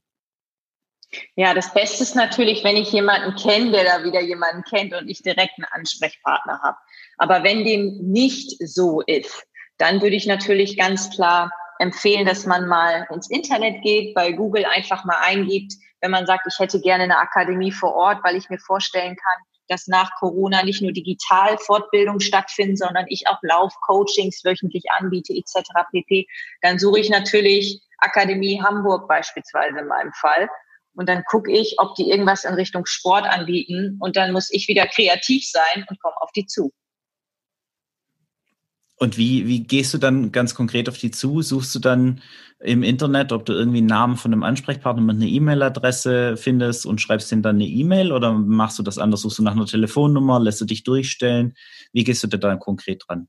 Ja, 1.36 1.54
das 1.54 1.72
Beste 1.74 2.02
ist 2.02 2.16
natürlich, 2.16 2.64
wenn 2.64 2.76
ich 2.76 2.92
jemanden 2.92 3.36
kenne, 3.36 3.70
der 3.70 3.84
da 3.84 4.04
wieder 4.04 4.20
jemanden 4.20 4.62
kennt 4.64 4.94
und 4.94 5.08
ich 5.08 5.22
direkt 5.22 5.52
einen 5.58 5.66
Ansprechpartner 5.70 6.60
habe. 6.62 6.78
Aber 7.18 7.44
wenn 7.44 7.64
dem 7.64 7.98
nicht 8.00 8.56
so 8.60 9.02
ist, 9.02 9.46
dann 9.78 10.00
würde 10.00 10.16
ich 10.16 10.26
natürlich 10.26 10.76
ganz 10.76 11.10
klar 11.10 11.50
empfehlen, 11.78 12.26
dass 12.26 12.46
man 12.46 12.66
mal 12.66 13.06
ins 13.10 13.28
Internet 13.30 13.82
geht, 13.82 14.14
bei 14.14 14.32
Google 14.32 14.64
einfach 14.64 15.04
mal 15.04 15.18
eingibt, 15.22 15.74
wenn 16.00 16.10
man 16.10 16.26
sagt, 16.26 16.46
ich 16.46 16.58
hätte 16.58 16.80
gerne 16.80 17.04
eine 17.04 17.18
Akademie 17.18 17.72
vor 17.72 17.94
Ort, 17.94 18.24
weil 18.24 18.36
ich 18.36 18.48
mir 18.48 18.58
vorstellen 18.58 19.16
kann, 19.16 19.42
dass 19.68 19.86
nach 19.86 20.10
Corona 20.18 20.62
nicht 20.62 20.82
nur 20.82 20.92
digital 20.92 21.56
Fortbildung 21.58 22.20
stattfinden, 22.20 22.76
sondern 22.76 23.06
ich 23.08 23.26
auch 23.26 23.38
Laufcoachings 23.42 24.44
wöchentlich 24.44 24.84
anbiete 24.98 25.32
etc. 25.32 25.70
pp. 25.90 26.26
Dann 26.60 26.78
suche 26.78 27.00
ich 27.00 27.10
natürlich 27.10 27.80
Akademie 27.98 28.60
Hamburg 28.62 29.08
beispielsweise 29.08 29.78
in 29.78 29.86
meinem 29.86 30.12
Fall 30.12 30.48
und 30.94 31.08
dann 31.08 31.24
gucke 31.24 31.50
ich, 31.50 31.76
ob 31.78 31.94
die 31.94 32.10
irgendwas 32.10 32.44
in 32.44 32.54
Richtung 32.54 32.86
Sport 32.86 33.26
anbieten. 33.26 33.96
Und 34.00 34.16
dann 34.16 34.32
muss 34.32 34.52
ich 34.52 34.68
wieder 34.68 34.86
kreativ 34.86 35.48
sein 35.48 35.84
und 35.88 36.00
komme 36.00 36.16
auf 36.20 36.30
die 36.32 36.46
zu. 36.46 36.72
Und 39.02 39.18
wie, 39.18 39.48
wie 39.48 39.64
gehst 39.64 39.92
du 39.94 39.98
dann 39.98 40.30
ganz 40.30 40.54
konkret 40.54 40.88
auf 40.88 40.96
die 40.96 41.10
zu? 41.10 41.42
Suchst 41.42 41.74
du 41.74 41.80
dann 41.80 42.20
im 42.60 42.84
Internet, 42.84 43.32
ob 43.32 43.44
du 43.44 43.52
irgendwie 43.52 43.78
einen 43.78 43.88
Namen 43.88 44.16
von 44.16 44.32
einem 44.32 44.44
Ansprechpartner 44.44 45.02
mit 45.02 45.16
einer 45.16 45.26
E-Mail-Adresse 45.26 46.36
findest 46.36 46.86
und 46.86 47.00
schreibst 47.00 47.32
denen 47.32 47.42
dann 47.42 47.56
eine 47.56 47.66
E-Mail 47.66 48.12
oder 48.12 48.32
machst 48.32 48.78
du 48.78 48.84
das 48.84 48.98
anders? 48.98 49.22
Suchst 49.22 49.40
du 49.40 49.42
nach 49.42 49.56
einer 49.56 49.66
Telefonnummer, 49.66 50.38
lässt 50.38 50.60
du 50.60 50.66
dich 50.66 50.84
durchstellen? 50.84 51.54
Wie 51.92 52.04
gehst 52.04 52.22
du 52.22 52.28
da 52.28 52.36
dann 52.36 52.60
konkret 52.60 53.02
dran? 53.08 53.26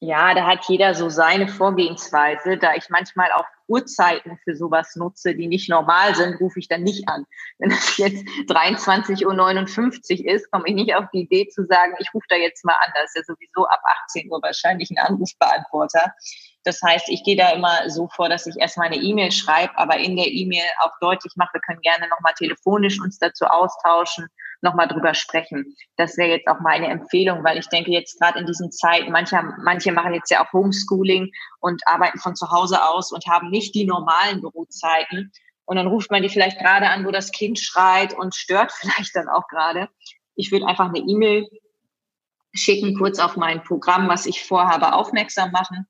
Ja, 0.00 0.32
da 0.32 0.46
hat 0.46 0.64
jeder 0.68 0.94
so 0.94 1.08
seine 1.08 1.48
Vorgehensweise. 1.48 2.56
Da 2.56 2.74
ich 2.76 2.88
manchmal 2.88 3.32
auch 3.32 3.46
Uhrzeiten 3.66 4.38
für 4.44 4.54
sowas 4.54 4.94
nutze, 4.94 5.34
die 5.34 5.48
nicht 5.48 5.68
normal 5.68 6.14
sind, 6.14 6.40
rufe 6.40 6.60
ich 6.60 6.68
dann 6.68 6.84
nicht 6.84 7.08
an. 7.08 7.24
Wenn 7.58 7.72
es 7.72 7.96
jetzt 7.96 8.24
23.59 8.48 10.20
Uhr 10.20 10.32
ist, 10.32 10.50
komme 10.52 10.64
ich 10.68 10.74
nicht 10.74 10.94
auf 10.94 11.06
die 11.12 11.22
Idee 11.22 11.48
zu 11.48 11.66
sagen, 11.66 11.94
ich 11.98 12.14
rufe 12.14 12.26
da 12.28 12.36
jetzt 12.36 12.64
mal 12.64 12.76
an. 12.80 12.92
Das 12.94 13.06
ist 13.06 13.16
ja 13.16 13.22
sowieso 13.34 13.66
ab 13.66 13.80
18 14.06 14.30
Uhr 14.30 14.40
wahrscheinlich 14.40 14.88
ein 14.90 14.98
Anrufbeantworter. 14.98 16.14
Das 16.62 16.80
heißt, 16.80 17.08
ich 17.08 17.24
gehe 17.24 17.36
da 17.36 17.50
immer 17.50 17.90
so 17.90 18.08
vor, 18.08 18.28
dass 18.28 18.46
ich 18.46 18.56
erstmal 18.56 18.86
eine 18.86 19.02
E-Mail 19.02 19.32
schreibe, 19.32 19.76
aber 19.76 19.96
in 19.96 20.16
der 20.16 20.28
E-Mail 20.28 20.68
auch 20.80 20.92
deutlich 21.00 21.32
mache, 21.34 21.54
wir 21.54 21.60
können 21.60 21.80
gerne 21.80 22.06
nochmal 22.08 22.34
telefonisch 22.34 23.00
uns 23.00 23.18
dazu 23.18 23.46
austauschen 23.46 24.28
nochmal 24.60 24.88
drüber 24.88 25.14
sprechen. 25.14 25.76
Das 25.96 26.16
wäre 26.16 26.30
jetzt 26.30 26.48
auch 26.48 26.60
meine 26.60 26.88
Empfehlung, 26.88 27.44
weil 27.44 27.58
ich 27.58 27.68
denke 27.68 27.90
jetzt 27.90 28.18
gerade 28.18 28.38
in 28.38 28.46
diesen 28.46 28.72
Zeiten, 28.72 29.12
manche, 29.12 29.40
manche 29.62 29.92
machen 29.92 30.14
jetzt 30.14 30.30
ja 30.30 30.44
auch 30.44 30.52
Homeschooling 30.52 31.30
und 31.60 31.82
arbeiten 31.86 32.18
von 32.18 32.36
zu 32.36 32.50
Hause 32.50 32.82
aus 32.82 33.12
und 33.12 33.26
haben 33.26 33.50
nicht 33.50 33.74
die 33.74 33.84
normalen 33.84 34.40
Bürozeiten. 34.40 35.32
Und 35.64 35.76
dann 35.76 35.86
ruft 35.86 36.10
man 36.10 36.22
die 36.22 36.28
vielleicht 36.28 36.58
gerade 36.58 36.88
an, 36.88 37.04
wo 37.04 37.10
das 37.10 37.30
Kind 37.30 37.58
schreit 37.58 38.14
und 38.14 38.34
stört 38.34 38.72
vielleicht 38.80 39.14
dann 39.14 39.28
auch 39.28 39.46
gerade. 39.48 39.88
Ich 40.34 40.50
würde 40.52 40.66
einfach 40.66 40.88
eine 40.88 40.98
E-Mail 40.98 41.46
schicken, 42.52 42.96
kurz 42.96 43.18
auf 43.18 43.36
mein 43.36 43.62
Programm, 43.62 44.08
was 44.08 44.26
ich 44.26 44.44
vorhabe, 44.44 44.94
aufmerksam 44.94 45.50
machen 45.50 45.86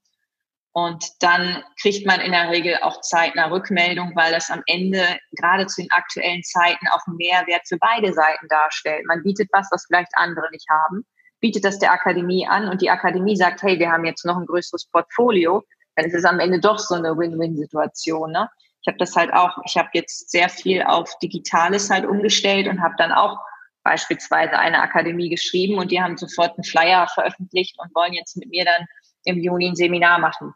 und 0.79 1.05
dann 1.19 1.65
kriegt 1.83 2.07
man 2.07 2.21
in 2.21 2.31
der 2.31 2.51
Regel 2.51 2.77
auch 2.83 3.01
zeitnah 3.01 3.47
Rückmeldung, 3.47 4.13
weil 4.15 4.31
das 4.31 4.49
am 4.49 4.63
Ende 4.67 5.05
gerade 5.33 5.67
zu 5.67 5.83
den 5.83 5.91
aktuellen 5.91 6.45
Zeiten 6.45 6.87
auch 6.93 7.05
einen 7.09 7.17
Mehrwert 7.17 7.63
für 7.67 7.79
beide 7.79 8.13
Seiten 8.13 8.47
darstellt. 8.49 9.05
Man 9.07 9.25
bietet 9.25 9.49
was, 9.53 9.67
was 9.73 9.87
vielleicht 9.87 10.13
andere 10.15 10.49
nicht 10.53 10.67
haben, 10.71 11.05
bietet 11.41 11.65
das 11.65 11.81
der 11.81 11.91
Akademie 11.91 12.47
an 12.47 12.69
und 12.69 12.81
die 12.81 12.91
Akademie 12.91 13.35
sagt, 13.35 13.63
hey, 13.63 13.81
wir 13.81 13.91
haben 13.91 14.05
jetzt 14.05 14.25
noch 14.25 14.37
ein 14.37 14.47
größeres 14.47 14.87
Portfolio. 14.93 15.65
Dann 15.97 16.07
ist 16.07 16.15
es 16.15 16.25
am 16.25 16.39
Ende 16.39 16.61
doch 16.61 16.79
so 16.79 16.95
eine 16.95 17.19
Win-Win-Situation. 17.19 18.31
Ne? 18.31 18.49
Ich 18.83 18.87
habe 18.87 18.99
das 18.99 19.17
halt 19.17 19.33
auch, 19.33 19.59
ich 19.67 19.77
habe 19.77 19.89
jetzt 19.95 20.31
sehr 20.31 20.49
viel 20.49 20.85
auf 20.85 21.19
Digitales 21.19 21.91
halt 21.91 22.07
umgestellt 22.07 22.69
und 22.69 22.81
habe 22.81 22.95
dann 22.99 23.11
auch 23.11 23.37
beispielsweise 23.83 24.57
eine 24.57 24.81
Akademie 24.81 25.29
geschrieben 25.29 25.77
und 25.77 25.91
die 25.91 26.01
haben 26.01 26.17
sofort 26.17 26.53
einen 26.57 26.63
Flyer 26.63 27.09
veröffentlicht 27.09 27.77
und 27.81 27.93
wollen 27.97 28.13
jetzt 28.13 28.37
mit 28.37 28.49
mir 28.49 28.65
dann 28.65 28.87
im 29.25 29.39
Juni 29.39 29.71
ein 29.71 29.75
Seminar 29.75 30.21
machen 30.21 30.55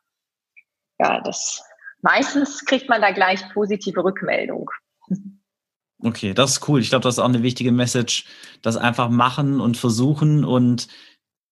ja, 1.03 1.21
das 1.21 1.63
meistens 2.03 2.65
kriegt 2.65 2.89
man 2.89 3.01
da 3.01 3.11
gleich 3.11 3.41
positive 3.53 4.05
Rückmeldung. 4.05 4.71
Okay, 6.03 6.35
das 6.35 6.53
ist 6.53 6.69
cool. 6.69 6.81
Ich 6.81 6.91
glaube, 6.91 7.03
das 7.03 7.15
ist 7.15 7.19
auch 7.19 7.29
eine 7.29 7.43
wichtige 7.43 7.73
Message, 7.73 8.27
das 8.61 8.77
einfach 8.77 9.09
machen 9.09 9.61
und 9.61 9.77
versuchen 9.77 10.45
und 10.45 10.89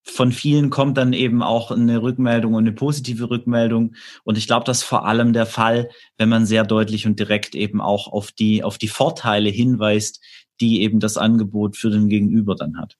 von 0.03 0.33
vielen 0.33 0.71
kommt 0.71 0.97
dann 0.97 1.13
eben 1.13 1.43
auch 1.43 1.71
eine 1.71 2.03
Rückmeldung 2.03 2.55
und 2.55 2.65
eine 2.65 2.73
positive 2.73 3.29
Rückmeldung. 3.29 3.95
Und 4.25 4.39
ich 4.39 4.47
glaube, 4.47 4.65
das 4.65 4.79
ist 4.79 4.85
vor 4.85 5.05
allem 5.05 5.35
der 5.35 5.47
Fall, 5.47 5.91
wenn 6.17 6.31
man 6.31 6.47
sehr 6.47 6.65
deutlich 6.65 7.07
und 7.07 7.21
direkt 7.21 7.55
eben 7.55 7.81
auch 7.81 8.09
auf 8.09 8.33
die, 8.33 8.65
auf 8.65 8.79
die 8.79 8.89
Vorteile 8.89 9.51
hinweist, 9.51 10.25
die 10.61 10.83
eben 10.83 11.01
das 11.01 11.17
Angebot 11.17 11.77
für 11.77 11.91
den 11.91 12.09
Gegenüber 12.09 12.55
dann 12.55 12.79
hat. 12.79 12.97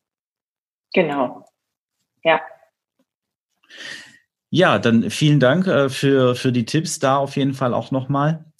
Genau. 0.93 1.47
Ja. 2.23 2.41
Ja, 4.51 4.81
dann 4.81 5.11
vielen 5.11 5.39
Dank 5.39 5.69
äh, 5.69 5.89
für, 5.89 6.35
für 6.35 6.51
die 6.51 6.65
Tipps 6.65 6.99
da 6.99 7.17
auf 7.17 7.37
jeden 7.37 7.55
Fall 7.55 7.73
auch 7.73 7.93
nochmal. 7.93 8.53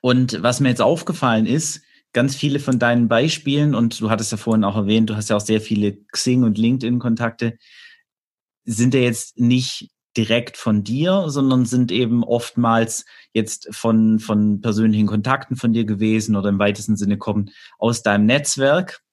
Und 0.00 0.42
was 0.42 0.60
mir 0.60 0.70
jetzt 0.70 0.80
aufgefallen 0.80 1.46
ist, 1.46 1.82
ganz 2.14 2.34
viele 2.36 2.58
von 2.58 2.78
deinen 2.78 3.08
Beispielen, 3.08 3.74
und 3.74 4.00
du 4.00 4.08
hattest 4.08 4.32
ja 4.32 4.38
vorhin 4.38 4.64
auch 4.64 4.76
erwähnt, 4.76 5.10
du 5.10 5.16
hast 5.16 5.28
ja 5.28 5.36
auch 5.36 5.40
sehr 5.40 5.60
viele 5.60 5.98
Xing- 6.12 6.44
und 6.44 6.56
LinkedIn-Kontakte, 6.56 7.58
sind 8.64 8.94
ja 8.94 9.00
jetzt 9.00 9.38
nicht 9.38 9.90
direkt 10.16 10.56
von 10.56 10.84
dir, 10.84 11.24
sondern 11.26 11.66
sind 11.66 11.92
eben 11.92 12.24
oftmals 12.24 13.04
jetzt 13.34 13.68
von, 13.74 14.20
von 14.20 14.60
persönlichen 14.60 15.06
Kontakten 15.06 15.56
von 15.56 15.72
dir 15.72 15.84
gewesen 15.84 16.36
oder 16.36 16.48
im 16.48 16.58
weitesten 16.58 16.96
Sinne 16.96 17.18
kommen 17.18 17.50
aus 17.78 18.02
deinem 18.02 18.24
Netzwerk. 18.26 19.03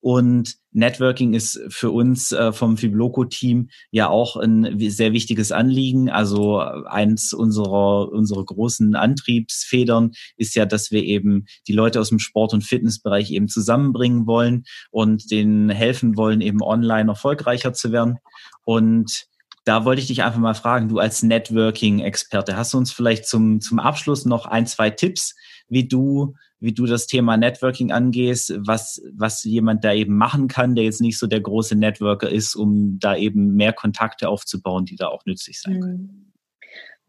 Und 0.00 0.56
Networking 0.72 1.34
ist 1.34 1.60
für 1.68 1.90
uns 1.90 2.30
äh, 2.30 2.52
vom 2.52 2.76
Fibloco-Team 2.76 3.70
ja 3.90 4.08
auch 4.08 4.36
ein 4.36 4.78
sehr 4.90 5.12
wichtiges 5.12 5.50
Anliegen. 5.50 6.10
Also 6.10 6.58
eins 6.58 7.32
unserer, 7.32 8.12
unserer 8.12 8.44
großen 8.44 8.94
Antriebsfedern 8.94 10.12
ist 10.36 10.54
ja, 10.54 10.66
dass 10.66 10.90
wir 10.90 11.02
eben 11.02 11.46
die 11.66 11.72
Leute 11.72 12.00
aus 12.00 12.10
dem 12.10 12.18
Sport- 12.18 12.52
und 12.52 12.62
Fitnessbereich 12.62 13.30
eben 13.30 13.48
zusammenbringen 13.48 14.26
wollen 14.26 14.64
und 14.90 15.30
denen 15.30 15.70
helfen 15.70 16.16
wollen, 16.16 16.40
eben 16.40 16.62
online 16.62 17.10
erfolgreicher 17.10 17.72
zu 17.72 17.90
werden. 17.90 18.18
Und 18.64 19.26
da 19.64 19.84
wollte 19.84 20.00
ich 20.00 20.06
dich 20.06 20.22
einfach 20.22 20.38
mal 20.38 20.54
fragen, 20.54 20.88
du 20.88 20.98
als 20.98 21.24
Networking-Experte, 21.24 22.56
hast 22.56 22.72
du 22.72 22.78
uns 22.78 22.92
vielleicht 22.92 23.26
zum, 23.26 23.60
zum 23.60 23.80
Abschluss 23.80 24.24
noch 24.24 24.46
ein, 24.46 24.66
zwei 24.66 24.90
Tipps, 24.90 25.34
wie 25.68 25.88
du, 25.88 26.36
wie 26.58 26.72
du 26.72 26.86
das 26.86 27.06
Thema 27.06 27.36
Networking 27.36 27.92
angehst, 27.92 28.54
was, 28.58 29.02
was 29.14 29.44
jemand 29.44 29.84
da 29.84 29.92
eben 29.92 30.16
machen 30.16 30.48
kann, 30.48 30.74
der 30.74 30.84
jetzt 30.84 31.00
nicht 31.00 31.18
so 31.18 31.26
der 31.26 31.40
große 31.40 31.76
Networker 31.76 32.28
ist, 32.28 32.54
um 32.54 32.98
da 32.98 33.14
eben 33.16 33.54
mehr 33.54 33.72
Kontakte 33.72 34.28
aufzubauen, 34.28 34.86
die 34.86 34.96
da 34.96 35.08
auch 35.08 35.24
nützlich 35.26 35.60
sein 35.60 35.80
können? 35.80 35.98
Hm. 35.98 36.32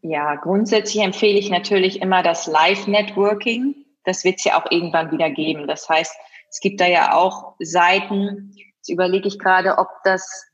Ja, 0.00 0.36
grundsätzlich 0.36 1.02
empfehle 1.02 1.38
ich 1.38 1.50
natürlich 1.50 2.00
immer 2.02 2.22
das 2.22 2.46
Live-Networking. 2.46 3.74
Das 4.04 4.22
wird 4.22 4.36
es 4.38 4.44
ja 4.44 4.60
auch 4.60 4.70
irgendwann 4.70 5.10
wieder 5.10 5.30
geben. 5.30 5.66
Das 5.66 5.88
heißt, 5.88 6.14
es 6.50 6.60
gibt 6.60 6.80
da 6.80 6.86
ja 6.86 7.14
auch 7.14 7.56
Seiten, 7.58 8.52
jetzt 8.76 8.88
überlege 8.88 9.26
ich 9.26 9.38
gerade, 9.38 9.78
ob 9.78 9.88
das 10.04 10.47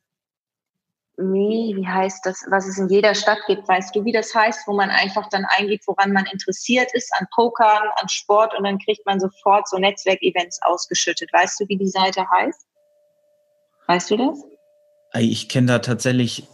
Nee, 1.17 1.75
wie 1.77 1.87
heißt 1.87 2.27
das, 2.27 2.45
was 2.51 2.67
es 2.67 2.77
in 2.77 2.89
jeder 2.89 3.15
Stadt 3.15 3.39
gibt? 3.47 3.69
Weißt 3.69 3.95
du, 3.95 4.05
wie 4.05 4.11
das 4.11 4.35
heißt, 4.35 4.67
wo 4.67 4.75
man 4.75 4.91
einfach 4.91 5.29
dann 5.29 5.45
eingibt, 5.57 5.87
woran 5.87 6.13
man 6.13 6.27
interessiert 6.27 6.93
ist, 6.93 7.13
an 7.19 7.29
Pokern, 7.33 7.89
an 8.01 8.09
Sport 8.09 8.53
und 8.59 8.65
dann 8.65 8.79
kriegt 8.79 9.07
man 9.07 9.21
sofort 9.21 9.69
so 9.69 9.79
Netzwerkevents 9.79 10.61
ausgeschüttet. 10.63 11.33
Weißt 11.33 11.61
du, 11.61 11.69
wie 11.69 11.77
die 11.77 11.89
Seite 11.89 12.25
heißt? 12.29 12.67
Weißt 13.87 14.11
du 14.11 14.17
das? 14.17 14.43
Ich 15.21 15.49
kenne 15.49 15.69
da 15.69 15.79
tatsächlich 15.79 16.49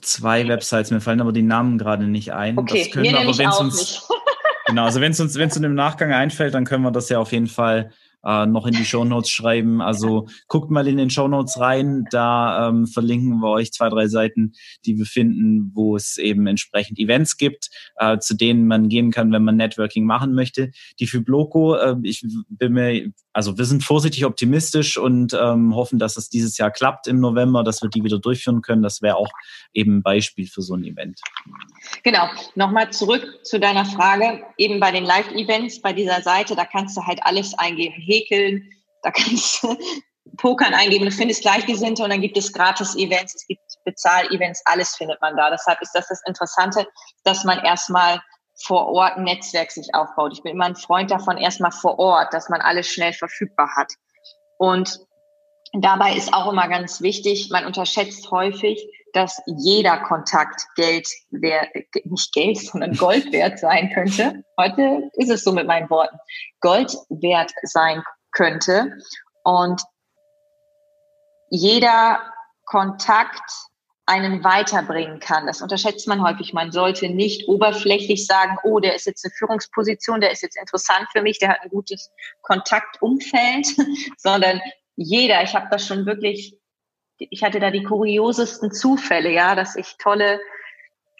zwei 0.00 0.48
Websites, 0.48 0.90
mir 0.90 1.02
fallen 1.02 1.20
aber 1.20 1.32
die 1.32 1.42
Namen 1.42 1.76
gerade 1.76 2.06
nicht 2.06 2.32
ein. 2.32 2.58
Okay, 2.58 2.84
das 2.84 2.90
können 2.92 3.02
mir 3.02 3.12
wir, 3.12 3.20
aber 3.20 3.36
wenn 3.36 3.48
es 3.48 3.60
uns 3.60 4.08
genau, 4.66 4.84
also 4.84 5.02
wenn 5.02 5.12
es 5.12 5.20
uns 5.20 5.36
wenn 5.36 5.48
es 5.48 5.56
uns 5.56 5.66
im 5.66 5.74
Nachgang 5.74 6.12
einfällt, 6.12 6.54
dann 6.54 6.64
können 6.64 6.82
wir 6.82 6.92
das 6.92 7.10
ja 7.10 7.18
auf 7.18 7.32
jeden 7.32 7.48
Fall 7.48 7.92
äh, 8.24 8.46
noch 8.46 8.66
in 8.66 8.74
die 8.74 8.84
Show 8.84 9.04
Notes 9.04 9.30
schreiben. 9.30 9.80
Also 9.80 10.28
guckt 10.48 10.70
mal 10.70 10.86
in 10.88 10.96
den 10.96 11.10
Show 11.10 11.28
Notes 11.28 11.58
rein. 11.58 12.04
Da 12.10 12.68
ähm, 12.68 12.86
verlinken 12.86 13.40
wir 13.40 13.50
euch 13.50 13.72
zwei, 13.72 13.88
drei 13.88 14.06
Seiten, 14.08 14.52
die 14.84 14.98
wir 14.98 15.06
finden, 15.06 15.70
wo 15.74 15.96
es 15.96 16.18
eben 16.18 16.46
entsprechend 16.46 16.98
Events 16.98 17.36
gibt, 17.36 17.70
äh, 17.96 18.18
zu 18.18 18.34
denen 18.34 18.66
man 18.66 18.88
gehen 18.88 19.10
kann, 19.10 19.32
wenn 19.32 19.44
man 19.44 19.56
Networking 19.56 20.04
machen 20.04 20.34
möchte. 20.34 20.70
Die 20.98 21.06
für 21.06 21.20
Bloco, 21.20 21.74
äh, 21.76 21.96
ich 22.02 22.24
bin 22.48 22.72
mir, 22.72 23.12
also 23.32 23.56
wir 23.56 23.64
sind 23.64 23.82
vorsichtig 23.82 24.24
optimistisch 24.24 24.98
und 24.98 25.32
ähm, 25.34 25.74
hoffen, 25.74 25.98
dass 25.98 26.16
es 26.16 26.28
dieses 26.28 26.58
Jahr 26.58 26.70
klappt 26.70 27.06
im 27.06 27.20
November, 27.20 27.64
dass 27.64 27.82
wir 27.82 27.88
die 27.88 28.04
wieder 28.04 28.18
durchführen 28.18 28.60
können. 28.60 28.82
Das 28.82 29.00
wäre 29.00 29.16
auch 29.16 29.30
eben 29.72 29.98
ein 29.98 30.02
Beispiel 30.02 30.46
für 30.46 30.62
so 30.62 30.74
ein 30.74 30.84
Event. 30.84 31.20
Genau. 32.02 32.28
Nochmal 32.54 32.90
zurück 32.92 33.40
zu 33.44 33.58
deiner 33.58 33.84
Frage. 33.84 34.42
Eben 34.58 34.80
bei 34.80 34.90
den 34.90 35.04
Live-Events 35.04 35.80
bei 35.80 35.92
dieser 35.92 36.20
Seite, 36.20 36.54
da 36.54 36.64
kannst 36.64 36.96
du 36.96 37.02
halt 37.02 37.20
alles 37.22 37.54
eingeben 37.58 37.94
Häkeln, 37.94 38.70
da 39.02 39.10
kannst 39.10 39.62
du 39.62 39.76
Pokern 40.36 40.74
eingeben, 40.74 41.04
du 41.04 41.10
findest 41.10 41.42
Gleichgesinnte 41.42 42.02
und 42.02 42.10
dann 42.10 42.20
gibt 42.20 42.36
es 42.36 42.52
Gratis-Events, 42.52 43.34
es 43.34 43.46
gibt 43.46 43.60
Bezahl-Events, 43.84 44.62
alles 44.66 44.94
findet 44.94 45.20
man 45.20 45.36
da. 45.36 45.50
Deshalb 45.50 45.80
ist 45.82 45.92
das 45.94 46.08
das 46.08 46.22
Interessante, 46.26 46.86
dass 47.24 47.44
man 47.44 47.58
erstmal 47.58 48.20
vor 48.64 48.88
Ort 48.88 49.16
ein 49.16 49.24
Netzwerk 49.24 49.70
sich 49.70 49.94
aufbaut. 49.94 50.32
Ich 50.32 50.42
bin 50.42 50.52
immer 50.52 50.66
ein 50.66 50.76
Freund 50.76 51.10
davon, 51.10 51.36
erstmal 51.36 51.72
vor 51.72 51.98
Ort, 51.98 52.32
dass 52.32 52.48
man 52.48 52.60
alles 52.60 52.86
schnell 52.86 53.12
verfügbar 53.12 53.68
hat. 53.76 53.92
Und 54.58 55.00
dabei 55.72 56.14
ist 56.14 56.32
auch 56.32 56.50
immer 56.50 56.68
ganz 56.68 57.00
wichtig, 57.00 57.50
man 57.50 57.66
unterschätzt 57.66 58.30
häufig, 58.30 58.86
dass 59.12 59.42
jeder 59.46 59.98
Kontakt 59.98 60.66
Geld 60.74 61.08
wert, 61.30 61.68
nicht 62.04 62.32
Geld, 62.32 62.58
sondern 62.58 62.94
Gold 62.96 63.32
wert 63.32 63.58
sein 63.58 63.90
könnte. 63.92 64.42
Heute 64.58 65.10
ist 65.14 65.30
es 65.30 65.44
so 65.44 65.52
mit 65.52 65.66
meinen 65.66 65.90
Worten. 65.90 66.16
Gold 66.60 66.94
wert 67.10 67.52
sein 67.62 68.02
könnte. 68.32 68.96
Und 69.44 69.82
jeder 71.50 72.20
Kontakt 72.64 73.42
einen 74.06 74.42
weiterbringen 74.42 75.20
kann. 75.20 75.46
Das 75.46 75.62
unterschätzt 75.62 76.08
man 76.08 76.22
häufig. 76.22 76.52
Man 76.52 76.72
sollte 76.72 77.08
nicht 77.08 77.48
oberflächlich 77.48 78.26
sagen, 78.26 78.56
oh, 78.64 78.80
der 78.80 78.96
ist 78.96 79.06
jetzt 79.06 79.24
eine 79.24 79.32
Führungsposition, 79.32 80.20
der 80.20 80.32
ist 80.32 80.42
jetzt 80.42 80.58
interessant 80.58 81.06
für 81.12 81.22
mich, 81.22 81.38
der 81.38 81.50
hat 81.50 81.62
ein 81.62 81.70
gutes 81.70 82.10
Kontaktumfeld, 82.42 83.66
sondern 84.16 84.60
jeder, 84.96 85.42
ich 85.42 85.54
habe 85.54 85.68
das 85.70 85.86
schon 85.86 86.06
wirklich 86.06 86.58
ich 87.30 87.44
hatte 87.44 87.60
da 87.60 87.70
die 87.70 87.84
kuriosesten 87.84 88.72
Zufälle, 88.72 89.30
ja, 89.30 89.54
dass 89.54 89.76
ich 89.76 89.96
tolle 89.98 90.40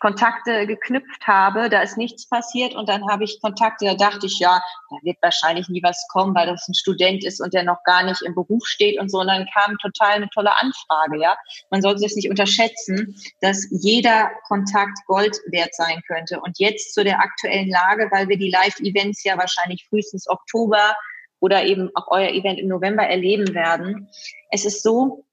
Kontakte 0.02 0.66
geknüpft 0.66 1.28
habe, 1.28 1.70
da 1.70 1.80
ist 1.80 1.96
nichts 1.96 2.28
passiert 2.28 2.74
und 2.74 2.88
dann 2.88 3.08
habe 3.08 3.22
ich 3.22 3.40
Kontakte, 3.40 3.84
da 3.84 3.94
dachte 3.94 4.26
ich, 4.26 4.40
ja, 4.40 4.60
da 4.90 4.96
wird 5.02 5.16
wahrscheinlich 5.22 5.68
nie 5.68 5.80
was 5.80 6.04
kommen, 6.10 6.34
weil 6.34 6.48
das 6.48 6.66
ein 6.66 6.74
Student 6.74 7.24
ist 7.24 7.40
und 7.40 7.54
der 7.54 7.62
noch 7.62 7.84
gar 7.84 8.02
nicht 8.02 8.20
im 8.22 8.34
Beruf 8.34 8.66
steht 8.66 8.98
und 8.98 9.12
so. 9.12 9.20
Und 9.20 9.28
dann 9.28 9.46
kam 9.54 9.78
total 9.78 10.16
eine 10.16 10.28
tolle 10.30 10.50
Anfrage, 10.56 11.22
ja. 11.22 11.36
Man 11.70 11.82
sollte 11.82 12.04
es 12.04 12.16
nicht 12.16 12.28
unterschätzen, 12.28 13.14
dass 13.42 13.68
jeder 13.70 14.32
Kontakt 14.48 14.98
Gold 15.06 15.38
wert 15.52 15.72
sein 15.72 16.02
könnte. 16.08 16.40
Und 16.40 16.58
jetzt 16.58 16.94
zu 16.94 17.04
der 17.04 17.20
aktuellen 17.20 17.70
Lage, 17.70 18.08
weil 18.10 18.26
wir 18.26 18.36
die 18.36 18.50
Live-Events 18.50 19.22
ja 19.22 19.38
wahrscheinlich 19.38 19.86
frühestens 19.88 20.28
Oktober 20.28 20.96
oder 21.38 21.64
eben 21.64 21.90
auch 21.94 22.08
euer 22.08 22.30
Event 22.30 22.58
im 22.58 22.66
November 22.66 23.04
erleben 23.04 23.54
werden. 23.54 24.08
Es 24.50 24.64
ist 24.64 24.82
so, 24.82 25.24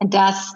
dass 0.00 0.54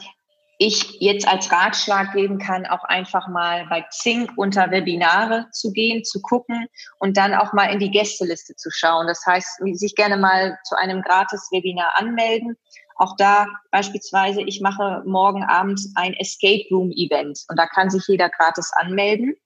ich 0.58 1.00
jetzt 1.00 1.28
als 1.28 1.52
Ratschlag 1.52 2.12
geben 2.14 2.38
kann, 2.38 2.66
auch 2.66 2.84
einfach 2.84 3.28
mal 3.28 3.66
bei 3.68 3.82
Xing 3.82 4.30
unter 4.36 4.70
Webinare 4.70 5.48
zu 5.52 5.70
gehen, 5.72 6.02
zu 6.02 6.22
gucken 6.22 6.66
und 6.98 7.16
dann 7.16 7.34
auch 7.34 7.52
mal 7.52 7.66
in 7.66 7.78
die 7.78 7.90
Gästeliste 7.90 8.56
zu 8.56 8.70
schauen. 8.70 9.06
Das 9.06 9.24
heißt, 9.26 9.60
sich 9.72 9.94
gerne 9.94 10.16
mal 10.16 10.58
zu 10.64 10.76
einem 10.76 11.02
Gratis-Webinar 11.02 11.92
anmelden. 11.96 12.56
Auch 12.96 13.14
da 13.18 13.46
beispielsweise, 13.70 14.40
ich 14.42 14.62
mache 14.62 15.02
morgen 15.04 15.44
Abend 15.44 15.80
ein 15.96 16.14
Escape 16.14 16.64
Room 16.70 16.90
Event 16.90 17.40
und 17.48 17.58
da 17.58 17.66
kann 17.66 17.90
sich 17.90 18.06
jeder 18.08 18.30
gratis 18.30 18.72
anmelden. 18.72 19.36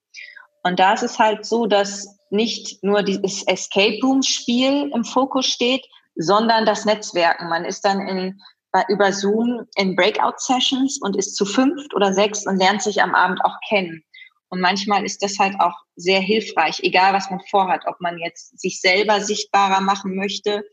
Und 0.63 0.79
da 0.79 0.93
ist 0.93 1.03
es 1.03 1.19
halt 1.19 1.45
so, 1.45 1.67
dass 1.67 2.21
nicht 2.31 2.85
nur 2.85 3.03
dieses 3.03 3.45
Escape 3.49 3.99
Room 4.05 4.23
Spiel 4.23 4.93
im 4.95 5.05
Fokus 5.05 5.47
steht, 5.47 5.85
sondern 6.15 6.67
das 6.67 6.85
Netzwerken. 6.85 7.49
Man 7.49 7.65
ist 7.65 7.85
dann 7.85 8.07
in 8.07 8.41
über 8.89 9.13
Zoom 9.13 9.67
in 9.77 9.97
Breakout-Sessions 9.97 10.99
und 11.01 11.17
ist 11.17 11.37
zu 11.37 11.45
fünft 11.45 11.95
oder 11.95 12.13
sechs 12.13 12.47
und 12.47 12.57
lernt 12.57 12.83
sich 12.83 13.03
am 13.03 13.15
Abend 13.15 13.45
auch 13.45 13.57
kennen. 13.69 14.05
Und 14.49 14.61
manchmal 14.61 15.05
ist 15.05 15.23
das 15.23 15.39
halt 15.39 15.55
auch 15.61 15.75
sehr 15.97 16.21
hilfreich, 16.21 16.81
egal 16.83 17.13
was 17.13 17.31
man 17.31 17.41
vorhat, 17.51 17.83
ob 17.87 18.01
man 18.01 18.19
jetzt 18.19 18.59
sich 18.59 18.81
selber 18.81 19.21
sichtbarer 19.21 19.81
machen 19.81 20.17
möchte 20.17 20.65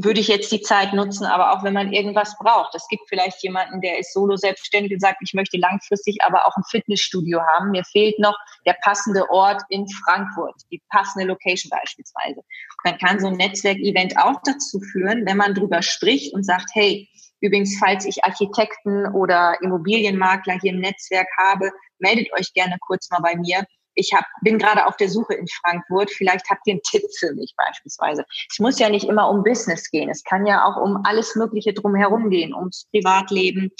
würde 0.00 0.20
ich 0.20 0.28
jetzt 0.28 0.52
die 0.52 0.60
Zeit 0.60 0.92
nutzen, 0.92 1.24
aber 1.24 1.52
auch 1.52 1.64
wenn 1.64 1.74
man 1.74 1.92
irgendwas 1.92 2.36
braucht. 2.38 2.74
Es 2.74 2.86
gibt 2.88 3.02
vielleicht 3.08 3.42
jemanden, 3.42 3.80
der 3.80 3.98
ist 3.98 4.12
solo 4.12 4.36
selbstständig 4.36 4.92
und 4.92 5.00
sagt, 5.00 5.18
ich 5.22 5.34
möchte 5.34 5.58
langfristig 5.58 6.18
aber 6.24 6.46
auch 6.46 6.56
ein 6.56 6.62
Fitnessstudio 6.70 7.40
haben. 7.54 7.72
Mir 7.72 7.84
fehlt 7.84 8.18
noch 8.20 8.36
der 8.64 8.76
passende 8.84 9.28
Ort 9.28 9.60
in 9.70 9.86
Frankfurt, 10.04 10.54
die 10.70 10.80
passende 10.90 11.26
Location 11.26 11.70
beispielsweise. 11.70 12.42
Man 12.84 12.96
kann 12.98 13.18
so 13.18 13.26
ein 13.26 13.36
Netzwerkevent 13.36 14.16
auch 14.18 14.40
dazu 14.44 14.80
führen, 14.92 15.26
wenn 15.26 15.36
man 15.36 15.54
drüber 15.54 15.82
spricht 15.82 16.32
und 16.32 16.44
sagt, 16.44 16.70
hey, 16.74 17.08
übrigens, 17.40 17.76
falls 17.80 18.04
ich 18.04 18.24
Architekten 18.24 19.06
oder 19.14 19.56
Immobilienmakler 19.62 20.58
hier 20.60 20.72
im 20.72 20.80
Netzwerk 20.80 21.28
habe, 21.38 21.72
meldet 21.98 22.32
euch 22.38 22.52
gerne 22.52 22.76
kurz 22.80 23.10
mal 23.10 23.20
bei 23.20 23.34
mir 23.36 23.64
ich 23.98 24.12
hab, 24.14 24.24
bin 24.42 24.58
gerade 24.58 24.86
auf 24.86 24.96
der 24.96 25.08
Suche 25.08 25.34
in 25.34 25.46
Frankfurt, 25.48 26.10
vielleicht 26.10 26.48
habt 26.48 26.66
ihr 26.66 26.74
einen 26.74 26.82
Tipp 26.82 27.02
für 27.18 27.32
mich 27.34 27.54
beispielsweise. 27.56 28.24
Es 28.50 28.58
muss 28.58 28.78
ja 28.78 28.88
nicht 28.88 29.08
immer 29.08 29.28
um 29.28 29.42
Business 29.42 29.90
gehen, 29.90 30.08
es 30.08 30.22
kann 30.22 30.46
ja 30.46 30.64
auch 30.64 30.80
um 30.80 31.00
alles 31.04 31.34
Mögliche 31.34 31.72
drumherum 31.72 32.30
gehen, 32.30 32.54
ums 32.54 32.86
Privatleben. 32.92 33.70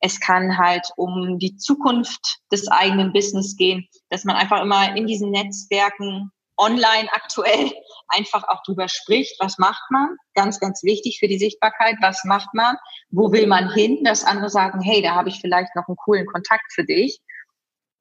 Es 0.00 0.20
kann 0.20 0.56
halt 0.56 0.86
um 0.96 1.38
die 1.38 1.56
Zukunft 1.56 2.38
des 2.52 2.68
eigenen 2.68 3.12
Business 3.12 3.56
gehen, 3.56 3.86
dass 4.10 4.24
man 4.24 4.36
einfach 4.36 4.62
immer 4.62 4.96
in 4.96 5.06
diesen 5.06 5.30
Netzwerken 5.30 6.30
online 6.56 7.08
aktuell 7.12 7.72
einfach 8.08 8.44
auch 8.48 8.62
drüber 8.62 8.88
spricht, 8.88 9.36
was 9.40 9.58
macht 9.58 9.90
man, 9.90 10.16
ganz, 10.34 10.60
ganz 10.60 10.82
wichtig 10.82 11.18
für 11.18 11.28
die 11.28 11.38
Sichtbarkeit, 11.38 11.96
was 12.00 12.24
macht 12.24 12.54
man, 12.54 12.76
wo 13.10 13.32
will 13.32 13.46
man 13.46 13.72
hin, 13.72 14.02
dass 14.04 14.24
andere 14.24 14.48
sagen, 14.48 14.80
hey, 14.80 15.02
da 15.02 15.14
habe 15.14 15.28
ich 15.28 15.40
vielleicht 15.40 15.74
noch 15.76 15.86
einen 15.88 15.96
coolen 15.96 16.26
Kontakt 16.26 16.72
für 16.72 16.84
dich 16.84 17.20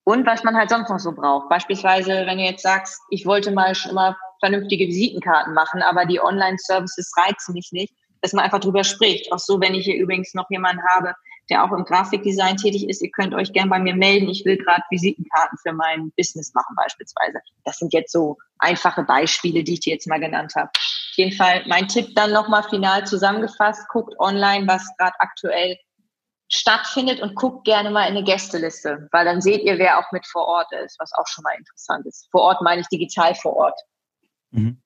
und 0.07 0.25
was 0.25 0.45
man 0.45 0.55
halt 0.55 0.69
sonst 0.69 0.89
noch 0.89 0.99
so 0.99 1.11
braucht. 1.11 1.49
Beispielsweise, 1.49 2.25
wenn 2.25 2.37
du 2.37 2.45
jetzt 2.45 2.63
sagst, 2.63 3.01
ich 3.09 3.25
wollte 3.25 3.51
mal 3.51 3.75
schon 3.75 3.91
immer 3.91 4.15
vernünftige 4.39 4.87
Visitenkarten 4.87 5.53
machen, 5.53 5.81
aber 5.81 6.05
die 6.05 6.21
Online-Services 6.21 7.11
reizen 7.17 7.51
mich 7.51 7.73
nicht, 7.73 7.93
dass 8.21 8.31
man 8.31 8.45
einfach 8.45 8.61
drüber 8.61 8.85
spricht. 8.85 9.29
Auch 9.33 9.39
so, 9.39 9.59
wenn 9.59 9.75
ich 9.75 9.83
hier 9.83 9.97
übrigens 9.97 10.33
noch 10.33 10.49
jemanden 10.49 10.81
habe, 10.95 11.13
der 11.49 11.61
auch 11.61 11.73
im 11.73 11.83
Grafikdesign 11.83 12.55
tätig 12.55 12.87
ist, 12.87 13.01
ihr 13.01 13.11
könnt 13.11 13.35
euch 13.35 13.51
gern 13.51 13.69
bei 13.69 13.79
mir 13.79 13.95
melden. 13.95 14.29
Ich 14.29 14.45
will 14.45 14.55
gerade 14.55 14.81
Visitenkarten 14.89 15.57
für 15.61 15.73
mein 15.73 16.13
Business 16.15 16.53
machen 16.53 16.77
beispielsweise. 16.77 17.39
Das 17.65 17.75
sind 17.75 17.91
jetzt 17.91 18.13
so 18.13 18.37
einfache 18.59 19.03
Beispiele, 19.03 19.61
die 19.65 19.73
ich 19.73 19.81
dir 19.81 19.91
jetzt 19.91 20.07
mal 20.07 20.21
genannt 20.21 20.53
habe. 20.55 20.69
jeden 21.17 21.35
Fall 21.35 21.63
mein 21.67 21.89
Tipp 21.89 22.15
dann 22.15 22.31
nochmal 22.31 22.63
final 22.63 23.05
zusammengefasst. 23.05 23.89
Guckt 23.89 24.17
online, 24.21 24.67
was 24.67 24.87
gerade 24.97 25.15
aktuell 25.19 25.77
stattfindet 26.49 27.21
und 27.21 27.35
guckt 27.35 27.65
gerne 27.65 27.91
mal 27.91 28.03
in 28.03 28.15
eine 28.15 28.23
Gästeliste, 28.23 29.09
weil 29.11 29.25
dann 29.25 29.41
seht 29.41 29.63
ihr, 29.63 29.77
wer 29.77 29.99
auch 29.99 30.11
mit 30.11 30.25
vor 30.25 30.45
Ort 30.45 30.71
ist, 30.83 30.97
was 30.99 31.11
auch 31.13 31.27
schon 31.27 31.43
mal 31.43 31.55
interessant 31.57 32.05
ist. 32.05 32.27
Vor 32.31 32.41
Ort 32.41 32.61
meine 32.61 32.81
ich 32.81 32.87
digital 32.87 33.35
vor 33.35 33.55
Ort. 33.55 33.79
Mhm. 34.51 34.81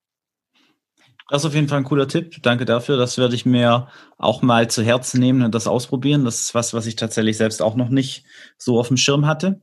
Das 1.30 1.44
ist 1.44 1.48
auf 1.48 1.56
jeden 1.56 1.70
Fall 1.70 1.78
ein 1.78 1.86
cooler 1.86 2.10
Tipp. 2.10 2.42
Danke 2.42 2.66
dafür. 2.66 2.98
Das 2.98 3.18
werde 3.18 3.36
ich 3.36 3.46
mir 3.46 3.88
auch 4.18 4.42
mal 4.42 4.70
zu 4.70 4.84
Herzen 4.84 5.22
nehmen 5.22 5.44
und 5.44 5.56
das 5.56 5.66
ausprobieren. 5.66 6.26
Das 6.26 6.42
ist 6.42 6.56
was, 6.56 6.74
was 6.74 6.88
ich 6.88 6.98
tatsächlich 6.98 7.38
selbst 7.38 7.62
auch 7.62 7.76
noch 7.76 7.88
nicht 7.88 8.26
so 8.58 8.78
auf 8.78 8.90
dem 8.90 8.98
Schirm 8.98 9.26
hatte. 9.26 9.62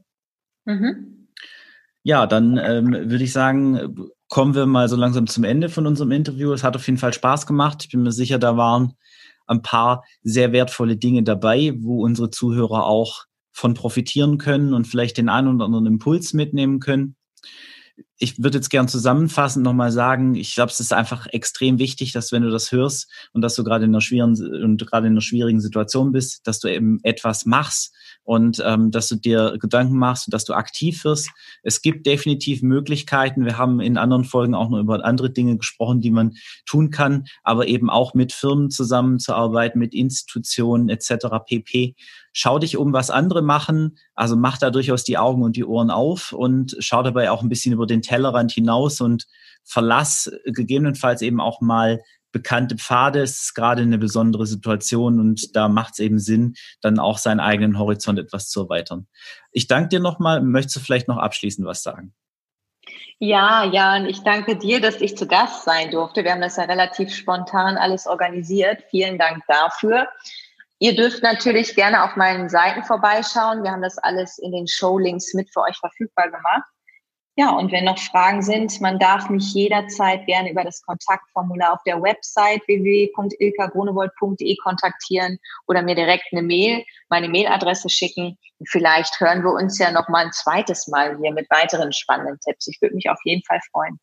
Mhm. 0.64 1.28
Ja, 2.04 2.26
dann 2.26 2.56
ähm, 2.56 3.10
würde 3.10 3.22
ich 3.22 3.34
sagen, 3.34 4.08
kommen 4.28 4.54
wir 4.54 4.64
mal 4.64 4.88
so 4.88 4.96
langsam 4.96 5.26
zum 5.26 5.44
Ende 5.44 5.68
von 5.68 5.86
unserem 5.86 6.12
Interview. 6.12 6.52
Es 6.52 6.64
hat 6.64 6.74
auf 6.74 6.86
jeden 6.86 6.98
Fall 6.98 7.12
Spaß 7.12 7.46
gemacht. 7.46 7.82
Ich 7.84 7.90
bin 7.90 8.02
mir 8.02 8.12
sicher, 8.12 8.38
da 8.38 8.56
waren 8.56 8.94
ein 9.48 9.62
paar 9.62 10.04
sehr 10.22 10.52
wertvolle 10.52 10.96
Dinge 10.96 11.22
dabei, 11.22 11.74
wo 11.78 12.04
unsere 12.04 12.30
Zuhörer 12.30 12.86
auch 12.86 13.24
von 13.52 13.74
profitieren 13.74 14.38
können 14.38 14.72
und 14.72 14.86
vielleicht 14.86 15.18
den 15.18 15.28
einen 15.28 15.56
oder 15.56 15.64
anderen 15.64 15.86
Impuls 15.86 16.32
mitnehmen 16.32 16.78
können 16.78 17.16
ich 18.18 18.42
würde 18.42 18.58
jetzt 18.58 18.70
gern 18.70 18.88
zusammenfassend 18.88 19.64
nochmal 19.64 19.92
sagen, 19.92 20.34
ich 20.34 20.54
glaube, 20.54 20.72
es 20.72 20.80
ist 20.80 20.92
einfach 20.92 21.26
extrem 21.28 21.78
wichtig, 21.78 22.12
dass 22.12 22.32
wenn 22.32 22.42
du 22.42 22.50
das 22.50 22.72
hörst 22.72 23.10
und 23.32 23.42
dass 23.42 23.54
du 23.54 23.64
gerade 23.64 23.84
in 23.84 23.90
einer 23.92 24.00
schwierigen 24.00 24.36
und 24.62 24.84
gerade 24.86 25.06
in 25.06 25.12
einer 25.12 25.20
schwierigen 25.20 25.60
Situation 25.60 26.12
bist, 26.12 26.46
dass 26.46 26.58
du 26.58 26.68
eben 26.68 26.98
etwas 27.04 27.46
machst 27.46 27.94
und 28.24 28.62
ähm, 28.64 28.90
dass 28.90 29.08
du 29.08 29.16
dir 29.16 29.56
Gedanken 29.58 29.96
machst 29.96 30.26
und 30.26 30.34
dass 30.34 30.44
du 30.44 30.52
aktiv 30.52 31.04
wirst. 31.04 31.30
Es 31.62 31.80
gibt 31.80 32.06
definitiv 32.06 32.62
Möglichkeiten. 32.62 33.44
Wir 33.44 33.56
haben 33.56 33.80
in 33.80 33.96
anderen 33.96 34.24
Folgen 34.24 34.54
auch 34.54 34.68
noch 34.68 34.80
über 34.80 35.04
andere 35.04 35.30
Dinge 35.30 35.56
gesprochen, 35.56 36.00
die 36.00 36.10
man 36.10 36.34
tun 36.66 36.90
kann, 36.90 37.24
aber 37.42 37.68
eben 37.68 37.88
auch 37.88 38.14
mit 38.14 38.32
Firmen 38.32 38.70
zusammenzuarbeiten, 38.70 39.78
mit 39.78 39.94
Institutionen 39.94 40.88
etc. 40.88 41.26
pp 41.46 41.94
schau 42.38 42.60
dich 42.60 42.76
um, 42.76 42.92
was 42.92 43.10
andere 43.10 43.42
machen. 43.42 43.98
Also 44.14 44.36
mach 44.36 44.58
da 44.58 44.70
durchaus 44.70 45.02
die 45.02 45.18
Augen 45.18 45.42
und 45.42 45.56
die 45.56 45.64
Ohren 45.64 45.90
auf 45.90 46.32
und 46.32 46.76
schau 46.78 47.02
dabei 47.02 47.32
auch 47.32 47.42
ein 47.42 47.48
bisschen 47.48 47.72
über 47.72 47.84
den 47.84 48.00
Tellerrand 48.00 48.52
hinaus 48.52 49.00
und 49.00 49.26
verlass 49.64 50.30
gegebenenfalls 50.44 51.20
eben 51.20 51.40
auch 51.40 51.60
mal 51.60 52.00
bekannte 52.30 52.76
Pfade. 52.76 53.22
Es 53.22 53.40
ist 53.40 53.54
gerade 53.54 53.82
eine 53.82 53.98
besondere 53.98 54.46
Situation 54.46 55.18
und 55.18 55.56
da 55.56 55.68
macht 55.68 55.94
es 55.94 55.98
eben 55.98 56.20
Sinn, 56.20 56.54
dann 56.80 57.00
auch 57.00 57.18
seinen 57.18 57.40
eigenen 57.40 57.76
Horizont 57.76 58.20
etwas 58.20 58.48
zu 58.48 58.62
erweitern. 58.62 59.08
Ich 59.50 59.66
danke 59.66 59.88
dir 59.88 60.00
nochmal. 60.00 60.40
Möchtest 60.40 60.76
du 60.76 60.80
vielleicht 60.80 61.08
noch 61.08 61.18
abschließend 61.18 61.66
was 61.66 61.82
sagen? 61.82 62.14
Ja, 63.18 63.64
ja, 63.64 64.04
ich 64.04 64.22
danke 64.22 64.56
dir, 64.56 64.80
dass 64.80 65.00
ich 65.00 65.16
zu 65.16 65.26
Gast 65.26 65.64
sein 65.64 65.90
durfte. 65.90 66.22
Wir 66.22 66.30
haben 66.30 66.40
das 66.40 66.56
ja 66.56 66.64
relativ 66.64 67.12
spontan 67.12 67.76
alles 67.76 68.06
organisiert. 68.06 68.84
Vielen 68.90 69.18
Dank 69.18 69.42
dafür. 69.48 70.06
Ihr 70.80 70.94
dürft 70.94 71.22
natürlich 71.22 71.74
gerne 71.74 72.04
auf 72.04 72.14
meinen 72.16 72.48
Seiten 72.48 72.84
vorbeischauen. 72.84 73.64
Wir 73.64 73.72
haben 73.72 73.82
das 73.82 73.98
alles 73.98 74.38
in 74.38 74.52
den 74.52 74.68
Showlinks 74.68 75.34
mit 75.34 75.52
für 75.52 75.62
euch 75.62 75.76
verfügbar 75.76 76.30
gemacht. 76.30 76.68
Ja, 77.38 77.50
und 77.50 77.70
wenn 77.70 77.84
noch 77.84 77.98
Fragen 78.00 78.42
sind, 78.42 78.80
man 78.80 78.98
darf 78.98 79.30
mich 79.30 79.54
jederzeit 79.54 80.26
gerne 80.26 80.50
über 80.50 80.64
das 80.64 80.82
Kontaktformular 80.82 81.74
auf 81.74 81.82
der 81.84 82.02
Website 82.02 82.66
www.ilkagronewold.de 82.66 84.56
kontaktieren 84.56 85.38
oder 85.68 85.82
mir 85.82 85.94
direkt 85.94 86.24
eine 86.32 86.42
Mail, 86.42 86.84
meine 87.08 87.28
Mailadresse 87.28 87.88
schicken. 87.90 88.36
Und 88.58 88.68
vielleicht 88.68 89.20
hören 89.20 89.44
wir 89.44 89.52
uns 89.52 89.78
ja 89.78 89.92
noch 89.92 90.08
mal 90.08 90.26
ein 90.26 90.32
zweites 90.32 90.88
Mal 90.88 91.16
hier 91.22 91.32
mit 91.32 91.48
weiteren 91.48 91.92
spannenden 91.92 92.40
Tipps. 92.40 92.66
Ich 92.66 92.82
würde 92.82 92.96
mich 92.96 93.08
auf 93.08 93.20
jeden 93.22 93.44
Fall 93.44 93.60
freuen. 93.70 94.00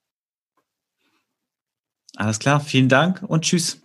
Alles 2.15 2.39
klar, 2.39 2.61
vielen 2.61 2.87
Dank 2.87 3.21
und 3.21 3.41
tschüss. 3.43 3.84